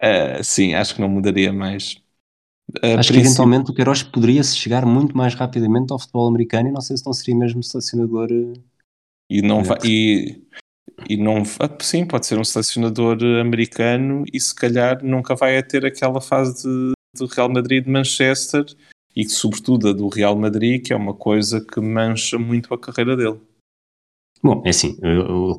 Uh, 0.00 0.42
sim, 0.42 0.72
acho 0.72 0.94
que 0.94 1.00
não 1.00 1.08
mudaria 1.08 1.52
mais. 1.52 2.00
Uh, 2.76 2.98
acho 2.98 3.12
que 3.12 3.18
eventualmente 3.18 3.70
o 3.70 3.74
Queiroz 3.74 4.04
poderia 4.04 4.42
se 4.44 4.56
chegar 4.56 4.86
muito 4.86 5.16
mais 5.16 5.34
rapidamente 5.34 5.92
ao 5.92 5.98
futebol 5.98 6.28
americano 6.28 6.68
e 6.68 6.72
não 6.72 6.80
sei 6.80 6.96
se 6.96 7.04
não 7.04 7.12
seria 7.12 7.36
mesmo 7.36 7.62
selecionador. 7.62 8.28
Eh, 8.30 8.60
e 9.28 9.42
não 9.42 9.64
vai. 9.64 9.78
E, 9.84 10.42
e 11.08 11.16
não. 11.16 11.42
Ah, 11.58 11.76
sim, 11.80 12.06
pode 12.06 12.24
ser 12.24 12.38
um 12.38 12.44
selecionador 12.44 13.18
americano 13.40 14.24
e 14.32 14.40
se 14.40 14.54
calhar 14.54 15.04
nunca 15.04 15.34
vai 15.34 15.58
a 15.58 15.62
ter 15.62 15.84
aquela 15.84 16.20
fase 16.20 16.62
de, 16.62 16.93
do 17.14 17.26
Real 17.26 17.48
Madrid 17.48 17.84
de 17.84 17.90
Manchester 17.90 18.64
e 19.14 19.28
sobretudo 19.28 19.88
a 19.88 19.92
do 19.92 20.08
Real 20.08 20.36
Madrid, 20.36 20.84
que 20.84 20.92
é 20.92 20.96
uma 20.96 21.14
coisa 21.14 21.60
que 21.60 21.80
mancha 21.80 22.38
muito 22.38 22.72
a 22.74 22.78
carreira 22.78 23.16
dele. 23.16 23.40
Bom, 24.44 24.62
é 24.62 24.68
assim, 24.68 24.98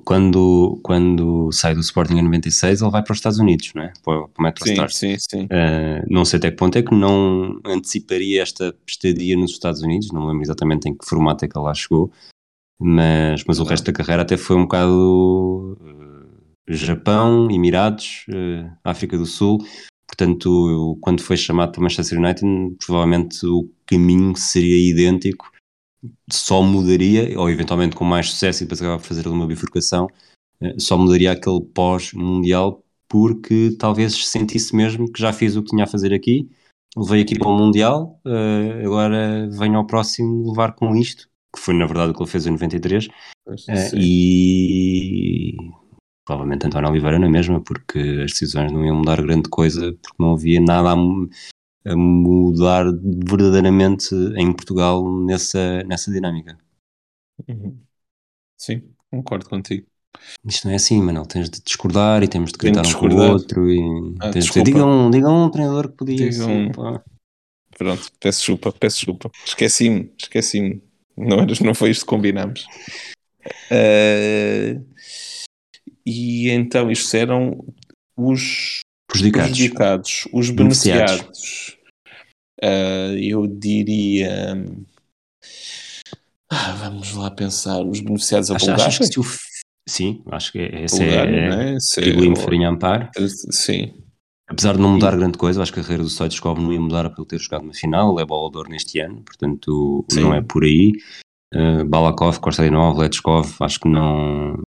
quando, 0.04 0.80
quando 0.84 1.52
sai 1.52 1.74
do 1.74 1.80
Sporting 1.80 2.18
em 2.18 2.22
96, 2.22 2.84
ele 2.84 2.92
vai 2.92 3.02
para 3.02 3.14
os 3.14 3.18
Estados 3.18 3.40
Unidos, 3.40 3.72
não 3.74 3.82
é? 3.82 3.92
Para, 4.04 4.28
para 4.28 4.40
o 4.40 4.44
MetroStars. 4.44 4.96
Sim, 4.96 5.18
sim, 5.18 5.28
sim. 5.28 5.44
Uh, 5.46 6.06
não 6.08 6.24
sei 6.24 6.38
até 6.38 6.52
que 6.52 6.58
ponto 6.58 6.78
é 6.78 6.84
que 6.84 6.94
não 6.94 7.60
anteciparia 7.66 8.44
esta 8.44 8.76
estadia 8.88 9.36
nos 9.36 9.54
Estados 9.54 9.82
Unidos, 9.82 10.12
não 10.12 10.28
lembro 10.28 10.44
exatamente 10.44 10.88
em 10.88 10.96
que 10.96 11.04
formato 11.04 11.44
é 11.44 11.48
que 11.48 11.58
ele 11.58 11.66
lá 11.66 11.74
chegou, 11.74 12.12
mas, 12.80 13.44
mas 13.48 13.60
o 13.60 13.64
resto 13.64 13.86
da 13.86 13.94
carreira 13.94 14.22
até 14.22 14.38
foi 14.38 14.56
um 14.56 14.64
bocado 14.64 15.80
uh, 15.82 16.28
Japão, 16.68 17.50
Emirados, 17.50 18.26
uh, 18.30 18.70
África 18.84 19.18
do 19.18 19.26
Sul, 19.26 19.66
portanto, 20.08 20.98
quando 21.02 21.22
foi 21.22 21.38
chamado 21.38 21.72
para 21.72 21.82
Manchester 21.82 22.20
United, 22.20 22.76
provavelmente 22.86 23.46
o 23.46 23.70
caminho 23.86 24.36
seria 24.36 24.90
idêntico 24.90 25.52
só 26.32 26.62
mudaria, 26.62 27.38
ou 27.40 27.50
eventualmente 27.50 27.96
com 27.96 28.04
mais 28.04 28.30
sucesso 28.30 28.64
e 28.64 28.66
depois 28.66 28.82
acaba 28.82 29.00
por 29.00 29.08
fazer 29.08 29.28
uma 29.28 29.48
bifurcação, 29.48 30.08
eh, 30.62 30.76
só 30.78 30.98
mudaria 30.98 31.32
aquele 31.32 31.62
pós-mundial 31.62 32.84
porque 33.08 33.76
talvez 33.80 34.28
sentisse 34.28 34.76
mesmo 34.76 35.12
que 35.12 35.22
já 35.22 35.32
fiz 35.32 35.56
o 35.56 35.64
que 35.64 35.70
tinha 35.70 35.84
a 35.84 35.88
fazer 35.88 36.14
aqui, 36.14 36.50
levei 36.98 37.22
aqui 37.22 37.38
para 37.38 37.48
o 37.48 37.58
Mundial, 37.58 38.20
eh, 38.26 38.84
agora 38.86 39.48
venho 39.52 39.78
ao 39.78 39.86
próximo 39.86 40.50
levar 40.50 40.74
com 40.74 40.96
isto, 40.96 41.30
que 41.54 41.62
foi 41.62 41.74
na 41.74 41.86
verdade 41.86 42.12
o 42.12 42.14
que 42.16 42.24
ele 42.24 42.30
fez 42.30 42.46
em 42.46 42.52
93, 42.52 43.08
eh, 43.70 43.92
e 43.96 45.56
provavelmente 46.26 46.66
António 46.66 46.90
Oliveira 46.90 47.20
na 47.20 47.30
mesma, 47.30 47.62
porque 47.62 48.00
as 48.24 48.32
decisões 48.32 48.72
não 48.72 48.84
iam 48.86 48.98
mudar 48.98 49.22
grande 49.22 49.50
coisa, 49.50 49.94
porque 50.02 50.16
não 50.22 50.34
havia 50.34 50.60
nada 50.60 50.92
a 50.92 50.96
a 51.86 51.96
mudar 51.96 52.86
verdadeiramente 53.04 54.16
em 54.36 54.52
Portugal 54.52 55.08
nessa, 55.22 55.84
nessa 55.84 56.12
dinâmica. 56.12 56.58
Uhum. 57.48 57.78
Sim, 58.58 58.84
concordo 59.12 59.48
contigo. 59.48 59.86
Isto 60.44 60.66
não 60.66 60.74
é 60.74 60.76
assim, 60.78 61.00
Manuel. 61.02 61.26
Tens 61.26 61.50
de 61.50 61.62
discordar 61.62 62.24
e 62.24 62.28
temos 62.28 62.52
de 62.52 62.58
gritar 62.58 62.86
um 62.86 62.94
com 62.94 63.08
o 63.08 63.32
outro. 63.32 63.70
E 63.70 63.80
ah, 64.20 64.32
tens 64.32 64.46
de 64.46 64.50
dizer, 64.50 64.64
digam, 64.64 65.12
digam 65.12 65.46
um 65.46 65.50
treinador 65.50 65.90
que 65.90 65.98
podia 65.98 66.30
digam... 66.30 66.72
Pronto, 67.78 68.10
peço 68.22 68.40
desculpa, 68.40 68.72
peço 68.72 68.96
desculpa. 68.98 69.30
Esqueci-me, 69.46 70.10
esqueci-me. 70.18 70.82
Não, 71.18 71.46
não 71.62 71.76
foi 71.76 71.92
isto 71.92 72.06
que 72.06 72.08
combinámos. 72.08 72.66
Uh, 73.70 74.84
e 76.06 76.50
então, 76.50 76.92
isto 76.92 77.16
eram 77.16 77.66
os 78.16 78.82
prejudicados, 79.08 79.52
prejudicados 79.52 80.28
os 80.32 80.50
beneficiados. 80.50 81.78
Uh, 82.64 83.18
eu 83.20 83.48
diria. 83.48 84.56
Ah, 86.50 86.72
vamos 86.74 87.14
lá 87.14 87.32
pensar. 87.32 87.82
Os 87.82 88.00
beneficiados 88.00 88.52
a 88.52 88.58
Bulgária. 88.58 89.00
O... 89.18 89.24
Sim, 89.88 90.24
acho 90.32 90.52
que 90.52 90.60
esse 90.60 91.00
Bulgária, 91.00 91.36
é, 91.36 91.50
né? 91.74 91.78
Tribulim 91.94 92.36
Farinha 92.36 92.70
Ampar. 92.70 93.12
Sim. 93.52 93.94
Apesar 94.48 94.76
de 94.76 94.80
não 94.80 94.94
mudar 94.94 95.18
grande 95.18 95.40
coisa, 95.40 95.62
acho 95.62 95.74
que 95.74 95.80
a 95.80 95.84
carreira 95.84 96.04
do 96.04 96.10
Stoichkov 96.10 96.60
não 96.60 96.72
ia 96.72 96.80
mudar 96.80 97.10
pelo 97.10 97.26
ter 97.26 97.40
jogado 97.40 97.66
na 97.66 97.74
final, 97.74 98.20
é 98.20 98.26
bolador 98.26 98.70
neste 98.70 99.00
ano, 99.00 99.24
portanto 99.24 100.06
Sim. 100.10 100.22
não 100.22 100.36
é 100.36 100.42
por 100.42 100.64
aí. 100.64 100.94
Uh, 101.54 101.84
Balakov, 101.86 102.40
Kostarinov, 102.40 103.00
Letchkov, 103.00 103.56
acho 103.60 103.80
que 103.80 103.90
não, 103.90 104.62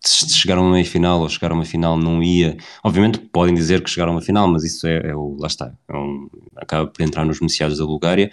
se 0.00 0.30
chegaram 0.30 0.64
a 0.64 0.68
uma 0.68 0.84
final 0.84 1.20
ou 1.20 1.28
chegaram 1.28 1.56
a 1.56 1.58
uma 1.58 1.64
final 1.64 1.96
não 1.96 2.22
ia. 2.22 2.56
Obviamente 2.82 3.18
podem 3.18 3.54
dizer 3.54 3.82
que 3.82 3.90
chegaram 3.90 4.12
a 4.12 4.16
uma 4.16 4.22
final, 4.22 4.48
mas 4.48 4.64
isso 4.64 4.86
é, 4.86 5.10
é 5.10 5.14
o. 5.14 5.36
Lá 5.38 5.46
está. 5.46 5.72
É 5.88 5.96
um, 5.96 6.28
acaba 6.56 6.86
por 6.88 7.02
entrar 7.02 7.24
nos 7.24 7.38
beneficiados 7.38 7.78
da 7.78 7.86
Bulgária. 7.86 8.30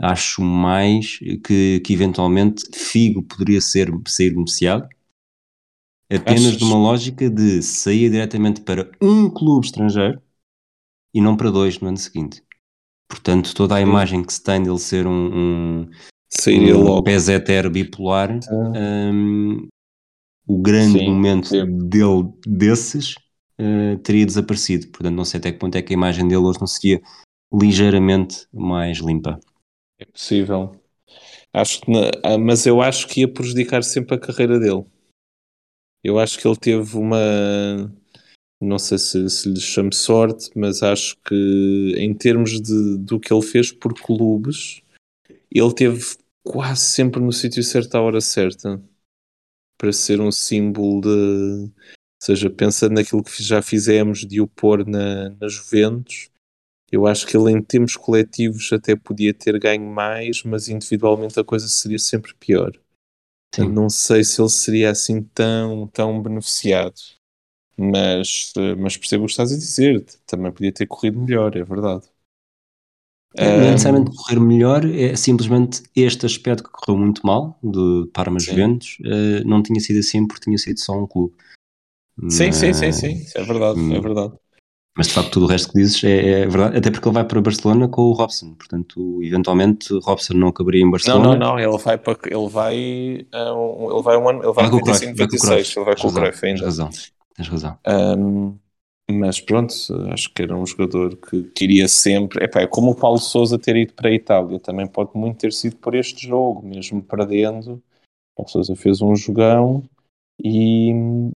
Acho 0.00 0.42
mais 0.42 1.18
que, 1.44 1.80
que 1.80 1.92
eventualmente 1.92 2.64
Figo 2.72 3.22
poderia 3.22 3.60
ser, 3.60 3.90
ser 4.06 4.30
beneficiado 4.30 4.88
apenas 6.10 6.46
Achas? 6.46 6.60
numa 6.60 6.76
lógica 6.76 7.30
de 7.30 7.62
sair 7.62 8.10
diretamente 8.10 8.60
para 8.62 8.90
um 9.00 9.30
clube 9.30 9.66
estrangeiro 9.66 10.20
e 11.14 11.20
não 11.20 11.36
para 11.36 11.50
dois 11.50 11.78
no 11.78 11.88
ano 11.88 11.96
seguinte. 11.96 12.42
Portanto, 13.08 13.54
toda 13.54 13.76
a 13.76 13.80
imagem 13.80 14.22
que 14.22 14.32
se 14.32 14.42
tem 14.42 14.62
dele 14.62 14.78
ser 14.78 15.06
um, 15.06 15.82
um, 15.82 15.90
Sairia 16.28 16.76
um 16.76 16.82
logo. 16.82 17.02
bipolar 17.72 18.38
um, 18.52 19.68
o 20.46 20.58
grande 20.58 20.98
sim, 20.98 21.08
momento 21.08 21.48
sim. 21.48 21.88
dele 21.88 22.28
desses 22.46 23.14
uh, 23.60 23.98
teria 24.02 24.26
desaparecido. 24.26 24.88
Portanto, 24.88 25.14
não 25.14 25.24
sei 25.24 25.38
até 25.38 25.52
que 25.52 25.58
ponto 25.58 25.76
é 25.76 25.82
que 25.82 25.92
a 25.92 25.96
imagem 25.96 26.26
dele 26.26 26.42
hoje 26.42 26.60
não 26.60 26.66
seria 26.66 27.00
ligeiramente 27.52 28.46
mais 28.52 28.98
limpa. 28.98 29.38
É 29.98 30.04
possível. 30.04 30.72
Acho 31.52 31.80
que, 31.80 31.90
ah, 32.22 32.38
mas 32.38 32.64
eu 32.64 32.80
acho 32.80 33.08
que 33.08 33.20
ia 33.20 33.32
prejudicar 33.32 33.82
sempre 33.82 34.14
a 34.14 34.18
carreira 34.18 34.58
dele. 34.58 34.84
Eu 36.02 36.18
acho 36.18 36.38
que 36.38 36.46
ele 36.46 36.56
teve 36.56 36.96
uma. 36.96 37.18
Não 38.60 38.78
sei 38.78 38.98
se, 38.98 39.28
se 39.28 39.48
lhe 39.48 39.60
chamo 39.60 39.92
sorte, 39.92 40.50
mas 40.54 40.82
acho 40.82 41.16
que 41.24 41.94
em 41.96 42.14
termos 42.14 42.60
de, 42.60 42.98
do 42.98 43.18
que 43.18 43.32
ele 43.32 43.42
fez 43.42 43.72
por 43.72 43.94
clubes, 43.94 44.82
ele 45.50 45.74
teve 45.74 46.16
quase 46.42 46.82
sempre 46.82 47.20
no 47.20 47.32
sítio 47.32 47.62
certo 47.62 47.94
à 47.94 48.00
hora 48.00 48.20
certa 48.20 48.80
para 49.80 49.94
ser 49.94 50.20
um 50.20 50.30
símbolo 50.30 51.00
de. 51.00 51.08
Ou 51.08 51.72
seja, 52.22 52.50
pensando 52.50 52.96
naquilo 52.96 53.24
que 53.24 53.42
já 53.42 53.62
fizemos 53.62 54.26
de 54.26 54.42
o 54.42 54.46
pôr 54.46 54.86
na, 54.86 55.30
na 55.30 55.48
Juventus, 55.48 56.28
eu 56.92 57.06
acho 57.06 57.26
que 57.26 57.34
ele, 57.34 57.50
em 57.50 57.62
termos 57.62 57.96
coletivos, 57.96 58.70
até 58.74 58.94
podia 58.94 59.32
ter 59.32 59.58
ganho 59.58 59.86
mais, 59.86 60.42
mas 60.42 60.68
individualmente 60.68 61.40
a 61.40 61.44
coisa 61.44 61.66
seria 61.66 61.98
sempre 61.98 62.34
pior. 62.34 62.72
Sim. 63.54 63.70
Não 63.70 63.88
sei 63.88 64.22
se 64.22 64.38
ele 64.38 64.50
seria 64.50 64.90
assim 64.90 65.22
tão, 65.22 65.86
tão 65.86 66.22
beneficiado. 66.22 67.00
Mas, 67.74 68.52
mas 68.76 68.98
percebo 68.98 69.24
o 69.24 69.26
que 69.26 69.32
estás 69.32 69.50
a 69.50 69.56
dizer. 69.56 70.04
Também 70.26 70.52
podia 70.52 70.72
ter 70.72 70.86
corrido 70.86 71.18
melhor, 71.18 71.56
é 71.56 71.64
verdade. 71.64 72.06
Não 73.36 73.44
é 73.44 73.70
necessariamente 73.70 74.16
correr 74.16 74.40
melhor, 74.40 74.84
é 74.84 75.14
simplesmente 75.14 75.82
este 75.94 76.26
aspecto 76.26 76.64
que 76.64 76.70
correu 76.70 76.98
muito 76.98 77.24
mal, 77.24 77.58
de 77.62 78.10
Parma 78.12 78.40
Juventus, 78.40 78.98
uh, 79.00 79.46
não 79.46 79.62
tinha 79.62 79.78
sido 79.78 80.00
assim 80.00 80.26
porque 80.26 80.44
tinha 80.44 80.58
sido 80.58 80.80
só 80.80 80.98
um 80.98 81.06
clube. 81.06 81.32
Sim, 82.28 82.46
mas, 82.46 82.56
sim, 82.56 82.72
sim, 82.72 82.92
sim, 82.92 83.24
é 83.36 83.42
verdade, 83.44 83.78
é 83.78 83.82
hum. 83.82 84.00
verdade. 84.00 84.32
Mas 84.96 85.06
de 85.06 85.14
facto 85.14 85.30
tudo 85.30 85.46
o 85.46 85.48
resto 85.48 85.72
que 85.72 85.78
dizes 85.78 86.02
é, 86.02 86.42
é, 86.42 86.46
verdade, 86.46 86.76
até 86.76 86.90
porque 86.90 87.08
ele 87.08 87.14
vai 87.14 87.24
para 87.24 87.40
Barcelona 87.40 87.88
com 87.88 88.02
o 88.02 88.12
Robson, 88.12 88.54
portanto, 88.54 89.22
eventualmente 89.22 89.94
Robson 90.02 90.34
não 90.34 90.48
acabaria 90.48 90.82
em 90.82 90.90
Barcelona. 90.90 91.24
Não, 91.24 91.36
não, 91.36 91.48
não, 91.52 91.58
ele 91.58 91.78
vai 91.78 91.96
para 91.96 92.18
ele 92.26 92.48
vai 92.48 93.26
um, 93.32 93.90
ele 93.92 94.02
vai 94.02 94.16
um 94.16 94.28
ano, 94.28 94.38
ele 94.40 94.52
vai, 94.52 94.64
vai 94.64 94.70
com 94.70 94.76
o 94.76 94.82
Cruyff, 94.82 95.06
26, 95.12 95.76
ele 95.76 95.84
vai 95.84 95.96
com 95.96 96.08
o 96.08 96.12
Cruyff 96.12 96.44
ainda. 96.44 96.58
Tens 96.58 96.66
razão, 96.66 96.90
tens 97.36 97.48
razão. 97.48 97.78
Um, 97.86 98.58
mas 99.10 99.40
pronto, 99.40 99.72
acho 100.12 100.32
que 100.32 100.42
era 100.42 100.56
um 100.56 100.66
jogador 100.66 101.16
que 101.16 101.44
queria 101.50 101.88
sempre. 101.88 102.44
Epá, 102.44 102.60
é 102.60 102.66
como 102.66 102.90
o 102.90 102.94
Paulo 102.94 103.18
Souza 103.18 103.58
ter 103.58 103.76
ido 103.76 103.94
para 103.94 104.08
a 104.08 104.12
Itália, 104.12 104.58
também 104.60 104.86
pode 104.86 105.10
muito 105.14 105.38
ter 105.38 105.52
sido 105.52 105.76
por 105.76 105.94
este 105.94 106.26
jogo, 106.26 106.66
mesmo 106.66 107.02
perdendo. 107.02 107.74
O 107.74 107.82
Paulo 108.36 108.50
Souza 108.50 108.76
fez 108.76 109.00
um 109.00 109.14
jogão 109.14 109.82
e, 110.42 110.92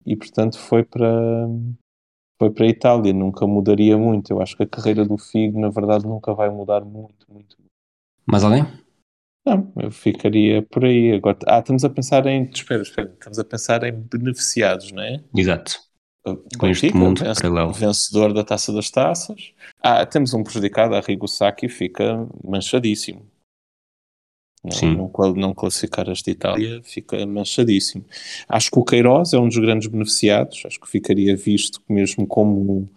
e 0.07 0.17
portanto 0.17 0.59
foi 0.59 0.85
para, 0.85 1.49
foi 2.39 2.51
para 2.51 2.65
a 2.65 2.69
Itália. 2.69 3.13
Nunca 3.13 3.47
mudaria 3.47 3.99
muito. 3.99 4.33
Eu 4.33 4.41
acho 4.41 4.57
que 4.57 4.63
a 4.63 4.69
carreira 4.69 5.05
do 5.05 5.19
Figo, 5.19 5.61
na 5.61 5.69
verdade, 5.69 6.07
nunca 6.07 6.33
vai 6.33 6.51
mudar 6.51 6.85
muito. 6.85 7.27
muito. 7.29 7.57
Mais 8.27 8.45
alguém? 8.45 8.65
Não, 9.45 9.73
eu 9.77 9.91
ficaria 9.91 10.63
por 10.63 10.85
aí. 10.85 11.13
Agora, 11.13 11.39
ah, 11.47 11.59
estamos 11.59 11.85
a 11.85 11.91
pensar 11.91 12.27
em. 12.27 12.45
Espera, 12.45 12.83
espera, 12.83 13.11
estamos 13.13 13.39
a 13.39 13.45
pensar 13.45 13.83
em 13.85 13.93
beneficiados, 13.93 14.93
não 14.93 15.03
é? 15.03 15.23
Exato 15.35 15.90
com 16.59 16.67
este 16.67 16.95
mundo 16.95 17.23
paralelo. 17.25 17.73
Vencedor 17.73 18.33
da 18.33 18.45
Taça 18.45 18.73
das 18.73 18.91
Taças. 18.91 19.53
Ah, 19.83 20.05
temos 20.05 20.35
um 20.35 20.43
prejudicado, 20.43 20.95
a 20.95 21.01
Rigo 21.01 21.27
Sacchi 21.27 21.69
fica 21.69 22.27
manchadíssimo. 22.45 23.27
Não, 24.63 24.73
Sim. 24.73 24.95
Não, 24.95 25.35
não 25.35 25.55
classificar 25.55 26.09
esta 26.11 26.31
Itália 26.31 26.83
fica 26.85 27.27
manchadíssimo. 27.27 28.05
Acho 28.47 28.71
que 28.71 28.79
o 28.79 28.85
Queiroz 28.85 29.33
é 29.33 29.39
um 29.39 29.49
dos 29.49 29.57
grandes 29.57 29.89
beneficiados, 29.89 30.63
acho 30.67 30.79
que 30.79 30.89
ficaria 30.89 31.35
visto 31.35 31.81
mesmo 31.89 32.27
como 32.27 32.91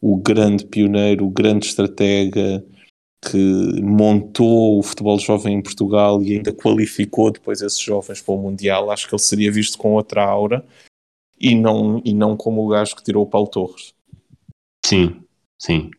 o 0.00 0.16
grande 0.16 0.64
pioneiro, 0.64 1.26
o 1.26 1.30
grande 1.30 1.66
estratega 1.66 2.64
que 3.22 3.82
montou 3.82 4.78
o 4.78 4.82
futebol 4.82 5.18
jovem 5.18 5.56
em 5.56 5.62
Portugal 5.62 6.22
e 6.22 6.36
ainda 6.36 6.52
qualificou 6.52 7.30
depois 7.30 7.60
esses 7.60 7.80
jovens 7.80 8.22
para 8.22 8.34
o 8.34 8.38
Mundial. 8.38 8.90
Acho 8.90 9.08
que 9.08 9.14
ele 9.14 9.20
seria 9.20 9.52
visto 9.52 9.76
com 9.76 9.92
outra 9.92 10.24
aura 10.24 10.64
e 11.40 11.54
não, 11.54 12.02
e 12.04 12.12
não 12.12 12.36
como 12.36 12.64
o 12.64 12.68
gajo 12.68 12.94
que 12.94 13.02
tirou 13.02 13.24
o 13.24 13.28
Paulo 13.28 13.48
Torres. 13.48 13.94
Sim, 14.84 15.22
sim. 15.58 15.90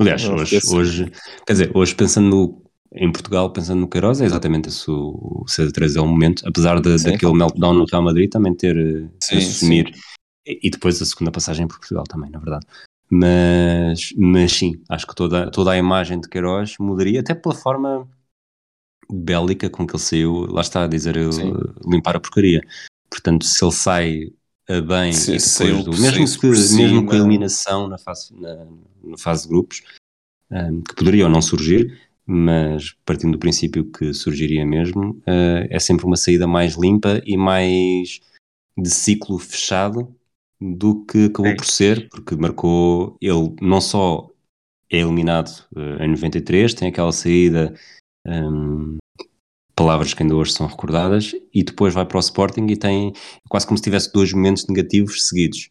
Aliás, 0.00 0.24
hoje, 0.28 0.60
hoje, 0.70 1.12
quer 1.46 1.52
dizer, 1.52 1.76
hoje 1.76 1.94
pensando 1.94 2.62
em 2.92 3.10
Portugal, 3.12 3.50
pensando 3.50 3.80
no 3.80 3.88
Queiroz, 3.88 4.20
é 4.20 4.24
exatamente 4.24 4.68
esse 4.68 4.90
o, 4.90 5.42
o 5.42 5.44
C3 5.46 5.96
é 5.96 6.00
o 6.00 6.06
momento, 6.06 6.46
apesar 6.46 6.80
de, 6.80 6.96
daquele 7.02 7.34
meltdown 7.34 7.74
no 7.74 7.84
Real 7.84 8.02
Madrid 8.02 8.30
também 8.30 8.54
ter 8.54 8.76
eh, 8.76 9.08
sim, 9.20 9.36
assumir, 9.36 9.94
e, 10.46 10.60
e, 10.62 10.70
depois 10.70 11.00
a 11.02 11.04
segunda 11.04 11.30
passagem 11.30 11.66
por 11.66 11.78
Portugal 11.78 12.04
também, 12.04 12.30
na 12.30 12.38
verdade. 12.38 12.66
Mas, 13.10 14.12
mas 14.16 14.52
sim, 14.52 14.80
acho 14.88 15.06
que 15.06 15.14
toda, 15.14 15.50
toda 15.50 15.72
a 15.72 15.76
imagem 15.76 16.20
de 16.20 16.28
Queiroz 16.28 16.76
mudaria, 16.78 17.20
até 17.20 17.34
pela 17.34 17.54
forma 17.54 18.08
bélica 19.10 19.68
com 19.68 19.86
que 19.86 19.94
ele 19.94 20.02
saiu, 20.02 20.46
lá 20.46 20.60
está 20.60 20.84
a 20.84 20.88
dizer, 20.88 21.16
limpar 21.86 22.16
a 22.16 22.20
porcaria. 22.20 22.62
Portanto, 23.10 23.44
se 23.44 23.64
ele 23.64 23.72
sai 23.72 24.32
bem 24.86 25.12
se, 25.12 25.32
depois 25.32 25.84
do, 25.84 25.90
mesmo, 25.92 26.40
que, 26.40 26.46
mesmo 26.46 27.06
com 27.06 27.12
a 27.12 27.16
eliminação 27.16 27.88
na 27.88 27.96
fase, 27.96 28.34
na, 28.38 28.66
na 29.02 29.16
fase 29.16 29.44
de 29.44 29.48
grupos, 29.48 29.82
um, 30.50 30.82
que 30.82 30.94
poderia 30.94 31.24
ou 31.24 31.30
não 31.30 31.40
surgir, 31.40 31.98
mas 32.26 32.94
partindo 33.06 33.32
do 33.32 33.38
princípio 33.38 33.90
que 33.90 34.12
surgiria 34.12 34.64
mesmo, 34.66 35.12
uh, 35.26 35.66
é 35.70 35.78
sempre 35.78 36.04
uma 36.04 36.16
saída 36.16 36.46
mais 36.46 36.76
limpa 36.76 37.22
e 37.24 37.36
mais 37.36 38.20
de 38.76 38.90
ciclo 38.90 39.38
fechado 39.38 40.14
do 40.60 41.04
que 41.06 41.26
acabou 41.26 41.52
é. 41.52 41.56
por 41.56 41.64
ser, 41.64 42.08
porque 42.10 42.36
marcou, 42.36 43.16
ele 43.20 43.54
não 43.60 43.80
só 43.80 44.30
é 44.90 44.98
eliminado 44.98 45.50
uh, 45.74 46.02
em 46.02 46.08
93, 46.08 46.74
tem 46.74 46.88
aquela 46.88 47.12
saída 47.12 47.74
um, 48.26 48.98
palavras 49.78 50.12
que 50.12 50.24
ainda 50.24 50.34
hoje 50.34 50.52
são 50.52 50.66
recordadas, 50.66 51.32
e 51.54 51.62
depois 51.62 51.94
vai 51.94 52.04
para 52.04 52.16
o 52.16 52.20
Sporting 52.20 52.66
e 52.66 52.76
tem 52.76 53.12
quase 53.48 53.64
como 53.64 53.78
se 53.78 53.84
tivesse 53.84 54.12
dois 54.12 54.32
momentos 54.32 54.66
negativos 54.66 55.28
seguidos. 55.28 55.70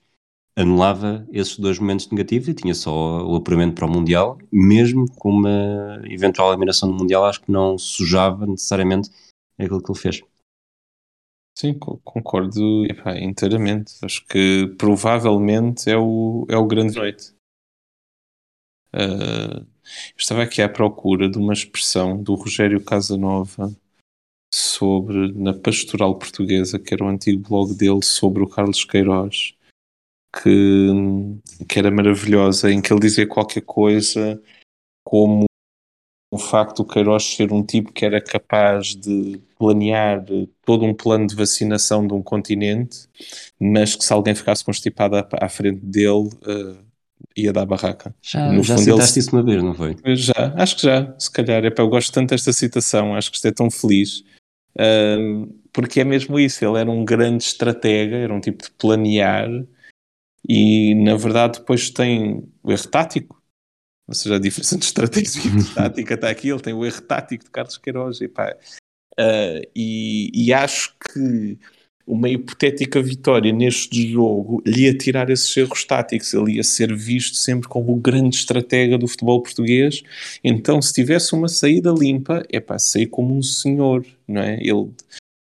Anulava 0.55 1.27
esses 1.29 1.59
dois 1.59 1.77
momentos 1.77 2.09
negativos 2.09 2.47
e 2.47 2.53
tinha 2.53 2.73
só 2.73 3.21
o 3.25 3.35
apuramento 3.35 3.75
para 3.75 3.85
o 3.85 3.91
Mundial, 3.91 4.39
mesmo 4.49 5.05
com 5.17 5.29
uma 5.29 6.01
eventual 6.05 6.51
eliminação 6.51 6.89
do 6.89 6.97
Mundial, 6.97 7.25
acho 7.25 7.41
que 7.41 7.51
não 7.51 7.77
sujava 7.77 8.47
necessariamente 8.47 9.09
aquilo 9.59 9.83
que 9.83 9.91
ele 9.91 9.99
fez. 9.99 10.21
Sim, 11.57 11.77
concordo 11.77 12.85
epá, 12.85 13.17
inteiramente. 13.19 13.93
Acho 14.03 14.25
que 14.25 14.73
provavelmente 14.77 15.89
é 15.89 15.97
o, 15.97 16.45
é 16.49 16.55
o 16.55 16.65
grande 16.65 16.95
noite. 16.95 17.33
Uh, 18.95 19.67
estava 20.15 20.43
aqui 20.43 20.61
à 20.61 20.69
procura 20.69 21.29
de 21.29 21.37
uma 21.37 21.51
expressão 21.51 22.21
do 22.21 22.35
Rogério 22.35 22.83
Casanova 22.83 23.75
sobre, 24.53 25.33
na 25.33 25.53
Pastoral 25.53 26.15
Portuguesa, 26.17 26.79
que 26.79 26.93
era 26.93 27.03
o 27.03 27.07
antigo 27.07 27.47
blog 27.47 27.73
dele, 27.73 28.03
sobre 28.03 28.43
o 28.43 28.47
Carlos 28.47 28.83
Queiroz, 28.85 29.53
que, 30.41 30.89
que 31.67 31.79
era 31.79 31.91
maravilhosa, 31.91 32.71
em 32.71 32.81
que 32.81 32.91
ele 32.91 33.01
dizia 33.01 33.27
qualquer 33.27 33.61
coisa 33.61 34.41
como 35.03 35.45
o 36.31 36.37
facto 36.37 36.83
do 36.83 36.85
Queiroz 36.85 37.23
ser 37.23 37.53
um 37.53 37.63
tipo 37.63 37.93
que 37.93 38.05
era 38.05 38.19
capaz 38.19 38.95
de 38.95 39.41
planear 39.57 40.23
todo 40.65 40.85
um 40.85 40.93
plano 40.93 41.25
de 41.25 41.35
vacinação 41.35 42.05
de 42.05 42.13
um 42.13 42.21
continente, 42.21 43.07
mas 43.59 43.95
que 43.95 44.03
se 44.03 44.11
alguém 44.11 44.35
ficasse 44.35 44.63
constipado 44.63 45.15
à, 45.15 45.27
à 45.41 45.49
frente 45.49 45.79
dele, 45.79 46.29
uh, 46.45 46.77
ia 47.35 47.53
dar 47.53 47.65
barraca. 47.65 48.13
Já, 48.21 48.51
no 48.51 48.61
já 48.61 48.77
citaste 48.77 49.19
ele... 49.19 49.25
isso 49.25 49.35
uma 49.35 49.43
vez, 49.43 49.63
não 49.63 49.73
foi? 49.73 49.95
Já, 50.15 50.53
acho 50.57 50.75
que 50.75 50.81
já, 50.83 51.15
se 51.17 51.31
calhar. 51.31 51.63
É, 51.63 51.73
eu 51.75 51.89
gosto 51.89 52.11
tanto 52.11 52.31
desta 52.31 52.51
citação, 52.51 53.15
acho 53.15 53.31
que 53.31 53.37
isto 53.37 53.47
é 53.47 53.51
tão 53.51 53.71
feliz 53.71 54.23
porque 55.73 56.01
é 56.01 56.03
mesmo 56.03 56.39
isso, 56.39 56.63
ele 56.63 56.79
era 56.79 56.89
um 56.89 57.03
grande 57.03 57.43
estratega, 57.43 58.15
era 58.15 58.33
um 58.33 58.41
tipo 58.41 58.63
de 58.63 58.71
planear, 58.71 59.49
e 60.47 60.95
na 60.95 61.15
verdade 61.15 61.59
depois 61.59 61.89
tem 61.89 62.47
o 62.63 62.71
erro 62.71 62.87
tático, 62.87 63.41
ou 64.07 64.13
seja, 64.13 64.35
a 64.35 64.39
diferença 64.39 64.75
entre 64.75 64.87
estratégia 64.87 65.41
e 65.41 65.63
tática 65.75 66.13
está 66.13 66.29
aqui, 66.29 66.49
ele 66.49 66.61
tem 66.61 66.73
o 66.73 66.85
erro 66.85 67.01
tático 67.01 67.43
de 67.45 67.51
Carlos 67.51 67.77
Queiroz, 67.77 68.21
e, 68.21 68.27
pá, 68.27 68.55
uh, 69.19 69.69
e, 69.75 70.31
e 70.33 70.53
acho 70.53 70.95
que 70.99 71.59
uma 72.07 72.29
hipotética 72.29 73.01
vitória 73.01 73.51
neste 73.51 74.09
jogo 74.09 74.63
lhe 74.65 74.83
ia 74.83 74.97
tirar 74.97 75.29
esses 75.29 75.55
erros 75.57 75.83
táticos, 75.83 76.33
ele 76.33 76.53
ia 76.53 76.63
ser 76.63 76.95
visto 76.95 77.35
sempre 77.35 77.67
como 77.67 77.91
o 77.91 77.99
grande 77.99 78.37
estratega 78.37 78.97
do 78.97 79.07
futebol 79.07 79.43
português. 79.43 80.01
Então, 80.41 80.81
se 80.81 80.93
tivesse 80.93 81.35
uma 81.35 81.49
saída 81.49 81.91
limpa, 81.91 82.43
é 82.49 82.61
para 82.61 82.79
sair 82.79 83.07
como 83.07 83.35
um 83.35 83.41
senhor, 83.41 84.05
não 84.25 84.41
é? 84.41 84.57
Ele, 84.61 84.89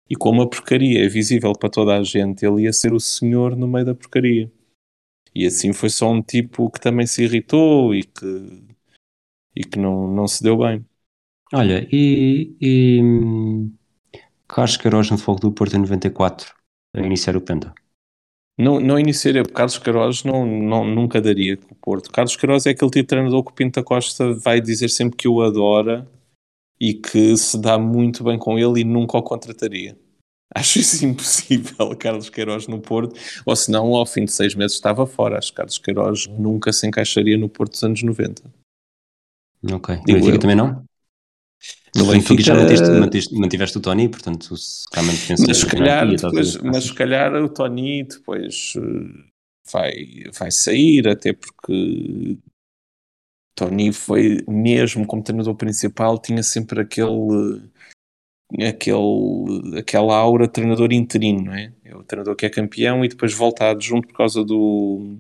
e 0.10 0.16
como 0.16 0.42
a 0.42 0.50
porcaria 0.50 1.06
é 1.06 1.08
visível 1.08 1.54
para 1.54 1.70
toda 1.70 1.96
a 1.96 2.04
gente, 2.04 2.44
ele 2.44 2.64
ia 2.64 2.74
ser 2.74 2.94
o 2.94 3.00
senhor 3.00 3.56
no 3.56 3.68
meio 3.68 3.86
da 3.86 3.94
porcaria. 3.94 4.52
E 5.36 5.46
assim 5.46 5.72
foi 5.72 5.90
só 5.90 6.10
um 6.10 6.22
tipo 6.22 6.72
que 6.72 6.80
também 6.80 7.06
se 7.06 7.24
irritou 7.24 7.94
e 7.94 8.04
que, 8.04 8.64
e 9.56 9.64
que 9.64 9.78
não, 9.78 10.08
não 10.08 10.28
se 10.28 10.42
deu 10.42 10.58
bem. 10.58 10.84
Olha, 11.54 11.88
e, 11.92 12.56
e 12.60 13.02
Carlos 14.48 14.78
Queiroz 14.78 15.12
no 15.12 15.18
Fogo 15.18 15.42
do 15.42 15.52
Porto 15.52 15.76
em 15.76 15.80
94, 15.80 16.54
a 16.54 16.55
iniciar 17.04 17.36
o 17.36 17.42
Penta. 17.42 17.74
Não, 18.58 18.80
não 18.80 18.98
iniciaria, 18.98 19.44
porque 19.44 19.56
Carlos 19.56 19.78
Queiroz 19.78 20.24
não, 20.24 20.46
não, 20.46 20.86
nunca 20.86 21.22
daria 21.22 21.58
com 21.58 21.74
o 21.74 21.76
Porto. 21.76 22.10
Carlos 22.10 22.38
Queiroz 22.38 22.66
é 22.66 22.70
aquele 22.70 22.92
tipo 22.92 23.04
de 23.04 23.08
treinador 23.08 23.44
que 23.44 23.52
o 23.52 23.54
Pinta 23.54 23.84
Costa 23.84 24.34
vai 24.34 24.62
dizer 24.62 24.90
sempre 24.90 25.18
que 25.18 25.28
o 25.28 25.42
adora 25.42 26.08
e 26.80 26.94
que 26.94 27.36
se 27.36 27.58
dá 27.58 27.78
muito 27.78 28.24
bem 28.24 28.38
com 28.38 28.58
ele 28.58 28.82
e 28.82 28.84
nunca 28.84 29.18
o 29.18 29.24
contrataria. 29.24 29.98
Acho 30.56 30.80
isso 30.80 31.06
impossível, 31.06 31.94
Carlos 31.98 32.30
Queiroz 32.30 32.68
no 32.68 32.80
Porto, 32.80 33.20
ou 33.46 33.56
se 33.56 33.70
não, 33.70 33.94
ao 33.94 34.06
fim 34.06 34.24
de 34.24 34.32
seis 34.32 34.56
meses 34.56 34.78
estava 34.78 35.06
fora. 35.06 35.38
Acho 35.38 35.50
que 35.50 35.58
Carlos 35.58 35.78
Queiroz 35.78 36.28
nunca 36.28 36.72
se 36.72 36.88
encaixaria 36.88 37.38
no 37.38 37.50
Porto 37.50 37.72
dos 37.72 37.84
anos 37.84 38.02
90. 38.02 38.44
Ok. 39.74 40.00
E 40.08 40.12
o 40.12 40.16
Benfica 40.16 40.40
também 40.40 40.56
não? 40.56 40.86
No 41.96 42.06
Benfica 42.08 42.44
já 42.44 42.56
mantiste, 42.56 42.90
mantiste, 42.90 43.36
mantiveste 43.36 43.78
o 43.78 43.82
Tony, 43.82 44.10
portanto, 44.10 44.58
se 44.58 44.86
realmente 44.94 45.28
pensas 45.28 45.48
mas 45.48 45.58
se 45.58 45.66
calhar, 45.66 46.08
depois, 46.08 46.58
mas 46.58 46.84
se 46.84 46.94
calhar 46.94 47.34
o 47.36 47.48
Tony 47.48 48.04
depois 48.04 48.74
eh, 48.76 49.30
vai, 49.72 49.94
vai 50.38 50.52
sair, 50.52 51.08
até 51.08 51.32
porque 51.32 52.38
Tony 53.56 53.94
foi, 53.94 54.44
mesmo 54.46 55.08
como 55.08 55.24
treinador 55.24 55.56
principal, 55.56 56.20
tinha 56.20 56.44
sempre 56.44 56.82
aquele 56.82 57.62
aquele, 58.68 59.80
aquela 59.80 60.16
aura 60.16 60.48
de 60.48 60.54
treinador 60.54 60.92
interino, 60.92 61.46
não 61.46 61.54
é? 61.54 61.74
É 61.84 61.96
o 61.96 62.04
treinador 62.04 62.36
que 62.36 62.46
é 62.46 62.50
campeão 62.50 63.04
e 63.04 63.08
depois 63.08 63.34
volta 63.34 63.72
adjunto 63.72 64.08
por 64.10 64.18
causa 64.18 64.44
do 64.44 65.18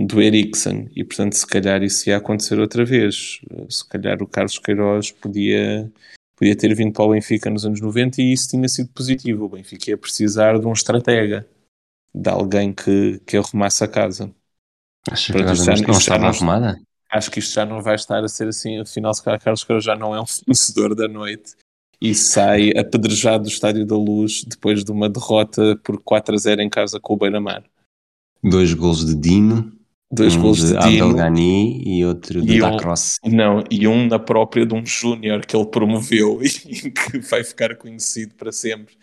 do 0.00 0.20
Eriksen 0.20 0.90
e 0.96 1.04
portanto 1.04 1.34
se 1.34 1.46
calhar 1.46 1.82
isso 1.82 2.08
ia 2.08 2.16
acontecer 2.16 2.58
outra 2.58 2.84
vez 2.84 3.40
se 3.68 3.86
calhar 3.86 4.22
o 4.22 4.26
Carlos 4.26 4.58
Queiroz 4.58 5.10
podia 5.10 5.92
podia 6.36 6.56
ter 6.56 6.74
vindo 6.74 6.92
para 6.92 7.04
o 7.04 7.10
Benfica 7.10 7.50
nos 7.50 7.66
anos 7.66 7.80
90 7.80 8.22
e 8.22 8.32
isso 8.32 8.48
tinha 8.48 8.66
sido 8.68 8.88
positivo 8.90 9.44
o 9.44 9.48
Benfica 9.50 9.90
ia 9.90 9.98
precisar 9.98 10.58
de 10.58 10.66
um 10.66 10.72
estratega 10.72 11.46
de 12.14 12.28
alguém 12.28 12.72
que, 12.72 13.20
que 13.24 13.36
arrumasse 13.36 13.84
a 13.84 13.88
casa. 13.88 14.30
Acho 15.10 15.32
que 15.32 15.38
a 15.38 15.44
casa 15.44 15.74
não, 15.74 15.82
não 15.82 15.98
estava 15.98 16.26
arrumada? 16.26 16.80
Acho 17.10 17.30
que 17.30 17.38
isto 17.38 17.54
já 17.54 17.64
não 17.64 17.82
vai 17.82 17.94
estar 17.94 18.22
a 18.22 18.28
ser 18.28 18.48
assim. 18.48 18.78
Afinal, 18.78 19.14
se 19.14 19.22
calhar 19.22 19.40
Carlos 19.40 19.64
Queiroz 19.64 19.84
já 19.84 19.96
não 19.96 20.14
é 20.14 20.20
um 20.20 20.26
fornecedor 20.26 20.94
da 20.94 21.08
noite 21.08 21.56
e 22.00 22.14
sai 22.14 22.70
apedrejado 22.70 23.44
do 23.44 23.48
Estádio 23.48 23.86
da 23.86 23.96
Luz 23.96 24.42
depois 24.44 24.82
de 24.82 24.90
uma 24.90 25.08
derrota 25.08 25.78
por 25.84 26.00
4 26.02 26.34
a 26.34 26.38
0 26.38 26.62
em 26.62 26.68
casa 26.68 26.98
com 26.98 27.14
o 27.14 27.16
Beira-Mar. 27.16 27.62
Dois 28.42 28.72
gols 28.72 29.04
de 29.04 29.14
Dino, 29.14 29.70
Dois 30.12 30.34
um 30.34 30.42
gols 30.42 30.58
de, 30.58 30.76
de 30.76 31.88
e 31.88 32.04
outro 32.04 32.42
de 32.42 32.54
E 32.54 32.62
um- 32.62 32.70
Dacross. 32.70 33.18
Não, 33.24 33.62
e 33.70 33.86
um 33.86 34.06
na 34.08 34.18
própria 34.18 34.66
de 34.66 34.74
um 34.74 34.84
júnior 34.84 35.46
que 35.46 35.54
ele 35.54 35.66
promoveu 35.66 36.40
e 36.42 36.48
que 36.90 37.18
vai 37.20 37.44
ficar 37.44 37.76
conhecido 37.76 38.34
para 38.34 38.50
sempre 38.50 38.96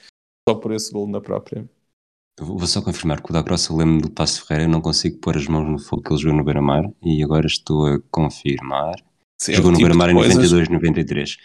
só 0.48 0.56
por 0.56 0.74
esse 0.74 0.92
gol 0.92 1.08
na 1.08 1.22
própria. 1.22 1.68
Vou 2.40 2.68
só 2.68 2.82
confirmar 2.82 3.22
que 3.22 3.30
o 3.32 3.34
Dacross 3.34 3.68
eu 3.70 3.78
lembro 3.78 4.02
do 4.02 4.12
Passo 4.12 4.46
Ferreira, 4.46 4.66
eu 4.70 4.72
não 4.72 4.82
consigo 4.82 5.18
pôr 5.20 5.38
as 5.38 5.48
mãos 5.48 5.68
no 5.68 5.80
fogo 5.80 6.04
que 6.04 6.12
ele 6.14 6.22
jogou 6.22 6.38
no 6.38 6.44
Beira-Mar 6.44 6.84
e 7.02 7.24
agora 7.24 7.48
estou 7.48 7.88
a 7.88 8.00
confirmar. 8.12 8.96
Sim, 9.42 9.54
é 9.54 9.56
jogou 9.56 9.70
o 9.70 9.72
no 9.72 9.78
tipo 9.78 9.88
Beira-Mar 9.88 10.10
em 10.12 10.14
coisas- 10.16 10.36
92, 10.36 10.70
93. 10.70 11.38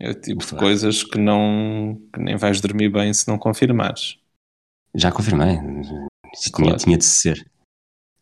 É 0.00 0.10
o 0.10 0.14
tipo 0.14 0.46
de 0.46 0.54
coisas 0.54 1.02
que 1.02 1.18
não 1.18 2.00
que 2.14 2.20
nem 2.20 2.36
vais 2.36 2.60
dormir 2.60 2.88
bem 2.88 3.12
se 3.12 3.26
não 3.28 3.36
confirmares. 3.36 4.16
Já 4.94 5.10
confirmei. 5.12 5.56
Isso 6.32 6.50
tinha, 6.52 6.68
Claro. 6.68 6.76
tinha 6.78 6.96
de 6.96 7.04
ser. 7.04 7.50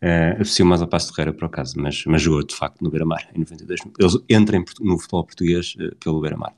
Uh, 0.02 0.32
apreciou 0.32 0.68
mais 0.68 0.82
ao 0.82 0.88
Passo 0.88 1.14
Ferreira, 1.14 1.32
por 1.32 1.46
acaso, 1.46 1.74
mas, 1.78 2.04
mas 2.04 2.20
jogou 2.20 2.44
de 2.44 2.54
facto 2.54 2.82
no 2.82 2.90
Beira-Mar 2.90 3.28
em 3.34 3.40
92. 3.40 3.80
Ele 3.98 4.24
entra 4.28 4.56
em 4.56 4.64
no 4.80 4.98
futebol 4.98 5.24
português 5.24 5.74
eh, 5.80 5.94
pelo 5.98 6.20
Beira-Mar. 6.20 6.54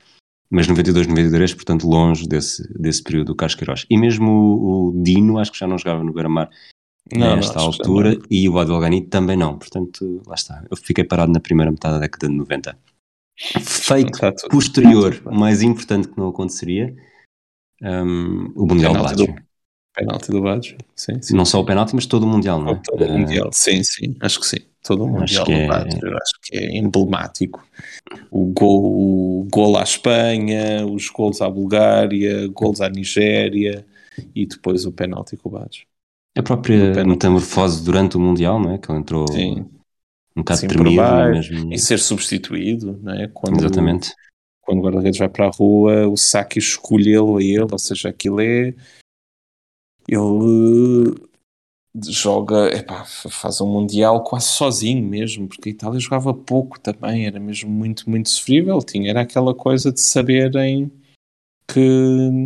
Mas 0.51 0.67
92, 0.67 1.07
93, 1.07 1.53
portanto, 1.53 1.87
longe 1.87 2.27
desse, 2.27 2.67
desse 2.77 3.01
período 3.01 3.27
do 3.27 3.35
Carlos 3.35 3.55
Queiroz. 3.55 3.85
E 3.89 3.97
mesmo 3.97 4.29
o, 4.29 4.89
o 4.89 5.03
Dino, 5.03 5.37
acho 5.37 5.51
que 5.51 5.59
já 5.59 5.67
não 5.67 5.77
jogava 5.77 6.03
no 6.03 6.11
Beira-Mar 6.11 6.49
nesta 7.15 7.59
altura, 7.59 8.15
não. 8.15 8.21
e 8.29 8.49
o 8.49 8.59
Abdelghani 8.59 9.01
também 9.01 9.37
não. 9.37 9.57
Portanto, 9.57 10.21
lá 10.25 10.35
está. 10.35 10.63
Eu 10.69 10.77
fiquei 10.77 11.03
parado 11.03 11.31
na 11.31 11.39
primeira 11.39 11.71
metade 11.71 11.95
da 11.95 11.99
década 12.01 12.27
de 12.27 12.33
90. 12.33 12.77
Feito 13.61 14.19
posterior, 14.49 15.21
mais 15.31 15.61
importante 15.61 16.09
que 16.09 16.17
não 16.17 16.27
aconteceria, 16.27 16.93
hum, 17.81 18.51
o 18.53 18.65
Mundial 18.65 18.91
de 18.91 18.99
Penalti 18.99 19.27
do-. 19.27 19.48
Penalti 19.99 20.31
do 20.31 20.41
Baggio. 20.41 20.77
Sim, 20.95 21.21
sim. 21.21 21.35
Não 21.35 21.45
só 21.45 21.59
o 21.59 21.65
penalti, 21.65 21.93
mas 21.95 22.05
todo 22.05 22.23
o 22.23 22.27
Mundial, 22.27 22.61
não 22.61 22.71
é? 22.71 22.81
Todo 22.83 23.01
o 23.01 23.03
Eh, 23.03 23.17
Mundial, 23.17 23.49
sim, 23.53 23.83
sim, 23.83 24.15
acho 24.19 24.39
que 24.39 24.45
sim. 24.47 24.57
Todo 24.83 25.03
o 25.03 25.07
Mundial 25.07 25.45
do 25.45 25.51
é- 25.51 25.67
Baggio, 25.67 25.99
acho 26.17 26.33
que 26.43 26.57
é 26.57 26.77
emblemático. 26.77 27.65
O 28.31 28.45
gol, 28.45 29.41
o 29.41 29.47
gol 29.51 29.77
à 29.77 29.83
Espanha, 29.83 30.85
os 30.85 31.09
gols 31.09 31.41
à 31.41 31.49
Bulgária, 31.49 32.47
gols 32.47 32.81
à 32.81 32.89
Nigéria 32.89 33.85
e 34.33 34.45
depois 34.45 34.85
o 34.85 34.91
penalti 34.91 35.35
com 35.37 35.49
o 35.49 35.51
Baggio. 35.51 35.83
A 36.37 36.41
própria 36.43 37.03
metamorfose 37.03 37.83
durante 37.83 38.15
o 38.15 38.19
Mundial, 38.19 38.59
não 38.59 38.73
é? 38.73 38.77
Que 38.77 38.89
ele 38.91 38.99
entrou 38.99 39.27
Sim. 39.27 39.65
um 40.35 40.41
bocado 40.41 40.67
tremido, 40.67 41.01
mesmo. 41.31 41.73
E 41.73 41.77
ser 41.77 41.99
substituído, 41.99 42.97
não 43.03 43.13
é? 43.13 43.27
Quando, 43.27 43.59
Exatamente. 43.59 44.13
quando 44.61 44.79
o 44.79 44.81
guarda-redes 44.83 45.19
vai 45.19 45.27
para 45.27 45.47
a 45.47 45.51
rua, 45.51 46.07
o 46.07 46.15
Saki 46.15 46.59
escolhê-lo 46.59 47.37
a 47.37 47.43
ele, 47.43 47.67
ou 47.69 47.79
seja, 47.79 48.09
aquilo 48.09 48.39
é. 48.39 48.73
Ele 50.11 51.15
joga, 52.07 52.75
epá, 52.75 53.05
faz 53.05 53.61
um 53.61 53.67
Mundial 53.67 54.23
quase 54.23 54.47
sozinho 54.47 55.07
mesmo, 55.07 55.47
porque 55.47 55.69
a 55.69 55.71
Itália 55.71 55.99
jogava 55.99 56.33
pouco 56.33 56.79
também, 56.79 57.25
era 57.25 57.39
mesmo 57.39 57.69
muito, 57.69 58.09
muito 58.09 58.29
sofrível. 58.29 58.79
Tinha, 58.79 59.09
era 59.09 59.21
aquela 59.21 59.53
coisa 59.53 59.91
de 59.91 59.99
saberem 59.99 60.91
que, 61.67 62.39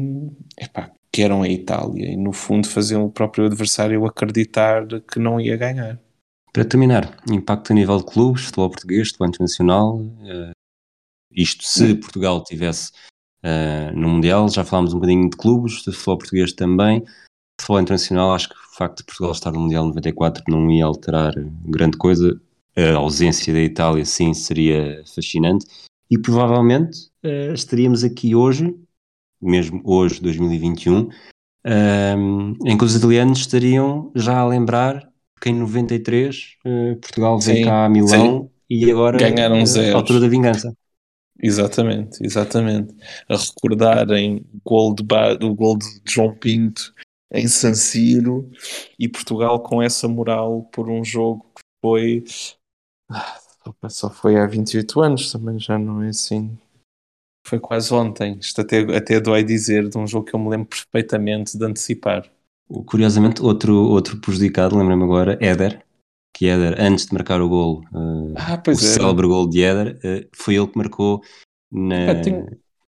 epá, 0.59 0.91
que 1.11 1.21
eram 1.21 1.43
a 1.43 1.47
Itália 1.47 2.11
e 2.11 2.17
no 2.17 2.33
fundo 2.33 2.67
faziam 2.67 3.05
o 3.05 3.11
próprio 3.11 3.45
adversário 3.45 4.05
acreditar 4.05 4.85
que 5.01 5.19
não 5.19 5.39
ia 5.39 5.55
ganhar. 5.55 5.99
Para 6.51 6.65
terminar, 6.65 7.17
impacto 7.31 7.71
a 7.71 7.75
nível 7.75 7.97
de 7.97 8.05
clubes, 8.05 8.45
futebol 8.45 8.69
português, 8.69 9.07
futebol 9.07 9.27
internacional. 9.27 10.01
eh, 10.25 10.51
isto 11.31 11.63
se 11.63 11.95
Portugal 11.95 12.43
tivesse 12.43 12.91
eh, 13.41 13.91
no 13.91 14.09
Mundial, 14.09 14.47
já 14.49 14.63
falámos 14.63 14.93
um 14.93 14.97
bocadinho 14.97 15.29
de 15.29 15.35
clubes, 15.37 15.81
de 15.83 15.91
futebol 15.91 16.17
português 16.19 16.53
também. 16.53 17.03
Futebol 17.63 17.79
internacional, 17.81 18.33
acho 18.33 18.49
que 18.49 18.55
o 18.55 18.75
facto 18.77 18.97
de 18.97 19.05
Portugal 19.05 19.31
estar 19.31 19.51
no 19.53 19.61
Mundial 19.61 19.85
94 19.85 20.43
não 20.49 20.69
ia 20.69 20.83
alterar 20.83 21.33
grande 21.65 21.97
coisa. 21.97 22.37
A 22.75 22.97
ausência 22.97 23.53
da 23.53 23.61
Itália, 23.61 24.03
sim, 24.03 24.33
seria 24.33 25.01
fascinante. 25.15 25.65
E 26.11 26.17
provavelmente 26.17 27.09
eh, 27.23 27.53
estaríamos 27.53 28.03
aqui 28.03 28.35
hoje, 28.35 28.75
mesmo 29.41 29.81
hoje, 29.85 30.21
2021, 30.21 31.07
eh, 31.65 32.15
em 32.65 32.77
que 32.77 32.83
os 32.83 32.95
italianos 32.95 33.39
estariam 33.39 34.11
já 34.13 34.37
a 34.39 34.45
lembrar 34.45 35.07
que 35.39 35.49
em 35.49 35.55
93 35.55 36.57
eh, 36.65 36.95
Portugal 36.95 37.39
veio 37.39 37.57
Sim, 37.59 37.63
cá 37.63 37.85
a 37.85 37.89
Milão 37.89 38.49
e 38.69 38.91
agora 38.91 39.17
Ganharam 39.17 39.65
zeros. 39.65 39.93
a 39.93 39.97
altura 39.97 40.19
da 40.19 40.27
vingança. 40.27 40.75
Exatamente, 41.41 42.25
exatamente. 42.25 42.93
A 43.29 43.37
recordarem 43.37 44.45
o 44.53 44.59
gol 44.69 44.93
de, 44.93 45.03
Ba- 45.03 45.37
o 45.41 45.55
gol 45.55 45.77
de 45.77 45.85
João 46.05 46.35
Pinto 46.35 46.93
em 47.31 47.47
San 47.47 47.73
Siro 47.73 48.49
e 48.97 49.07
Portugal 49.09 49.59
com 49.61 49.81
essa 49.81 50.07
moral 50.07 50.63
por 50.71 50.89
um 50.89 51.03
jogo 51.03 51.45
que 51.55 51.61
foi 51.81 52.23
ah, 53.09 53.89
só- 53.89 54.09
foi 54.09 54.35
há 54.37 54.45
28 54.45 55.01
anos, 55.01 55.31
também 55.31 55.59
já 55.59 55.77
não 55.77 56.01
é 56.01 56.09
assim. 56.09 56.57
Foi 57.45 57.59
quase 57.59 57.93
ontem. 57.93 58.37
Isto 58.39 58.61
até, 58.61 58.79
até 58.95 59.19
dói 59.19 59.43
dizer 59.43 59.89
de 59.89 59.97
um 59.97 60.07
jogo 60.07 60.25
que 60.25 60.33
eu 60.33 60.39
me 60.39 60.49
lembro 60.49 60.67
perfeitamente 60.69 61.57
de 61.57 61.65
antecipar. 61.65 62.29
Curiosamente, 62.85 63.41
outro, 63.41 63.75
outro 63.75 64.19
prejudicado, 64.19 64.77
lembro-me 64.77 65.03
agora, 65.03 65.37
Éder, 65.41 65.83
que 66.33 66.47
Éder, 66.47 66.75
antes 66.79 67.05
de 67.05 67.13
marcar 67.13 67.41
o 67.41 67.49
gol, 67.49 67.83
eh, 67.93 68.33
Ah, 68.37 68.61
o 68.65 68.71
é. 68.71 68.75
célebre 68.75 69.27
gol 69.27 69.47
de 69.47 69.61
Éder, 69.61 69.99
eh, 70.03 70.27
foi 70.33 70.55
ele 70.55 70.67
que 70.67 70.77
marcou 70.77 71.21
na... 71.71 71.95
Pá, 72.07 72.15
tenho, 72.15 72.47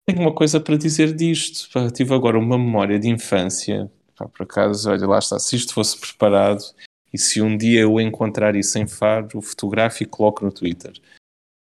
tenho 0.05 0.21
uma 0.21 0.34
coisa 0.34 0.59
para 0.59 0.78
dizer 0.78 1.13
disto. 1.13 1.69
Pá, 1.71 1.89
tive 1.91 2.13
agora 2.15 2.39
uma 2.39 2.57
memória 2.57 2.97
de 2.97 3.09
infância. 3.09 3.91
Pá, 4.18 4.28
por 4.28 4.43
acaso, 4.43 4.89
olha, 4.89 5.07
lá 5.07 5.20
está. 5.20 5.38
Se 5.39 5.55
isto 5.55 5.74
fosse 5.74 5.97
preparado 5.99 6.63
e 7.13 7.18
se 7.18 7.41
um 7.41 7.55
dia 7.55 7.82
eu 7.82 7.99
encontrar 7.99 8.55
isso 8.55 8.78
em 8.80 8.88
Faro, 8.88 9.41
fotografo 9.41 10.03
e 10.03 10.05
coloco 10.05 10.43
no 10.43 10.51
Twitter. 10.51 10.93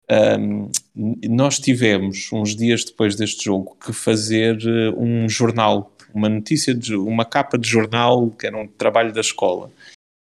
Ahm, 0.09 0.71
nós 0.95 1.59
tivemos, 1.59 2.31
uns 2.33 2.55
dias 2.55 2.85
depois 2.85 3.17
deste 3.17 3.47
jogo, 3.47 3.77
que 3.85 3.93
fazer 3.93 4.59
eh, 4.63 4.91
um 4.97 5.29
jornal, 5.29 5.91
uma 6.13 6.29
notícia, 6.29 6.75
de, 6.75 6.95
uma 6.95 7.25
capa 7.25 7.57
de 7.57 7.69
jornal, 7.69 8.31
que 8.31 8.47
era 8.47 8.57
um 8.57 8.67
trabalho 8.67 9.13
da 9.13 9.21
escola. 9.21 9.71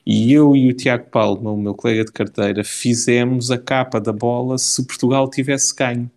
E 0.05 0.31
eu 0.33 0.55
e 0.55 0.69
o 0.69 0.73
Tiago 0.73 1.09
Palma, 1.09 1.51
o 1.51 1.57
meu 1.57 1.75
colega 1.75 2.05
de 2.05 2.11
carteira, 2.11 2.63
fizemos 2.63 3.51
a 3.51 3.57
capa 3.57 3.99
da 3.99 4.13
bola 4.13 4.57
se 4.57 4.85
Portugal 4.87 5.29
tivesse 5.29 5.75
ganho 5.75 6.09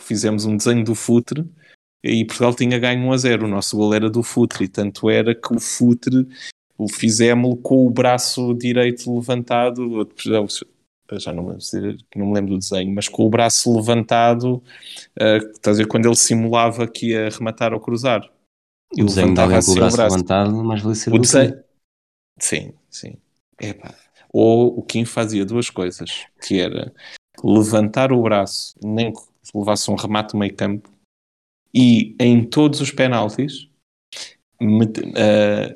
fizemos 0.00 0.44
um 0.44 0.56
desenho 0.56 0.84
do 0.84 0.94
futre 0.94 1.44
e 2.02 2.24
Portugal 2.24 2.54
tinha 2.54 2.78
ganho 2.78 3.00
1 3.06 3.12
a 3.12 3.16
0. 3.16 3.44
O 3.46 3.48
nosso 3.48 3.76
gol 3.76 3.94
era 3.94 4.10
do 4.10 4.22
futre 4.22 4.64
e 4.64 4.68
tanto 4.68 5.08
era 5.10 5.34
que 5.34 5.54
o 5.54 5.60
futre 5.60 6.26
o 6.78 6.88
fizemos 6.88 7.58
com 7.62 7.86
o 7.86 7.90
braço 7.90 8.54
direito 8.54 9.14
levantado. 9.14 10.08
Já 11.12 11.32
não, 11.32 11.42
me 11.42 11.48
lembro 11.50 11.60
se- 11.62 11.98
não 12.16 12.26
me 12.26 12.34
lembro 12.34 12.52
do 12.52 12.58
desenho, 12.58 12.94
mas 12.94 13.06
com 13.06 13.24
o 13.26 13.28
braço 13.30 13.74
levantado, 13.76 14.62
eh, 15.18 15.36
estás 15.54 15.76
a 15.78 15.82
ver, 15.82 15.86
quando 15.86 16.06
ele 16.06 16.16
simulava 16.16 16.86
que 16.88 17.10
ia 17.10 17.28
rematar 17.28 17.72
ou 17.74 17.80
cruzar. 17.80 18.28
o 18.92 19.04
desenho 19.04 19.28
alguém 19.40 19.48
com 19.48 19.54
o 19.56 19.58
assim 19.58 19.74
braço, 19.80 19.96
levantado, 20.14 20.64
mais 20.64 20.80
valia 20.82 20.94
ser 20.94 21.10
o 21.12 21.18
desenho. 21.18 21.52
que- 21.56 21.62
Sim, 22.38 22.72
sim. 22.90 23.16
Epá. 23.60 23.94
Ou 24.32 24.78
o 24.78 24.82
Kim 24.82 25.04
fazia 25.04 25.44
duas 25.44 25.68
coisas, 25.70 26.26
que 26.42 26.58
era 26.58 26.92
levantar 27.44 28.10
o 28.12 28.22
braço, 28.22 28.74
nem 28.82 29.12
que 29.12 29.20
levasse 29.54 29.90
um 29.90 29.94
remate 29.94 30.34
meio 30.36 30.54
campo, 30.54 30.90
e 31.74 32.14
em 32.20 32.44
todos 32.44 32.80
os 32.80 32.90
penaltis, 32.90 33.68
mete- 34.60 35.02
ah, 35.16 35.74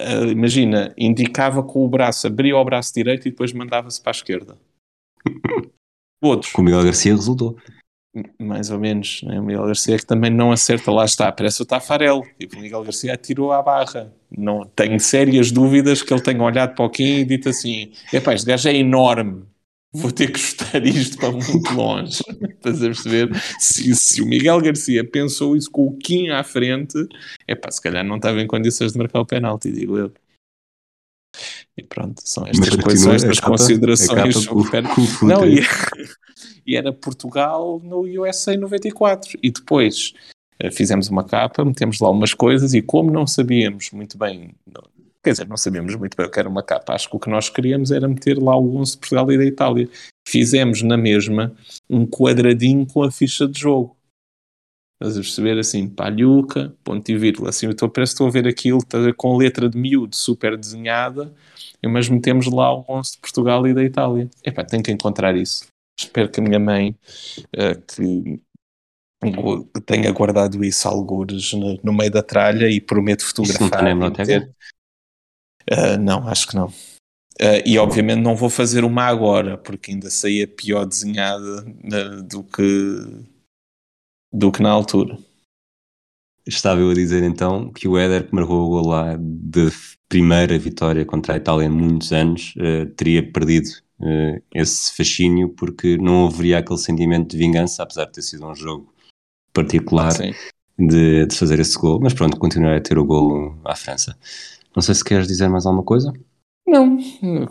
ah, 0.00 0.24
imagina, 0.30 0.94
indicava 0.96 1.62
com 1.62 1.84
o 1.84 1.88
braço, 1.88 2.26
abria 2.26 2.56
o 2.56 2.64
braço 2.64 2.92
direito 2.94 3.26
e 3.26 3.30
depois 3.30 3.52
mandava-se 3.52 4.00
para 4.00 4.10
a 4.10 4.18
esquerda. 4.18 4.58
Outros, 6.22 6.52
Com 6.52 6.62
o 6.62 6.64
Miguel 6.64 6.84
Garcia 6.84 7.12
resultou. 7.14 7.56
mais 8.38 8.70
ou 8.70 8.78
menos, 8.78 9.22
né? 9.24 9.40
o 9.40 9.42
Miguel 9.42 9.66
Garcia 9.66 9.96
que 9.98 10.06
também 10.06 10.30
não 10.30 10.52
acerta, 10.52 10.90
lá 10.92 11.04
está, 11.04 11.32
parece 11.32 11.62
o 11.62 11.66
Tafarel. 11.66 12.22
Tipo, 12.38 12.56
o 12.56 12.60
Miguel 12.60 12.84
Garcia 12.84 13.14
atirou 13.14 13.50
à 13.52 13.60
barra. 13.60 14.12
Não, 14.30 14.64
tenho 14.76 15.00
sérias 15.00 15.50
dúvidas 15.50 16.00
que 16.02 16.12
ele 16.14 16.22
tenha 16.22 16.42
olhado 16.42 16.74
para 16.76 16.84
o 16.84 16.90
Kim 16.90 17.20
e 17.20 17.24
dito 17.24 17.48
assim: 17.48 17.90
epá, 18.12 18.34
este 18.34 18.46
gajo 18.46 18.68
é 18.68 18.74
enorme, 18.76 19.44
vou 19.92 20.10
ter 20.10 20.32
que 20.32 20.38
chutar 20.38 20.84
isto 20.86 21.18
para 21.18 21.30
muito 21.32 21.72
longe. 21.74 22.22
Estás 22.42 22.82
a 22.82 22.86
perceber? 22.86 23.30
Se, 23.58 23.94
se 23.94 24.22
o 24.22 24.26
Miguel 24.26 24.60
Garcia 24.60 25.04
pensou 25.08 25.56
isso 25.56 25.70
com 25.70 25.86
o 25.86 25.96
Kim 25.98 26.30
à 26.30 26.42
frente, 26.42 26.96
epá, 27.46 27.70
se 27.70 27.80
calhar 27.80 28.04
não 28.04 28.16
estava 28.16 28.40
em 28.40 28.46
condições 28.46 28.92
de 28.92 28.98
marcar 28.98 29.20
o 29.20 29.26
penalti, 29.26 29.70
digo 29.70 29.98
eu. 29.98 30.12
E 31.76 31.82
pronto, 31.82 32.20
são 32.22 32.46
estas 32.46 32.58
Mas 32.58 32.68
coisas, 32.68 32.84
continua 32.84 33.14
estas 33.14 33.40
capa- 33.40 33.50
considerações 33.52 34.08
capa 34.10 34.32
sobre. 34.32 35.26
Não, 35.26 35.46
e, 35.46 35.60
e 36.66 36.76
era 36.76 36.92
Portugal 36.92 37.80
no 37.82 38.00
USA 38.22 38.54
94. 38.56 39.38
E 39.42 39.50
depois 39.50 40.12
eh, 40.58 40.70
fizemos 40.70 41.08
uma 41.08 41.24
capa, 41.24 41.64
metemos 41.64 41.98
lá 42.00 42.10
umas 42.10 42.34
coisas 42.34 42.74
e 42.74 42.82
como 42.82 43.10
não 43.10 43.26
sabíamos 43.26 43.90
muito 43.90 44.18
bem, 44.18 44.54
Quer 45.22 45.32
dizer, 45.32 45.48
não 45.48 45.56
sabíamos 45.56 45.94
muito 45.94 46.16
bem 46.16 46.26
o 46.26 46.30
que 46.30 46.38
era 46.40 46.48
uma 46.48 46.62
capa. 46.62 46.94
Acho 46.94 47.08
que 47.08 47.16
o 47.16 47.20
que 47.20 47.30
nós 47.30 47.48
queríamos 47.48 47.92
era 47.92 48.08
meter 48.08 48.38
lá 48.38 48.56
o 48.56 48.76
11 48.76 48.92
de 48.92 48.98
Portugal 48.98 49.30
e 49.30 49.38
da 49.38 49.44
Itália. 49.44 49.88
Fizemos 50.26 50.82
na 50.82 50.96
mesma 50.96 51.54
um 51.88 52.06
quadradinho 52.06 52.84
com 52.86 53.02
a 53.02 53.10
ficha 53.10 53.46
de 53.46 53.60
jogo. 53.60 53.96
Estás 55.00 55.16
a 55.16 55.20
perceber 55.20 55.58
assim, 55.58 55.88
palhuca, 55.88 56.74
ponto 56.84 57.08
e 57.08 57.16
vírgula. 57.16 57.50
Assim, 57.50 57.66
eu 57.66 57.72
estou, 57.72 57.88
parece 57.88 58.12
que 58.12 58.14
estou 58.14 58.28
a 58.28 58.30
ver 58.30 58.46
aquilo 58.46 58.84
tá, 58.84 58.98
com 59.16 59.36
letra 59.36 59.68
de 59.68 59.76
miúdo 59.76 60.14
super 60.16 60.56
desenhada, 60.56 61.32
mas 61.84 62.08
metemos 62.08 62.46
lá 62.46 62.72
o 62.72 62.84
11 62.88 63.12
de 63.12 63.18
Portugal 63.18 63.66
e 63.66 63.74
da 63.74 63.82
Itália. 63.82 64.28
Epá, 64.44 64.64
tenho 64.64 64.82
que 64.82 64.92
encontrar 64.92 65.36
isso. 65.36 65.66
Espero 65.98 66.28
que 66.28 66.40
a 66.40 66.42
minha 66.42 66.58
mãe, 66.58 66.96
uh, 67.56 67.80
que 67.86 68.40
tenha 69.86 70.10
guardado 70.12 70.64
isso 70.64 70.88
algures 70.88 71.52
no, 71.52 71.78
no, 71.82 71.92
meio 71.92 72.10
da 72.10 72.22
tralha 72.22 72.68
e 72.68 72.80
prometo 72.80 73.24
fotografar. 73.24 73.66
Isso 73.88 73.96
não 73.96 74.08
está 74.08 74.46
Uh, 75.72 75.98
não, 75.98 76.28
acho 76.28 76.48
que 76.48 76.54
não. 76.54 76.66
Uh, 76.66 77.64
e 77.64 77.78
obviamente 77.78 78.20
não 78.20 78.36
vou 78.36 78.50
fazer 78.50 78.84
uma 78.84 79.04
agora, 79.04 79.56
porque 79.56 79.90
ainda 79.90 80.10
saía 80.10 80.46
pior 80.46 80.84
desenhada 80.84 81.64
uh, 81.64 82.22
do 82.22 82.44
que 82.44 83.24
do 84.32 84.52
que 84.52 84.62
na 84.62 84.70
altura. 84.70 85.18
Estava 86.46 86.80
eu 86.80 86.90
a 86.90 86.94
dizer 86.94 87.22
então 87.22 87.72
que 87.72 87.88
o 87.88 87.96
Éder 87.96 88.26
que 88.26 88.34
marcou 88.34 88.66
o 88.66 88.70
gol 88.70 88.88
lá 88.88 89.16
de 89.16 89.70
primeira 90.08 90.58
vitória 90.58 91.04
contra 91.04 91.34
a 91.34 91.36
Itália 91.36 91.66
em 91.66 91.70
muitos 91.70 92.12
anos 92.12 92.54
teria 92.96 93.22
perdido 93.30 93.68
esse 94.52 94.94
fascínio 94.96 95.50
porque 95.50 95.96
não 95.98 96.26
haveria 96.26 96.58
aquele 96.58 96.78
sentimento 96.78 97.30
de 97.30 97.38
vingança, 97.38 97.82
apesar 97.82 98.06
de 98.06 98.12
ter 98.12 98.22
sido 98.22 98.46
um 98.46 98.54
jogo 98.54 98.92
particular 99.52 100.12
de, 100.78 101.26
de, 101.26 101.36
fazer 101.36 101.60
esse 101.60 101.78
gol, 101.78 102.00
mas 102.00 102.14
pronto, 102.14 102.38
continuará 102.38 102.78
a 102.78 102.80
ter 102.80 102.98
o 102.98 103.04
gol 103.04 103.56
à 103.64 103.76
França. 103.76 104.16
Não 104.74 104.82
sei 104.82 104.94
se 104.94 105.04
queres 105.04 105.26
dizer 105.26 105.48
mais 105.48 105.66
alguma 105.66 105.84
coisa. 105.84 106.12
Não, 106.66 106.98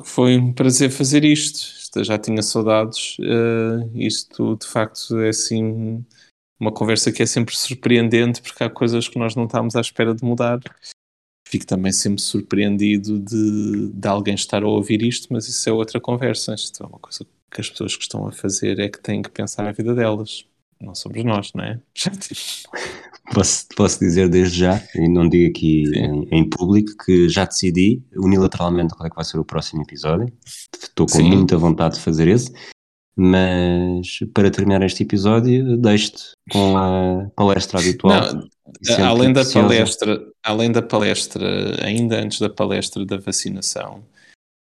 foi 0.03 0.37
um 0.37 0.53
prazer 0.53 0.89
fazer 0.89 1.23
isto. 1.23 2.03
Já 2.03 2.17
tinha 2.17 2.41
saudades. 2.41 3.17
Uh, 3.19 3.89
isto 3.93 4.55
de 4.57 4.65
facto 4.65 5.19
é 5.19 5.29
assim 5.29 6.03
uma 6.59 6.71
conversa 6.71 7.11
que 7.11 7.23
é 7.23 7.25
sempre 7.25 7.55
surpreendente 7.57 8.41
porque 8.41 8.63
há 8.63 8.69
coisas 8.69 9.07
que 9.07 9.17
nós 9.17 9.35
não 9.35 9.45
estamos 9.45 9.75
à 9.75 9.81
espera 9.81 10.13
de 10.13 10.23
mudar. 10.23 10.59
Fico 11.47 11.65
também 11.65 11.91
sempre 11.91 12.21
surpreendido 12.21 13.19
de, 13.19 13.89
de 13.93 14.07
alguém 14.07 14.35
estar 14.35 14.63
a 14.63 14.67
ouvir 14.67 15.01
isto, 15.01 15.27
mas 15.31 15.47
isso 15.47 15.67
é 15.67 15.73
outra 15.73 15.99
conversa. 15.99 16.53
Isto 16.53 16.83
é 16.83 16.85
uma 16.85 16.99
coisa 16.99 17.25
que 17.51 17.61
as 17.61 17.69
pessoas 17.69 17.95
que 17.95 18.03
estão 18.03 18.27
a 18.27 18.31
fazer 18.31 18.79
é 18.79 18.87
que 18.87 19.01
têm 19.01 19.21
que 19.21 19.29
pensar 19.29 19.63
na 19.63 19.71
vida 19.71 19.93
delas. 19.93 20.45
Não 20.79 20.95
somos 20.95 21.23
nós, 21.23 21.51
não 21.53 21.63
é? 21.63 21.79
Posso, 23.33 23.65
posso 23.75 23.99
dizer 23.99 24.27
desde 24.27 24.59
já, 24.59 24.83
e 24.93 25.07
não 25.07 25.27
digo 25.29 25.49
aqui 25.49 25.83
em, 25.95 26.27
em, 26.31 26.49
público, 26.49 26.91
que 27.05 27.29
já 27.29 27.45
decidi 27.45 28.03
unilateralmente 28.15 28.93
qual 28.93 29.07
é 29.07 29.09
que 29.09 29.15
vai 29.15 29.23
ser 29.23 29.39
o 29.39 29.45
próximo 29.45 29.81
episódio. 29.83 30.31
Estou 30.73 31.05
com 31.05 31.13
Sim. 31.13 31.29
muita 31.29 31.57
vontade 31.57 31.95
de 31.95 32.01
fazer 32.01 32.27
esse. 32.27 32.51
Mas 33.15 34.19
para 34.33 34.49
terminar 34.49 34.81
este 34.83 35.03
episódio, 35.03 35.77
deixo-te 35.77 36.31
com 36.49 36.77
a 36.77 37.29
palestra 37.35 37.79
habitual. 37.79 38.33
Não, 38.33 39.05
além 39.05 39.33
da 39.33 39.45
palestra, 39.45 40.21
além 40.43 40.71
da 40.71 40.81
palestra, 40.81 41.85
ainda 41.85 42.21
antes 42.21 42.39
da 42.39 42.49
palestra 42.49 43.05
da 43.05 43.17
vacinação, 43.17 44.03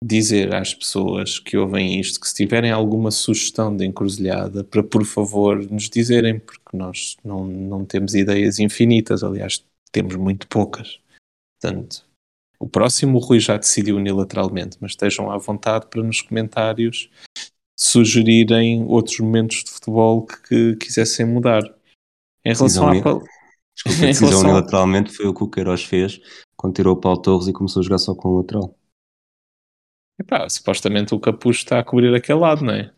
dizer 0.03 0.53
às 0.53 0.73
pessoas 0.73 1.39
que 1.39 1.57
ouvem 1.57 1.99
isto 1.99 2.19
que 2.19 2.27
se 2.27 2.35
tiverem 2.35 2.71
alguma 2.71 3.09
sugestão 3.09 3.75
de 3.75 3.85
encruzilhada, 3.85 4.63
para 4.63 4.83
por 4.83 5.03
favor 5.05 5.57
nos 5.71 5.89
dizerem, 5.89 6.39
porque 6.39 6.77
nós 6.77 7.17
não, 7.23 7.45
não 7.45 7.85
temos 7.85 8.13
ideias 8.13 8.59
infinitas, 8.59 9.23
aliás, 9.23 9.63
temos 9.91 10.15
muito 10.15 10.47
poucas. 10.47 10.99
Portanto, 11.59 12.05
o 12.59 12.67
próximo 12.67 13.17
o 13.17 13.21
Rui 13.21 13.39
já 13.39 13.57
decidiu 13.57 13.97
unilateralmente, 13.97 14.77
mas 14.79 14.91
estejam 14.91 15.31
à 15.31 15.37
vontade 15.37 15.87
para 15.87 16.03
nos 16.03 16.21
comentários 16.21 17.09
sugerirem 17.79 18.83
outros 18.85 19.19
momentos 19.19 19.63
de 19.63 19.71
futebol 19.71 20.25
que, 20.25 20.47
que 20.47 20.75
quisessem 20.75 21.25
mudar. 21.25 21.63
Em 22.43 22.53
relação 22.53 22.87
à. 22.87 22.93
Desculpa, 22.93 23.25
a 24.01 24.05
decisão 24.05 24.39
unilateralmente 24.41 25.11
foi 25.11 25.27
o 25.27 25.33
que 25.33 25.43
o 25.43 25.49
Queiroz 25.49 25.83
fez 25.83 26.19
quando 26.55 26.73
tirou 26.73 26.95
o 26.95 26.99
Paulo 26.99 27.21
Torres 27.21 27.47
e 27.47 27.53
começou 27.53 27.81
a 27.81 27.83
jogar 27.83 27.99
só 27.99 28.15
com 28.15 28.29
o 28.29 28.37
lateral. 28.37 28.75
Epá, 30.19 30.49
supostamente 30.49 31.13
o 31.13 31.19
capuz 31.19 31.57
está 31.57 31.79
a 31.79 31.83
cobrir 31.83 32.13
aquele 32.15 32.39
lado, 32.39 32.65
não 32.65 32.73
é? 32.73 32.91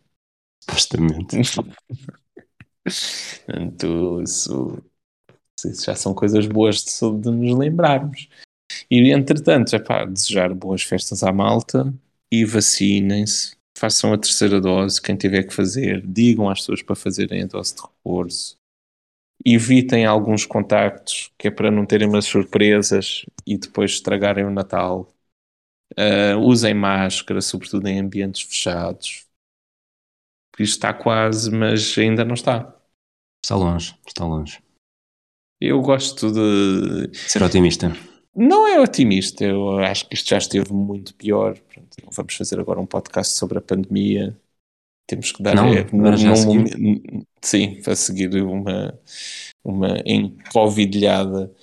Supostamente. 0.64 1.36
Portanto, 3.46 4.22
isso, 4.22 4.82
isso, 5.66 5.86
já 5.86 5.96
são 5.96 6.14
coisas 6.14 6.48
boas 6.48 6.84
de, 6.84 6.92
de 7.20 7.30
nos 7.30 7.58
lembrarmos. 7.58 8.30
E 8.90 9.12
entretanto, 9.12 9.76
epá, 9.76 10.06
desejar 10.06 10.54
boas 10.54 10.84
festas 10.84 11.24
à 11.24 11.32
malta 11.32 11.94
e 12.32 12.46
vacinem-se 12.46 13.60
façam 13.80 14.12
a 14.12 14.18
terceira 14.18 14.60
dose, 14.60 15.02
quem 15.02 15.16
tiver 15.16 15.44
que 15.44 15.54
fazer, 15.54 16.06
digam 16.06 16.50
às 16.50 16.60
pessoas 16.60 16.82
para 16.82 16.96
fazerem 16.98 17.44
a 17.44 17.46
dose 17.46 17.76
de 17.76 17.82
reforço. 17.82 18.58
Evitem 19.46 20.06
alguns 20.06 20.46
contactos, 20.46 21.32
que 21.38 21.48
é 21.48 21.52
para 21.52 21.72
não 21.72 21.86
terem 21.86 22.10
umas 22.10 22.26
surpresas 22.26 23.26
e 23.48 23.58
depois 23.58 23.92
estragarem 23.92 24.44
o 24.44 24.52
Natal. 24.52 25.10
Uh, 25.98 26.38
usem 26.40 26.74
máscara, 26.74 27.42
sobretudo 27.42 27.88
em 27.88 28.00
ambientes 28.00 28.42
fechados. 28.42 29.26
Isto 30.60 30.76
está 30.76 30.94
quase, 30.94 31.50
mas 31.52 31.98
ainda 31.98 32.26
não 32.26 32.34
está. 32.34 32.76
Está 33.44 33.56
longe, 33.56 33.98
está 34.06 34.26
longe. 34.26 34.62
Eu 35.60 35.82
gosto 35.82 36.32
de. 36.32 37.18
Ser 37.18 37.42
otimista. 37.44 37.92
Não 38.36 38.68
é 38.68 38.80
otimista, 38.80 39.44
eu 39.44 39.80
acho 39.80 40.08
que 40.08 40.16
isto 40.16 40.30
já 40.30 40.38
esteve 40.38 40.72
muito 40.72 41.16
pior. 41.16 41.58
Pronto, 41.60 41.90
não 42.04 42.12
vamos 42.12 42.36
fazer 42.36 42.60
agora 42.60 42.80
um 42.80 42.86
podcast 42.86 43.34
sobre 43.34 43.58
a 43.58 43.62
pandemia. 43.62 44.38
Temos 45.08 45.32
que 45.32 45.42
dar. 45.42 45.56
Não, 45.56 45.74
é, 45.74 45.86
num, 45.92 46.12
num, 46.56 47.26
sim, 47.42 47.82
para 47.82 47.96
seguir 47.96 48.34
uma, 48.44 48.98
uma 49.64 49.98
encovidilhada. 50.06 51.54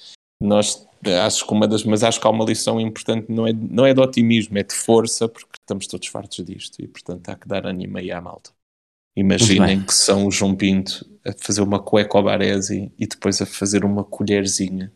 Nós 0.41 0.87
acho 1.09 1.47
que 1.47 1.53
uma 1.53 1.67
das, 1.67 1.85
mas 1.85 2.03
acho 2.03 2.21
que 2.21 2.27
há 2.27 2.31
uma 2.31 2.45
lição 2.45 2.81
importante, 2.81 3.31
não 3.31 3.47
é, 3.47 3.53
não 3.53 3.87
é 3.87 3.95
de 3.95 4.01
otimismo, 4.01 4.59
é 4.59 4.63
de 4.63 4.75
força, 4.75 5.29
porque 5.29 5.59
estamos 5.61 5.87
todos 5.87 6.09
fartos 6.09 6.45
disto 6.45 6.83
e 6.83 6.89
portanto 6.89 7.29
há 7.29 7.37
que 7.37 7.49
dar 7.49 7.67
ânimo 7.67 7.99
aí 7.99 8.11
à 8.11 8.21
malta. 8.21 8.51
Imaginem 9.17 9.83
que 9.83 9.95
são 9.95 10.27
o 10.27 10.31
João 10.31 10.55
Pinto 10.55 11.09
a 11.25 11.33
fazer 11.33 11.63
uma 11.63 11.81
cueca 11.81 12.19
ao 12.19 12.25
Baresi 12.25 12.93
e 12.99 13.07
depois 13.07 13.41
a 13.41 13.47
fazer 13.47 13.85
uma 13.85 14.05
colherzinha 14.05 14.93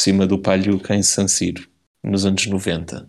cima 0.00 0.26
do 0.26 0.38
Palhuca 0.38 0.94
em 0.94 1.02
San 1.02 1.28
Siro, 1.28 1.68
nos 2.02 2.24
anos 2.24 2.46
90. 2.46 3.06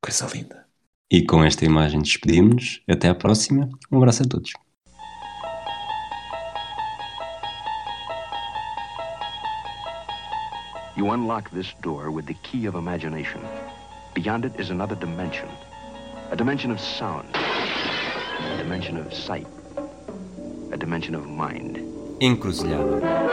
Coisa 0.00 0.26
linda. 0.32 0.64
E 1.10 1.24
com 1.24 1.42
esta 1.42 1.64
imagem 1.64 2.00
despedimos-nos. 2.00 2.82
Até 2.86 3.08
à 3.08 3.14
próxima. 3.14 3.68
Um 3.90 3.96
abraço 3.96 4.22
a 4.22 4.26
todos. 4.26 4.52
You 10.96 11.10
unlock 11.10 11.50
this 11.50 11.74
door 11.82 12.12
with 12.12 12.26
the 12.26 12.34
key 12.34 12.66
of 12.66 12.76
imagination. 12.76 13.40
Beyond 14.14 14.44
it 14.44 14.60
is 14.60 14.70
another 14.70 14.94
dimension. 14.94 15.48
A 16.30 16.36
dimension 16.36 16.70
of 16.70 16.78
sound. 16.78 17.28
A 17.34 18.56
dimension 18.58 18.96
of 18.96 19.12
sight. 19.12 19.48
A 20.70 20.76
dimension 20.76 21.16
of 21.16 21.26
mind. 21.26 21.78
Encruzilhada. 22.20 23.24